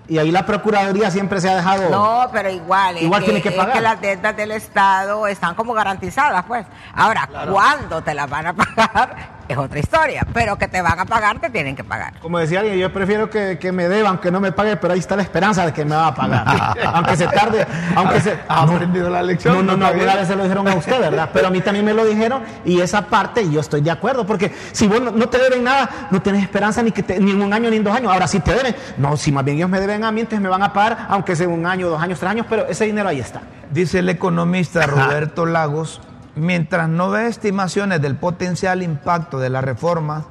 y 0.09 0.19
ahí 0.19 0.31
la 0.31 0.47
Procuraduría 0.47 1.11
siempre 1.11 1.41
se 1.41 1.49
ha 1.51 1.57
dejado... 1.57 1.91
No, 1.91 2.29
pero 2.33 2.51
igual. 2.51 2.97
es 2.97 3.03
Igual 3.03 3.25
tiene 3.25 3.43
que 3.43 3.49
es 3.51 3.55
pagar. 3.55 3.83
las 3.83 4.01
deudas 4.01 4.37
del 4.37 4.51
Estado 4.53 5.27
están 5.27 5.55
como 5.55 5.73
garantizadas, 5.73 6.45
pues. 6.47 6.67
Ahora, 6.95 7.29
¿cuándo 7.51 8.03
te 8.03 8.15
las 8.15 8.29
van 8.31 8.47
a 8.49 8.53
pagar? 8.55 9.36
Es 9.53 9.59
otra 9.59 9.79
historia, 9.79 10.27
pero 10.33 10.57
que 10.57 10.69
te 10.69 10.81
van 10.83 10.99
a 10.99 11.05
pagar, 11.05 11.39
te 11.41 11.51
tienen 11.51 11.77
que 11.77 11.85
pagar. 11.85 12.19
Como 12.21 12.39
decía 12.39 12.61
alguien, 12.61 12.79
yo 12.79 12.93
prefiero 12.93 13.31
que, 13.31 13.59
que 13.59 13.73
me 13.73 13.89
deban, 13.89 14.19
que 14.19 14.31
no 14.31 14.41
me 14.41 14.53
pague, 14.53 14.77
pero 14.77 14.95
ahí 14.95 15.01
está 15.01 15.17
la 15.17 15.23
esperanza 15.23 15.65
de 15.67 15.73
que 15.73 15.85
me 15.85 15.95
va 15.97 16.09
a 16.09 16.15
pagar. 16.15 16.47
aunque 16.95 17.17
se 17.17 17.27
tarde, 17.29 17.67
aunque 17.95 18.21
se... 18.21 18.39
Ha 18.49 18.63
aprendido 18.63 19.09
la 19.11 19.23
lección. 19.23 19.55
No, 19.57 19.63
no, 19.63 19.77
no, 19.77 19.87
alguna 19.87 20.15
vez 20.17 20.29
se 20.29 20.37
lo 20.37 20.43
dijeron 20.43 20.67
a 20.69 20.75
usted, 20.75 21.01
¿verdad? 21.01 21.31
Pero 21.33 21.49
a 21.49 21.51
mí 21.51 21.61
también 21.61 21.85
me 21.85 21.95
lo 21.95 22.05
dijeron 22.05 22.43
y 22.65 22.81
esa 22.81 23.03
parte 23.07 23.49
yo 23.51 23.61
estoy 23.61 23.81
de 23.81 23.91
acuerdo, 23.91 24.27
porque 24.27 24.55
si 24.73 24.87
vos 24.87 25.01
no, 25.01 25.11
no 25.11 25.29
te 25.29 25.39
deben 25.39 25.65
nada, 25.65 25.89
no 26.11 26.21
tienes 26.23 26.43
esperanza 26.43 26.83
ni 26.83 26.93
que 26.93 27.03
te- 27.03 27.19
ni 27.21 27.31
en 27.33 27.43
un 27.43 27.53
año 27.53 27.71
ni 27.71 27.77
en 27.77 27.85
dos 27.85 27.95
años. 27.95 28.13
Ahora 28.13 28.27
sí 28.27 28.41
te 28.41 28.53
deben. 28.55 28.75
No, 28.99 29.17
si 29.17 29.33
más 29.33 29.45
bien 29.45 29.57
ellos 29.59 29.69
me 29.71 29.81
deben 29.81 30.05
a 30.05 30.13
mí, 30.13 30.21
entonces 30.21 30.41
me 30.41 30.49
van 30.49 30.63
a 30.63 30.73
pagar, 30.73 31.07
aunque 31.09 31.37
sea 31.37 31.49
un 31.49 31.67
año, 31.67 31.89
dos 31.89 32.01
años, 32.03 32.19
tres 32.19 32.31
años, 32.31 32.47
pero 32.49 32.67
ese 32.67 32.85
dinero 32.85 33.09
ahí 33.09 33.21
está. 33.21 33.41
Dice 33.71 33.99
el 34.01 34.09
economista 34.09 34.87
Roberto 34.87 35.47
Lagos, 35.47 36.01
mientras 36.37 36.89
no 36.89 37.11
ve 37.11 37.27
estimaciones 37.27 38.01
del 38.01 38.17
potencial 38.17 38.83
impacto 38.83 39.39
de 39.39 39.51
la 39.51 39.61
reforma, 39.61 40.27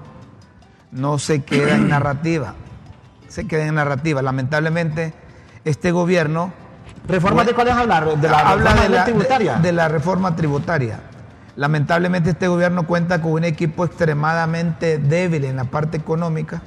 no 0.91 1.19
se 1.19 1.43
queda 1.43 1.75
en 1.75 1.89
narrativa. 1.89 2.53
Se 3.27 3.47
queda 3.47 3.65
en 3.65 3.75
narrativa. 3.75 4.21
Lamentablemente, 4.21 5.13
este 5.65 5.91
gobierno 5.91 6.53
¿Reformas 7.07 7.45
de 7.45 7.53
cuáles 7.53 7.73
hablar? 7.75 8.17
De 8.17 8.27
la 8.29 8.39
habla 8.39 8.71
reforma 8.71 8.81
de 8.83 8.89
la, 8.89 9.03
tributaria. 9.05 9.53
de- 9.57 9.61
de 9.61 9.71
la 9.73 9.87
reforma 9.89 10.35
tributaria. 10.35 10.99
Lamentablemente 11.55 12.31
este 12.31 12.47
gobierno 12.47 12.87
cuenta 12.87 13.21
con 13.21 13.33
un 13.33 13.43
equipo 13.43 13.85
extremadamente 13.85 14.97
débil 14.97 15.45
en 15.45 15.55
la 15.57 15.65
parte 15.65 15.97
económica. 15.97 16.61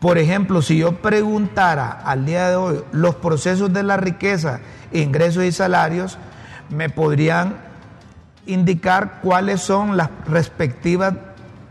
Por 0.00 0.18
ejemplo, 0.18 0.60
si 0.62 0.78
yo 0.78 0.96
preguntara 1.00 1.90
al 2.04 2.24
día 2.26 2.48
de 2.50 2.56
hoy 2.56 2.84
los 2.92 3.14
procesos 3.16 3.72
de 3.72 3.82
la 3.82 3.96
riqueza, 3.96 4.60
ingresos 4.92 5.44
y 5.44 5.52
salarios, 5.52 6.18
me 6.70 6.88
podrían 6.90 7.56
indicar 8.48 9.20
cuáles 9.22 9.60
son 9.60 9.96
las 9.96 10.10
respectivas 10.26 11.14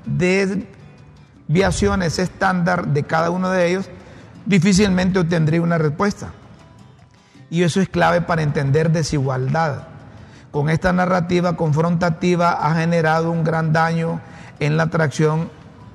desviaciones 0.05 2.19
estándar 2.19 2.88
de 2.88 3.03
cada 3.03 3.30
uno 3.30 3.49
de 3.49 3.67
ellos, 3.67 3.89
difícilmente 4.45 5.19
obtendría 5.19 5.61
una 5.61 5.78
respuesta. 5.78 6.30
Y 7.49 7.63
eso 7.63 7.82
es 7.82 7.89
clave 7.89 8.21
para 8.21 8.43
entender 8.43 8.91
desigualdad. 8.91 9.88
Con 10.51 10.69
esta 10.69 10.93
narrativa 10.93 11.57
confrontativa 11.57 12.51
ha 12.51 12.75
generado 12.75 13.32
un 13.32 13.43
gran 13.43 13.73
daño 13.73 14.21
en 14.59 14.78
la 14.78 14.84
atracción 14.84 15.49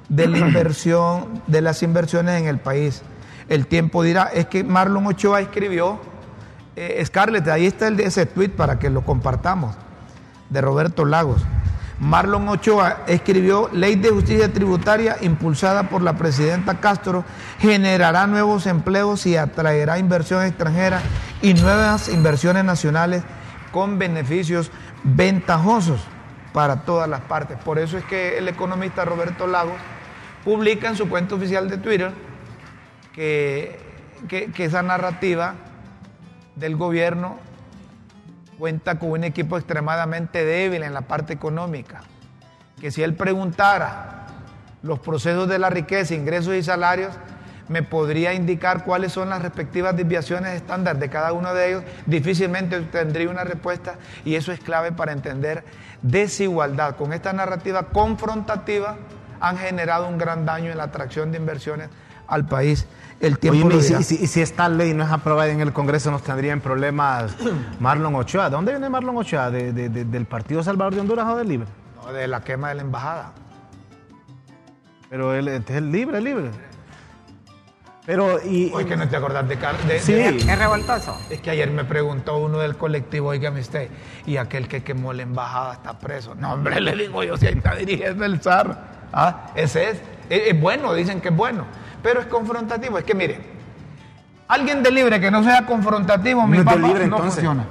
de 0.08 0.28
la 0.28 0.38
inversión, 0.38 1.42
de 1.46 1.62
las 1.62 1.82
inversiones 1.82 2.40
en 2.40 2.46
el 2.46 2.58
país. 2.58 3.02
El 3.48 3.66
tiempo 3.66 4.02
dirá, 4.02 4.30
es 4.32 4.46
que 4.46 4.62
Marlon 4.62 5.06
Ochoa 5.06 5.40
escribió, 5.40 6.00
eh, 6.76 7.02
Scarlett, 7.04 7.48
ahí 7.48 7.66
está 7.66 7.88
el 7.88 7.98
ese 8.00 8.26
tweet 8.26 8.50
para 8.50 8.78
que 8.78 8.90
lo 8.90 9.04
compartamos, 9.04 9.74
de 10.52 10.60
Roberto 10.60 11.04
Lagos. 11.04 11.42
Marlon 11.98 12.48
Ochoa 12.48 13.02
escribió, 13.06 13.68
Ley 13.72 13.94
de 13.94 14.10
Justicia 14.10 14.52
Tributaria 14.52 15.16
impulsada 15.20 15.84
por 15.88 16.02
la 16.02 16.14
presidenta 16.14 16.80
Castro 16.80 17.24
generará 17.60 18.26
nuevos 18.26 18.66
empleos 18.66 19.24
y 19.26 19.36
atraerá 19.36 19.98
inversión 19.98 20.42
extranjera 20.44 21.00
y 21.42 21.54
nuevas 21.54 22.08
inversiones 22.08 22.64
nacionales 22.64 23.22
con 23.70 23.98
beneficios 23.98 24.70
ventajosos 25.04 26.00
para 26.52 26.82
todas 26.84 27.08
las 27.08 27.20
partes. 27.20 27.56
Por 27.58 27.78
eso 27.78 27.96
es 27.96 28.04
que 28.04 28.36
el 28.36 28.48
economista 28.48 29.04
Roberto 29.04 29.46
Lagos 29.46 29.76
publica 30.44 30.88
en 30.88 30.96
su 30.96 31.08
cuenta 31.08 31.36
oficial 31.36 31.70
de 31.70 31.78
Twitter 31.78 32.12
que, 33.14 33.78
que- 34.28 34.50
que 34.50 34.64
esa 34.64 34.82
narrativa 34.82 35.54
del 36.56 36.76
gobierno 36.76 37.38
cuenta 38.62 38.96
con 38.96 39.10
un 39.10 39.24
equipo 39.24 39.58
extremadamente 39.58 40.44
débil 40.44 40.84
en 40.84 40.94
la 40.94 41.00
parte 41.00 41.32
económica. 41.32 42.02
Que 42.80 42.92
si 42.92 43.02
él 43.02 43.16
preguntara 43.16 44.28
los 44.84 45.00
procesos 45.00 45.48
de 45.48 45.58
la 45.58 45.68
riqueza, 45.68 46.14
ingresos 46.14 46.54
y 46.54 46.62
salarios, 46.62 47.12
me 47.66 47.82
podría 47.82 48.34
indicar 48.34 48.84
cuáles 48.84 49.10
son 49.10 49.30
las 49.30 49.42
respectivas 49.42 49.96
desviaciones 49.96 50.54
estándar 50.54 51.00
de 51.00 51.10
cada 51.10 51.32
uno 51.32 51.52
de 51.54 51.70
ellos, 51.70 51.82
difícilmente 52.06 52.80
tendría 52.82 53.28
una 53.30 53.42
respuesta 53.42 53.96
y 54.24 54.36
eso 54.36 54.52
es 54.52 54.60
clave 54.60 54.92
para 54.92 55.10
entender 55.10 55.64
desigualdad. 56.02 56.94
Con 56.94 57.12
esta 57.12 57.32
narrativa 57.32 57.88
confrontativa 57.88 58.96
han 59.40 59.58
generado 59.58 60.06
un 60.06 60.18
gran 60.18 60.46
daño 60.46 60.70
en 60.70 60.78
la 60.78 60.84
atracción 60.84 61.32
de 61.32 61.38
inversiones 61.38 61.88
al 62.28 62.46
país. 62.46 62.86
El 63.22 63.38
tiempo 63.38 63.66
Oye, 63.68 63.76
lo 63.76 63.80
y, 63.80 63.82
si, 63.82 63.88
dirá. 63.88 64.00
y 64.00 64.04
si- 64.04 64.24
y 64.24 64.26
si 64.26 64.40
esta 64.42 64.68
ley 64.68 64.92
no 64.94 65.04
es 65.04 65.10
aprobada 65.10 65.48
en 65.50 65.60
el 65.60 65.72
Congreso, 65.72 66.10
nos 66.10 66.22
tendría 66.22 66.52
en 66.52 66.60
problemas 66.60 67.34
Marlon 67.80 68.14
Ochoa. 68.16 68.50
¿De 68.50 68.56
dónde 68.56 68.72
viene 68.72 68.90
Marlon 68.90 69.16
Ochoa? 69.16 69.50
¿De- 69.50 69.72
de- 69.72 69.88
de- 69.88 70.04
¿Del 70.04 70.26
Partido 70.26 70.62
Salvador 70.62 70.94
de 70.94 71.00
Honduras 71.00 71.26
o 71.28 71.36
del 71.36 71.48
Libre? 71.48 71.68
No, 72.04 72.12
de 72.12 72.26
la 72.26 72.42
quema 72.42 72.68
de 72.70 72.74
la 72.74 72.82
embajada. 72.82 73.32
Pero 75.08 75.34
él 75.34 75.48
este 75.48 75.72
es 75.74 75.78
el 75.78 75.92
Libre, 75.92 76.20
libre. 76.20 76.50
Pero, 78.04 78.40
y. 78.44 78.72
Hoy 78.74 78.84
que 78.84 78.96
no 78.96 79.08
te 79.08 79.14
acordás 79.16 79.48
de, 79.48 79.56
Car- 79.56 79.78
de- 79.84 80.00
Sí. 80.00 80.12
de- 80.14 80.38
Es 80.38 80.58
revoltoso. 80.58 81.16
Es 81.30 81.40
que 81.40 81.50
ayer 81.50 81.70
me 81.70 81.84
preguntó 81.84 82.38
uno 82.38 82.58
del 82.58 82.76
colectivo, 82.76 83.28
oígame 83.28 83.60
usted, 83.60 83.88
y 84.26 84.36
aquel 84.38 84.66
que 84.66 84.82
quemó 84.82 85.12
la 85.12 85.22
embajada 85.22 85.74
está 85.74 85.96
preso. 86.00 86.34
No, 86.34 86.54
hombre, 86.54 86.80
le 86.80 86.96
digo 86.96 87.22
yo, 87.22 87.36
si 87.36 87.46
ahí 87.46 87.54
está 87.54 87.76
dirigiendo 87.76 88.24
el 88.24 88.40
zar. 88.40 89.06
Ah, 89.12 89.52
ese 89.54 89.90
es. 89.90 89.98
Es, 90.28 90.48
es 90.48 90.60
bueno, 90.60 90.92
dicen 90.94 91.20
que 91.20 91.28
es 91.28 91.36
bueno, 91.36 91.64
pero 92.02 92.20
es 92.20 92.26
confrontativo. 92.26 92.98
Es 92.98 93.04
que 93.04 93.14
mire, 93.14 93.38
alguien 94.48 94.82
de 94.82 94.90
libre 94.90 95.20
que 95.20 95.30
no 95.30 95.42
sea 95.42 95.64
confrontativo, 95.66 96.46
mi 96.46 96.58
No 96.58 96.64
papá, 96.64 96.76
libre, 96.76 97.06
no 97.06 97.16
entonces. 97.16 97.34
funciona. 97.34 97.64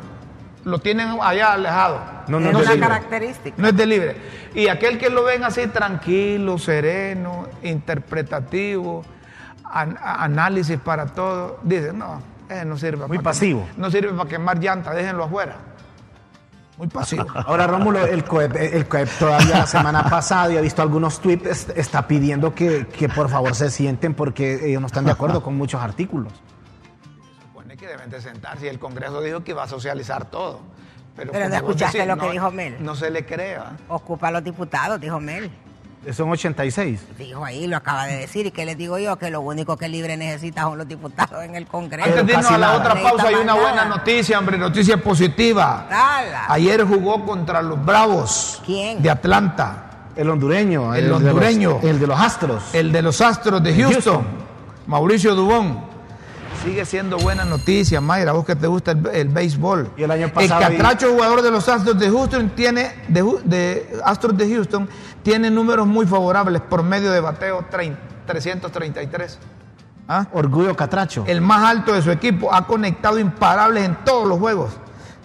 Lo 0.63 0.77
tienen 0.79 1.17
allá 1.21 1.53
alejado. 1.53 1.99
No, 2.27 2.39
no 2.39 2.49
es 2.51 2.51
es 2.51 2.57
de 2.59 2.63
una 2.63 2.73
libre. 2.73 2.87
característica. 2.87 3.55
No 3.57 3.67
es 3.67 3.75
de 3.75 3.85
libre. 3.87 4.15
Y 4.53 4.67
aquel 4.67 4.97
que 4.99 5.09
lo 5.09 5.23
ven 5.23 5.43
así 5.43 5.65
tranquilo, 5.67 6.57
sereno, 6.59 7.47
interpretativo, 7.63 9.03
an- 9.63 9.97
análisis 10.01 10.77
para 10.79 11.07
todo, 11.07 11.59
dice, 11.63 11.93
no, 11.93 12.21
ese 12.47 12.65
no 12.65 12.77
sirve. 12.77 13.07
Muy 13.07 13.17
para 13.17 13.31
pasivo. 13.31 13.61
quemar- 13.65 13.77
no 13.77 13.89
sirve 13.91 14.13
para 14.13 14.29
quemar 14.29 14.59
llanta, 14.59 14.93
déjenlo 14.93 15.23
afuera. 15.23 15.55
Muy 16.81 16.87
pasivo. 16.89 17.27
Ahora, 17.35 17.67
Rómulo, 17.67 18.03
el 18.07 18.23
COEP, 18.23 18.55
el 18.55 18.87
COEP 18.87 19.07
todavía 19.19 19.59
la 19.59 19.67
semana 19.67 20.03
pasada, 20.09 20.51
y 20.51 20.57
he 20.57 20.61
visto 20.61 20.81
algunos 20.81 21.19
tweets, 21.21 21.45
est- 21.45 21.77
está 21.77 22.07
pidiendo 22.07 22.55
que, 22.55 22.87
que 22.87 23.07
por 23.07 23.29
favor 23.29 23.53
se 23.53 23.69
sienten 23.69 24.15
porque 24.15 24.67
ellos 24.67 24.81
no 24.81 24.87
están 24.87 25.05
de 25.05 25.11
acuerdo 25.11 25.43
con 25.43 25.55
muchos 25.55 25.79
artículos. 25.79 26.33
Supone 27.43 27.77
que 27.77 27.85
deben 27.85 28.09
de 28.09 28.19
sentarse 28.19 28.65
y 28.65 28.69
el 28.69 28.79
Congreso 28.79 29.21
dijo 29.21 29.43
que 29.43 29.51
iba 29.51 29.61
a 29.61 29.67
socializar 29.67 30.25
todo. 30.31 30.61
Pero, 31.15 31.31
Pero 31.31 31.45
¿no 31.45 31.49
vos 31.51 31.57
escuchaste 31.57 31.99
decís, 31.99 32.07
lo 32.15 32.17
que 32.19 32.25
no- 32.25 32.31
dijo 32.31 32.49
Mel? 32.51 32.77
No 32.83 32.95
se 32.95 33.11
le 33.11 33.27
crea. 33.27 33.77
Ocupa 33.87 34.29
a 34.29 34.31
los 34.31 34.43
diputados, 34.43 34.99
dijo 34.99 35.19
Mel. 35.19 35.51
Son 36.13 36.29
86. 36.31 36.99
Dijo 37.19 37.45
ahí, 37.45 37.67
lo 37.67 37.77
acaba 37.77 38.05
de 38.07 38.17
decir. 38.17 38.47
¿Y 38.47 38.51
qué 38.51 38.65
les 38.65 38.75
digo 38.75 38.97
yo? 38.97 39.17
Que 39.17 39.29
lo 39.29 39.41
único 39.41 39.77
que 39.77 39.87
Libre 39.87 40.17
necesita 40.17 40.63
son 40.63 40.79
los 40.79 40.87
diputados 40.87 41.43
en 41.43 41.55
el 41.55 41.67
Congreso. 41.67 42.09
Antes 42.09 42.25
de 42.25 42.33
irnos 42.33 42.47
a 42.47 42.57
la 42.57 42.67
nada. 42.67 42.79
otra 42.79 43.03
pausa, 43.03 43.27
hay 43.27 43.35
una 43.35 43.53
buena 43.53 43.85
noticia, 43.85 44.39
hombre, 44.39 44.57
noticia 44.57 44.97
positiva. 44.97 45.85
Dala. 45.87 46.45
Ayer 46.49 46.83
jugó 46.85 47.23
contra 47.23 47.61
los 47.61 47.83
Bravos 47.85 48.61
¿Quién? 48.65 49.01
de 49.03 49.11
Atlanta. 49.11 49.87
El 50.15 50.29
hondureño. 50.31 50.93
El 50.95 51.03
de 51.03 51.09
los- 51.09 51.17
hondureño. 51.19 51.79
el 51.83 51.99
de 51.99 52.07
los 52.07 52.19
Astros. 52.19 52.73
El 52.73 52.91
de 52.91 53.01
los 53.03 53.21
Astros 53.21 53.61
de 53.63 53.71
Houston, 53.75 53.93
Houston. 53.93 54.27
Mauricio 54.87 55.35
Dubón. 55.35 55.90
Sigue 56.63 56.85
siendo 56.85 57.17
buena 57.17 57.43
noticia, 57.43 58.01
Mayra, 58.01 58.33
vos 58.33 58.45
que 58.45 58.55
te 58.55 58.67
gusta 58.67 58.91
el, 58.91 59.07
el 59.07 59.27
béisbol. 59.29 59.91
Y 59.97 60.03
el 60.03 60.11
año 60.11 60.31
pasado 60.31 60.61
El 60.61 60.77
catracho 60.77 61.11
jugador 61.11 61.41
de 61.41 61.51
los 61.51 61.67
Astros 61.67 61.97
de 61.97 62.09
Houston 62.09 62.51
tiene, 62.51 62.93
de, 63.07 63.23
de 63.45 63.99
Astros 64.05 64.37
de 64.37 64.47
Houston, 64.47 64.87
tiene 65.23 65.49
números 65.49 65.87
muy 65.87 66.05
favorables 66.05 66.61
por 66.61 66.83
medio 66.83 67.11
de 67.11 67.19
bateo 67.19 67.65
30 67.69 68.11
333. 68.25 69.39
¿Ah? 70.07 70.27
Orgullo 70.33 70.75
Catracho. 70.75 71.23
El 71.27 71.41
más 71.41 71.63
alto 71.63 71.93
de 71.93 72.01
su 72.01 72.11
equipo, 72.11 72.53
ha 72.53 72.65
conectado 72.65 73.19
imparables 73.19 73.85
en 73.85 73.95
todos 74.03 74.27
los 74.27 74.39
juegos. 74.39 74.71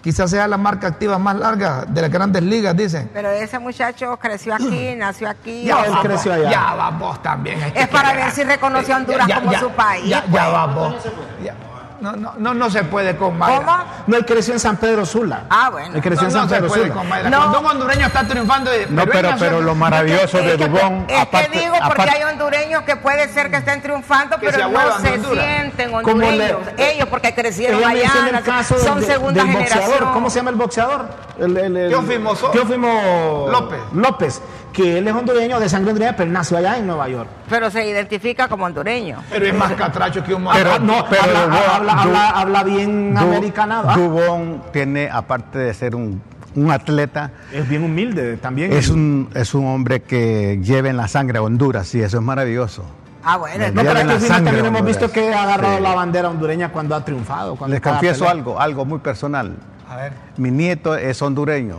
Quizás 0.07 0.31
sea 0.31 0.47
la 0.47 0.55
marca 0.55 0.87
activa 0.87 1.17
más 1.19 1.35
larga 1.35 1.83
de 1.85 2.01
las 2.01 2.09
grandes 2.09 2.41
ligas, 2.41 2.73
dicen. 2.77 3.09
Pero 3.13 3.29
ese 3.29 3.59
muchacho 3.59 4.15
creció 4.15 4.55
aquí, 4.55 4.95
nació 4.95 5.27
aquí. 5.27 5.65
Ya, 5.65 5.83
él 5.83 5.91
creció 6.01 6.31
allá. 6.31 6.49
Ya 6.49 6.75
va 6.75 6.89
vos 6.91 7.21
también. 7.21 7.59
que 7.73 7.81
Es 7.81 7.89
para 7.89 8.13
ver 8.13 8.31
si 8.31 8.45
reconoció 8.45 8.93
a 8.95 8.97
Honduras 8.99 9.27
como 9.27 9.53
su 9.59 9.69
país, 9.71 10.05
Ya, 10.07 10.21
pues. 10.21 10.31
ya 10.33 10.47
va 10.47 10.65
vos. 10.67 10.95
Ya. 11.43 11.53
No, 11.99 12.15
no, 12.15 12.33
no, 12.37 12.53
no 12.53 12.69
se 12.69 12.83
puede 12.83 13.15
con 13.17 13.37
Mayra. 13.37 13.57
¿Cómo? 13.57 13.77
No, 14.07 14.17
él 14.17 14.25
creció 14.25 14.53
en 14.53 14.59
San 14.59 14.77
Pedro 14.77 15.05
Sula. 15.05 15.43
Ah, 15.49 15.69
bueno. 15.71 15.95
Él 15.95 16.01
creció 16.01 16.23
No, 16.23 16.27
en 16.29 16.33
no 16.35 16.39
San 16.41 16.49
se 16.49 16.55
Pedro 16.55 16.67
puede 16.67 16.81
Sula. 16.83 16.93
con 16.93 17.09
Mayra. 17.09 17.29
No. 17.29 17.37
Cuando 17.39 17.59
un 17.59 17.65
hondureño 17.65 18.05
está 18.07 18.27
triunfando. 18.27 18.71
de- 18.71 18.87
No, 18.87 19.05
pero, 19.05 19.31
pero 19.39 19.61
lo 19.61 19.73
maravilloso 19.75 20.37
de 20.37 20.51
Es 20.51 20.57
que- 20.57 20.67
Dubón, 20.67 21.05
Es 21.07 21.19
aparte, 21.21 21.49
que 21.51 21.59
digo 21.59 21.73
porque 21.85 22.01
aparte- 22.01 22.11
hay 22.23 22.23
hondureños 22.31 22.83
que 22.83 22.95
puede 22.97 23.27
ser 23.29 23.49
que 23.49 23.57
estén 23.57 23.81
triunfando, 23.81 24.37
Que 24.39 24.51
se 24.51 24.57
pero 24.57 24.69
no 24.69 24.99
se 24.99 25.13
Honduras. 25.13 25.45
sienten 25.45 25.93
hondureños. 25.93 26.59
le- 26.77 26.91
Ellos 26.93 27.07
porque 27.09 27.33
crecieron 27.33 27.83
allá, 27.83 28.11
el 28.31 28.43
caso 28.43 28.77
son 28.79 29.01
segunda 29.03 29.43
del 29.43 29.51
generación. 29.51 29.85
boxeador. 29.85 30.13
¿Cómo 30.13 30.29
se 30.29 30.35
llama 30.37 30.49
el 30.51 30.55
boxeador? 30.55 31.05
El, 31.39 31.57
el, 31.57 31.77
el- 31.77 31.89
Teófimo 31.89 33.47
López. 33.51 33.79
López. 33.93 34.41
Que 34.77 34.99
él 34.99 35.07
es 35.07 35.13
hondureño 35.15 35.59
de 35.59 35.67
sangre 35.69 35.89
hondureña, 35.91 36.15
pero 36.15 36.29
nació 36.31 36.57
allá 36.57 36.77
en 36.77 36.85
Nueva 36.85 37.09
York. 37.09 37.27
Pero 37.49 37.71
se 37.71 37.83
identifica 37.89 38.47
como 38.47 38.65
hondureño. 38.65 39.23
Pero 39.29 39.47
es 39.47 39.53
más 39.55 39.73
catracho 39.73 40.23
que 40.23 40.35
un 40.35 40.47
Pero- 40.53 40.71
Ah, 40.73 40.79
no, 40.79 41.03
pero 41.09 41.23
habla, 41.23 41.45
Dubón- 41.47 41.69
habla, 41.75 41.93
Du- 41.93 41.99
habla- 41.99 42.29
habla 42.29 42.63
bien 42.63 43.17
americanado. 43.17 43.89
Ah, 43.89 43.97
Dubón 43.97 44.61
tiene, 44.71 45.09
aparte 45.11 45.57
de 45.57 45.73
ser 45.73 45.95
un 45.95 46.21
un 46.55 46.71
atleta. 46.71 47.29
Es 47.53 47.67
bien 47.69 47.83
humilde 47.83 48.37
también. 48.37 48.73
Es 48.73 48.89
un, 48.89 49.29
es 49.35 49.53
un 49.53 49.67
hombre 49.67 50.01
que 50.01 50.59
lleva 50.63 50.89
en 50.89 50.97
la 50.97 51.07
sangre 51.07 51.37
a 51.37 51.43
Honduras, 51.43 51.93
y 51.93 52.01
eso 52.01 52.17
es 52.17 52.23
maravilloso. 52.23 52.83
Ah, 53.23 53.37
bueno, 53.37 53.65
No, 53.73 53.81
pero 53.83 53.99
es 53.99 54.23
que 54.23 54.27
también 54.27 54.55
hemos 54.55 54.67
honduras. 54.69 54.85
visto 54.85 55.11
que 55.11 55.33
ha 55.33 55.43
agarrado 55.43 55.77
Sí. 55.77 55.83
la 55.83 55.93
bandera 55.93 56.29
hondureña 56.29 56.69
cuando 56.71 56.95
ha 56.95 57.05
triunfado. 57.05 57.55
Cuando 57.57 57.73
Les 57.75 57.81
confieso 57.81 58.19
pelea. 58.21 58.31
algo, 58.31 58.59
algo 58.59 58.85
muy 58.85 58.97
personal. 58.99 59.55
A 59.89 59.97
ver, 59.97 60.13
Mi 60.37 60.49
nieto 60.49 60.95
es 60.95 61.21
hondureño. 61.21 61.77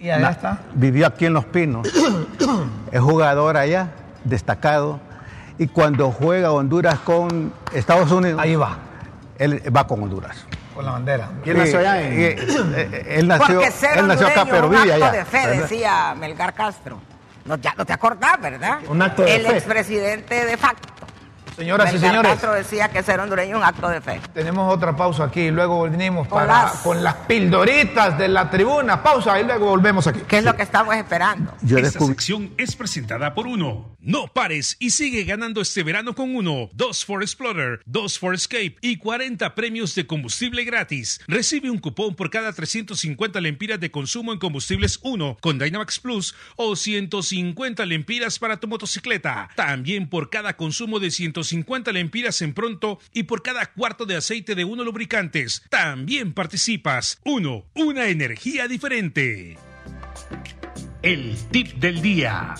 Y 0.00 0.10
allá 0.10 0.18
Na- 0.22 0.30
está. 0.30 0.58
Vivió 0.74 1.06
aquí 1.06 1.26
en 1.26 1.34
Los 1.34 1.44
Pinos. 1.44 1.86
es 2.92 3.00
jugador 3.00 3.56
allá, 3.56 3.88
destacado. 4.24 4.98
Y 5.58 5.68
cuando 5.68 6.10
juega 6.10 6.52
Honduras 6.52 6.98
con 7.00 7.52
Estados 7.74 8.10
Unidos, 8.10 8.40
Ahí 8.42 8.56
va, 8.56 8.78
él 9.38 9.62
va 9.76 9.86
con 9.86 10.02
Honduras. 10.02 10.44
con 10.74 10.84
la 10.86 10.92
bandera. 10.92 11.28
¿Quién 11.44 11.58
nació 11.58 11.80
allá 11.80 12.00
en- 12.02 12.12
Eh, 12.18 12.28
eh, 12.30 12.36
eh, 12.74 13.14
él 13.18 13.28
nació, 13.28 13.60
él 13.60 14.06
nació 14.08 14.26
acá, 14.28 14.46
pero 14.50 14.68
vive 14.70 14.82
un 14.84 14.88
acto 14.90 15.04
allá. 15.04 15.12
de 15.12 15.24
fe, 15.26 15.46
¿verdad? 15.46 15.62
decía 15.62 16.14
Melgar 16.18 16.54
Castro. 16.54 16.98
No, 17.44 17.56
ya 17.56 17.74
no 17.76 17.84
te 17.84 17.92
acordás, 17.92 18.40
¿verdad? 18.40 18.78
Un 18.88 19.02
acto 19.02 19.22
de 19.22 19.36
El 19.36 19.46
fe. 19.46 19.56
expresidente 19.56 20.44
de 20.46 20.56
facto. 20.56 20.88
Señoras 21.60 21.92
y 21.94 21.98
señores, 21.98 22.32
Castro 22.32 22.54
decía 22.54 22.88
que 22.88 23.02
ser 23.02 23.20
hondureño 23.20 23.50
es 23.50 23.56
un 23.58 23.64
acto 23.64 23.86
de 23.90 24.00
fe. 24.00 24.18
tenemos 24.32 24.72
otra 24.74 24.96
pausa 24.96 25.24
aquí 25.24 25.40
y 25.42 25.50
luego 25.50 25.82
venimos 25.82 26.26
Con 26.26 26.38
para, 26.38 26.62
las- 26.64 26.76
con 26.76 27.04
las 27.04 27.14
pildoritas 27.26 28.16
de 28.16 28.28
la 28.28 28.48
tribuna. 28.48 29.02
Pausa 29.02 29.38
y 29.38 29.44
luego 29.44 29.66
volvemos 29.66 30.06
aquí. 30.06 30.20
¿Qué 30.26 30.38
es 30.38 30.44
lo 30.44 30.56
que 30.56 30.62
estamos 30.62 30.94
esperando? 30.94 31.54
Yo 31.60 31.76
Esta 31.76 31.98
descubrí- 31.98 32.08
sección 32.14 32.54
es 32.56 32.74
presentada 32.76 33.34
por 33.34 33.46
Uno. 33.46 33.94
No 34.00 34.28
pares 34.28 34.76
y 34.78 34.92
sigue 34.92 35.24
ganando 35.24 35.60
este 35.60 35.82
verano 35.82 36.14
con 36.14 36.34
Uno. 36.34 36.70
Dos 36.72 37.04
for 37.04 37.22
Explorer, 37.22 37.82
dos 37.84 38.18
for 38.18 38.34
Escape 38.34 38.76
y 38.80 38.96
40 38.96 39.54
premios 39.54 39.94
de 39.94 40.06
combustible 40.06 40.64
gratis. 40.64 41.20
Recibe 41.28 41.70
un 41.70 41.76
cupón 41.78 42.14
por 42.14 42.30
cada 42.30 42.54
350 42.54 43.38
lempiras 43.42 43.78
de 43.78 43.90
consumo 43.90 44.32
en 44.32 44.38
combustibles 44.38 44.98
Uno 45.02 45.36
con 45.42 45.58
Dynamax 45.58 46.00
Plus 46.00 46.34
o 46.56 46.74
150 46.74 47.84
lempiras 47.84 48.38
para 48.38 48.56
tu 48.56 48.66
motocicleta. 48.68 49.50
También 49.54 50.08
por 50.08 50.30
cada 50.30 50.56
consumo 50.56 50.98
de 50.98 51.10
150 51.10 51.49
lempiras 51.92 52.42
en 52.42 52.54
pronto 52.54 52.98
y 53.12 53.24
por 53.24 53.42
cada 53.42 53.66
cuarto 53.72 54.06
de 54.06 54.16
aceite 54.16 54.54
de 54.54 54.64
Uno 54.64 54.84
lubricantes. 54.84 55.62
También 55.68 56.32
participas. 56.32 57.20
Uno, 57.24 57.66
una 57.74 58.08
energía 58.08 58.68
diferente. 58.68 59.58
El 61.02 61.36
tip 61.50 61.74
del 61.74 62.02
día. 62.02 62.54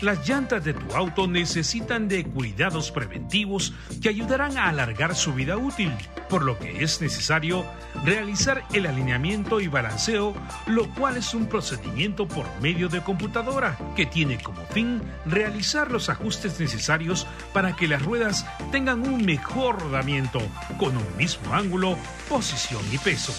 Las 0.00 0.28
llantas 0.28 0.64
de 0.64 0.74
tu 0.74 0.94
auto 0.94 1.26
necesitan 1.26 2.08
de 2.08 2.24
cuidados 2.24 2.90
preventivos 2.90 3.72
que 4.02 4.08
ayudarán 4.08 4.58
a 4.58 4.68
alargar 4.68 5.14
su 5.14 5.32
vida 5.32 5.56
útil, 5.56 5.92
por 6.28 6.44
lo 6.44 6.58
que 6.58 6.82
es 6.82 7.00
necesario 7.00 7.64
realizar 8.04 8.64
el 8.72 8.86
alineamiento 8.86 9.60
y 9.60 9.68
balanceo, 9.68 10.34
lo 10.66 10.90
cual 10.90 11.16
es 11.16 11.32
un 11.32 11.46
procedimiento 11.46 12.26
por 12.26 12.44
medio 12.60 12.88
de 12.88 13.02
computadora 13.02 13.78
que 13.96 14.04
tiene 14.04 14.42
como 14.42 14.64
fin 14.66 15.00
realizar 15.26 15.90
los 15.90 16.08
ajustes 16.08 16.58
necesarios 16.58 17.26
para 17.52 17.76
que 17.76 17.88
las 17.88 18.02
ruedas 18.02 18.46
tengan 18.72 19.06
un 19.06 19.24
mejor 19.24 19.80
rodamiento 19.80 20.40
con 20.78 20.96
un 20.96 21.16
mismo 21.16 21.54
ángulo, 21.54 21.96
posición 22.28 22.82
y 22.92 22.98
peso. 22.98 23.32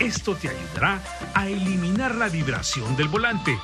Esto 0.00 0.34
te 0.34 0.48
ayudará 0.48 0.98
a 1.34 1.46
eliminar 1.46 2.14
la 2.14 2.30
vibración 2.30 2.96
del 2.96 3.08
volante, 3.08 3.56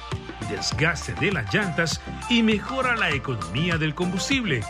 desgaste 0.48 1.12
de 1.14 1.32
las 1.32 1.52
llantas 1.52 2.00
y 2.28 2.42
mejora 2.42 2.96
la 2.96 3.10
economía 3.10 3.78
del 3.78 3.94
combustible. 3.94 4.62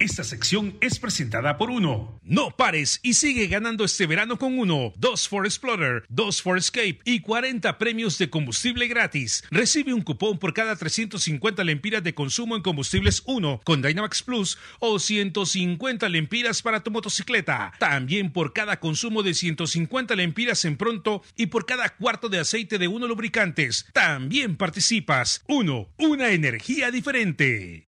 Esta 0.00 0.24
sección 0.24 0.78
es 0.80 0.98
presentada 0.98 1.58
por 1.58 1.70
Uno. 1.70 2.18
No 2.22 2.56
pares 2.56 3.00
y 3.02 3.12
sigue 3.12 3.48
ganando 3.48 3.84
este 3.84 4.06
verano 4.06 4.38
con 4.38 4.58
Uno. 4.58 4.94
Dos 4.96 5.28
for 5.28 5.44
Explorer, 5.44 6.06
dos 6.08 6.40
for 6.40 6.56
Escape 6.56 7.00
y 7.04 7.20
40 7.20 7.76
premios 7.76 8.16
de 8.16 8.30
combustible 8.30 8.88
gratis. 8.88 9.44
Recibe 9.50 9.92
un 9.92 10.00
cupón 10.00 10.38
por 10.38 10.54
cada 10.54 10.74
350 10.74 11.62
lempiras 11.64 12.02
de 12.02 12.14
consumo 12.14 12.56
en 12.56 12.62
combustibles 12.62 13.22
Uno 13.26 13.60
con 13.62 13.82
Dynamax 13.82 14.22
Plus 14.22 14.56
o 14.78 14.98
150 14.98 16.08
lempiras 16.08 16.62
para 16.62 16.82
tu 16.82 16.90
motocicleta. 16.90 17.74
También 17.78 18.32
por 18.32 18.54
cada 18.54 18.80
consumo 18.80 19.22
de 19.22 19.34
150 19.34 20.14
lempiras 20.14 20.64
en 20.64 20.78
pronto 20.78 21.22
y 21.36 21.48
por 21.48 21.66
cada 21.66 21.90
cuarto 21.90 22.30
de 22.30 22.38
aceite 22.38 22.78
de 22.78 22.88
Uno 22.88 23.06
lubricantes. 23.06 23.84
También 23.92 24.56
participas. 24.56 25.44
Uno, 25.46 25.90
una 25.98 26.30
energía 26.30 26.90
diferente. 26.90 27.89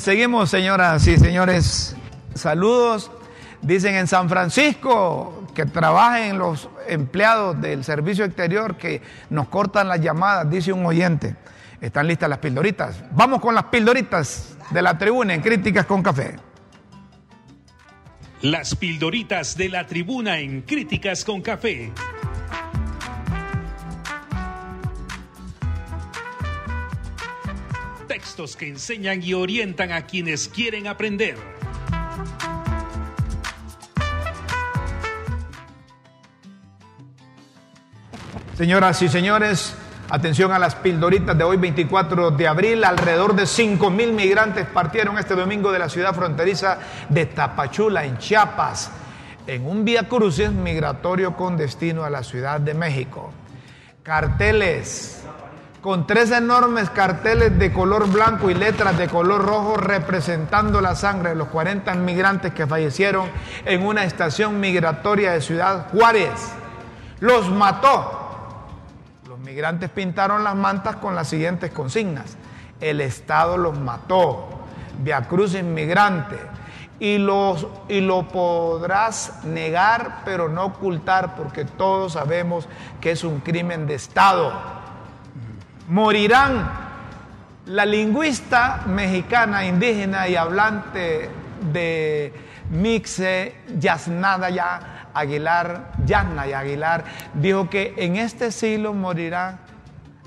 Seguimos, 0.00 0.48
señoras 0.48 1.06
y 1.08 1.18
señores. 1.18 1.94
Saludos. 2.34 3.10
Dicen 3.60 3.96
en 3.96 4.06
San 4.06 4.30
Francisco 4.30 5.44
que 5.54 5.66
trabajen 5.66 6.38
los 6.38 6.70
empleados 6.88 7.60
del 7.60 7.84
servicio 7.84 8.24
exterior 8.24 8.78
que 8.78 9.02
nos 9.28 9.48
cortan 9.48 9.88
las 9.88 10.00
llamadas, 10.00 10.48
dice 10.48 10.72
un 10.72 10.86
oyente. 10.86 11.36
Están 11.82 12.06
listas 12.06 12.30
las 12.30 12.38
pildoritas. 12.38 13.04
Vamos 13.10 13.42
con 13.42 13.54
las 13.54 13.64
pildoritas 13.64 14.56
de 14.70 14.80
la 14.80 14.96
tribuna 14.96 15.34
en 15.34 15.42
Críticas 15.42 15.84
con 15.84 16.02
Café. 16.02 16.36
Las 18.40 18.74
pildoritas 18.74 19.54
de 19.58 19.68
la 19.68 19.86
tribuna 19.86 20.38
en 20.38 20.62
Críticas 20.62 21.26
con 21.26 21.42
Café. 21.42 21.92
Textos 28.20 28.54
que 28.54 28.68
enseñan 28.68 29.22
y 29.22 29.32
orientan 29.32 29.92
a 29.92 30.02
quienes 30.02 30.46
quieren 30.46 30.86
aprender. 30.86 31.36
Señoras 38.58 39.00
y 39.00 39.08
señores, 39.08 39.74
atención 40.10 40.52
a 40.52 40.58
las 40.58 40.74
pildoritas 40.74 41.38
de 41.38 41.44
hoy, 41.44 41.56
24 41.56 42.32
de 42.32 42.46
abril. 42.46 42.84
Alrededor 42.84 43.34
de 43.34 43.46
5 43.46 43.88
mil 43.88 44.12
migrantes 44.12 44.66
partieron 44.66 45.16
este 45.16 45.34
domingo 45.34 45.72
de 45.72 45.78
la 45.78 45.88
ciudad 45.88 46.14
fronteriza 46.14 46.78
de 47.08 47.24
Tapachula, 47.24 48.04
en 48.04 48.18
Chiapas, 48.18 48.90
en 49.46 49.64
un 49.64 49.82
vía 49.82 50.06
crucis 50.08 50.50
migratorio 50.50 51.34
con 51.38 51.56
destino 51.56 52.04
a 52.04 52.10
la 52.10 52.22
Ciudad 52.22 52.60
de 52.60 52.74
México. 52.74 53.32
Carteles, 54.02 55.19
con 55.80 56.06
tres 56.06 56.30
enormes 56.30 56.90
carteles 56.90 57.58
de 57.58 57.72
color 57.72 58.10
blanco 58.10 58.50
y 58.50 58.54
letras 58.54 58.98
de 58.98 59.08
color 59.08 59.42
rojo 59.44 59.76
representando 59.76 60.80
la 60.80 60.94
sangre 60.94 61.30
de 61.30 61.36
los 61.36 61.48
40 61.48 61.94
migrantes 61.94 62.52
que 62.52 62.66
fallecieron 62.66 63.28
en 63.64 63.86
una 63.86 64.04
estación 64.04 64.60
migratoria 64.60 65.32
de 65.32 65.40
Ciudad 65.40 65.88
Juárez. 65.90 66.52
Los 67.20 67.50
mató. 67.50 68.18
Los 69.26 69.38
migrantes 69.38 69.88
pintaron 69.88 70.44
las 70.44 70.54
mantas 70.54 70.96
con 70.96 71.14
las 71.14 71.28
siguientes 71.28 71.70
consignas. 71.70 72.36
El 72.80 73.00
Estado 73.00 73.56
los 73.56 73.78
mató. 73.78 74.48
Via 75.02 75.22
Cruz 75.22 75.54
inmigrante. 75.54 76.36
Y, 76.98 77.16
los, 77.16 77.66
y 77.88 78.02
lo 78.02 78.28
podrás 78.28 79.42
negar, 79.44 80.20
pero 80.26 80.50
no 80.50 80.66
ocultar, 80.66 81.34
porque 81.34 81.64
todos 81.64 82.12
sabemos 82.12 82.68
que 83.00 83.12
es 83.12 83.24
un 83.24 83.40
crimen 83.40 83.86
de 83.86 83.94
Estado. 83.94 84.79
Morirán 85.90 86.70
la 87.66 87.84
lingüista 87.84 88.84
mexicana, 88.86 89.66
indígena 89.66 90.28
y 90.28 90.36
hablante 90.36 91.28
de 91.72 92.32
Mixe, 92.70 93.56
Yasnada 93.76 94.50
ya 94.50 95.08
Aguilar, 95.12 95.90
Yasna 96.06 96.46
y 96.46 96.52
Aguilar, 96.52 97.02
dijo 97.34 97.68
que 97.68 97.94
en 97.96 98.14
este 98.14 98.52
siglo 98.52 98.94
morirá 98.94 99.58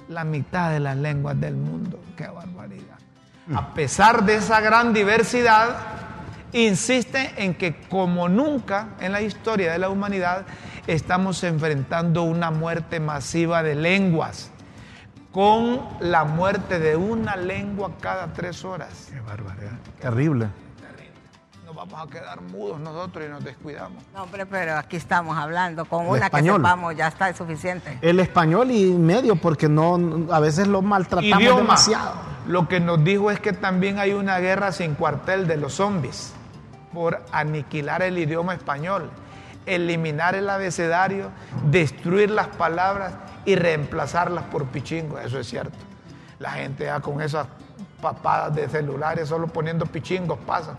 la 0.09 0.25
mitad 0.25 0.69
de 0.69 0.81
las 0.81 0.97
lenguas 0.97 1.39
del 1.39 1.55
mundo. 1.55 1.97
¡Qué 2.17 2.27
barbaridad! 2.27 2.99
A 3.55 3.73
pesar 3.73 4.25
de 4.25 4.35
esa 4.35 4.59
gran 4.59 4.91
diversidad, 4.91 5.77
insiste 6.51 7.35
en 7.37 7.53
que 7.53 7.75
como 7.87 8.27
nunca 8.27 8.89
en 8.99 9.13
la 9.13 9.21
historia 9.21 9.71
de 9.71 9.79
la 9.79 9.87
humanidad 9.87 10.43
estamos 10.87 11.41
enfrentando 11.45 12.23
una 12.23 12.51
muerte 12.51 12.99
masiva 12.99 13.63
de 13.63 13.75
lenguas, 13.75 14.51
con 15.33 15.81
la 15.99 16.23
muerte 16.23 16.79
de 16.79 16.95
una 16.95 17.35
lengua 17.35 17.91
cada 17.99 18.31
tres 18.31 18.63
horas. 18.63 19.09
Qué 19.11 19.19
barbaridad. 19.19 19.71
Terrible. 19.99 20.47
Nos 21.65 21.75
vamos 21.75 22.07
a 22.07 22.07
quedar 22.07 22.39
mudos 22.41 22.79
nosotros 22.79 23.25
y 23.25 23.29
nos 23.29 23.43
descuidamos. 23.43 24.03
No, 24.13 24.23
hombre, 24.23 24.45
pero 24.45 24.77
aquí 24.77 24.95
estamos 24.95 25.35
hablando. 25.35 25.85
Con 25.85 26.03
El 26.03 26.11
una 26.11 26.25
español. 26.25 26.57
que 26.61 26.67
sepamos 26.67 26.95
ya 26.95 27.07
está 27.07 27.29
es 27.29 27.37
suficiente. 27.37 27.97
El 28.01 28.19
español 28.19 28.69
y 28.69 28.91
medio, 28.93 29.35
porque 29.35 29.67
no 29.67 29.97
a 30.31 30.39
veces 30.39 30.67
lo 30.67 30.83
maltratamos 30.83 31.41
Idioma. 31.41 31.61
demasiado. 31.61 32.13
Lo 32.45 32.67
que 32.67 32.79
nos 32.79 33.03
dijo 33.03 33.31
es 33.31 33.39
que 33.39 33.53
también 33.53 33.97
hay 33.97 34.13
una 34.13 34.37
guerra 34.37 34.71
sin 34.71 34.93
cuartel 34.93 35.47
de 35.47 35.57
los 35.57 35.73
zombies 35.73 36.31
por 36.93 37.23
aniquilar 37.31 38.03
el 38.03 38.19
idioma 38.19 38.53
español, 38.53 39.09
eliminar 39.65 40.35
el 40.35 40.47
abecedario, 40.47 41.29
destruir 41.71 42.29
las 42.29 42.49
palabras 42.49 43.13
y 43.45 43.55
reemplazarlas 43.55 44.45
por 44.45 44.65
pichingo. 44.65 45.19
Eso 45.19 45.39
es 45.39 45.47
cierto. 45.47 45.77
La 46.39 46.51
gente 46.51 46.85
ya 46.85 46.99
con 46.99 47.21
esas 47.21 47.47
papadas 48.03 48.53
de 48.53 48.67
celulares, 48.67 49.29
solo 49.29 49.47
poniendo 49.47 49.85
pichingos 49.85 50.37
pasan. 50.45 50.75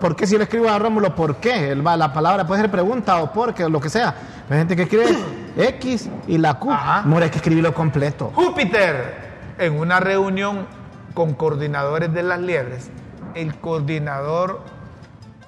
¿Por 0.00 0.16
qué 0.16 0.26
si 0.26 0.38
le 0.38 0.44
escribo 0.44 0.70
a 0.70 0.78
Rómulo? 0.78 1.14
¿Por 1.14 1.36
qué? 1.36 1.74
La 1.76 2.12
palabra 2.12 2.46
puede 2.46 2.62
ser 2.62 2.70
pregunta 2.70 3.22
o 3.22 3.30
porque, 3.30 3.68
lo 3.68 3.78
que 3.78 3.90
sea. 3.90 4.14
Hay 4.48 4.58
gente 4.58 4.74
que 4.74 4.82
escribe 4.82 5.18
X 5.56 6.08
y 6.26 6.38
la 6.38 6.54
Q. 6.54 6.72
Ajá. 6.72 7.02
No 7.04 7.18
hay 7.18 7.28
que 7.28 7.36
escribirlo 7.36 7.74
completo. 7.74 8.32
Júpiter, 8.34 9.32
en 9.58 9.78
una 9.78 10.00
reunión 10.00 10.66
con 11.12 11.34
coordinadores 11.34 12.12
de 12.14 12.22
las 12.22 12.40
liebres, 12.40 12.90
el 13.34 13.54
coordinador 13.56 14.62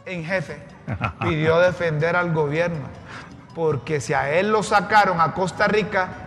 en 0.04 0.24
jefe 0.24 0.62
pidió 1.20 1.58
defender 1.58 2.16
al 2.16 2.34
gobierno, 2.34 2.86
porque 3.54 4.00
si 4.00 4.12
a 4.12 4.30
él 4.30 4.50
lo 4.50 4.62
sacaron 4.62 5.22
a 5.22 5.32
Costa 5.32 5.68
Rica 5.68 6.24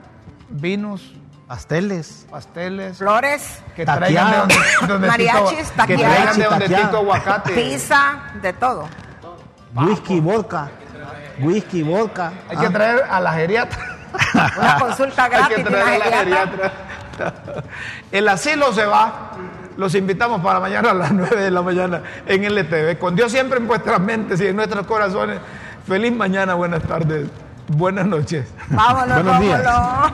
vinos, 0.50 1.14
Pasteles. 1.48 2.28
pasteles, 2.30 2.98
Flores, 2.98 3.60
que 3.76 3.86
traigan 3.86 4.32
de 4.32 4.38
donde, 4.38 4.56
donde 4.88 5.08
Mariachis, 5.08 5.72
Tito, 5.72 5.88
que 5.88 5.98
traigan 5.98 6.38
de 6.38 6.44
donde. 6.46 6.68
Tito 6.68 6.98
Aguacate. 6.98 7.54
pizza, 7.54 8.20
de 8.42 8.54
todo. 8.54 8.86
Whisky, 9.74 10.20
vodka. 10.20 10.70
Whisky, 11.40 11.84
vodka. 11.84 12.34
Hay 12.50 12.58
que 12.58 12.66
Ah. 12.66 12.70
traer 12.70 13.04
a 13.10 13.20
la 13.22 13.32
geriatra. 13.34 13.80
Una 14.58 14.80
consulta 14.80 15.24
Hay 15.26 15.30
gratis 15.32 15.56
que 15.58 15.64
de 15.64 15.70
una 15.70 15.80
traer 15.80 16.02
a 16.02 16.06
la 16.10 16.18
geriatra. 16.18 16.72
geriatra. 17.18 17.64
El 18.12 18.28
asilo 18.28 18.74
se 18.74 18.86
va. 18.86 19.32
Los 19.78 19.94
invitamos 19.96 20.42
para 20.42 20.60
mañana 20.60 20.92
a 20.92 20.94
las 20.94 21.12
9 21.14 21.36
de 21.42 21.52
la 21.52 21.62
mañana 21.62 22.02
en 22.26 22.44
LTV. 22.44 22.98
Con 23.00 23.16
Dios 23.16 23.32
siempre 23.32 23.58
en 23.60 23.68
vuestras 23.68 24.00
mentes 24.02 24.42
y 24.42 24.48
en 24.48 24.56
nuestros 24.56 24.86
corazones. 24.86 25.40
Feliz 25.88 26.12
mañana, 26.12 26.56
buenas 26.56 26.84
tardes, 26.84 27.28
buenas 27.70 28.06
noches. 28.06 28.48
Vámonos, 28.70 29.24
Buenos 29.24 29.40
días. 29.40 29.64
vámonos. 29.64 30.12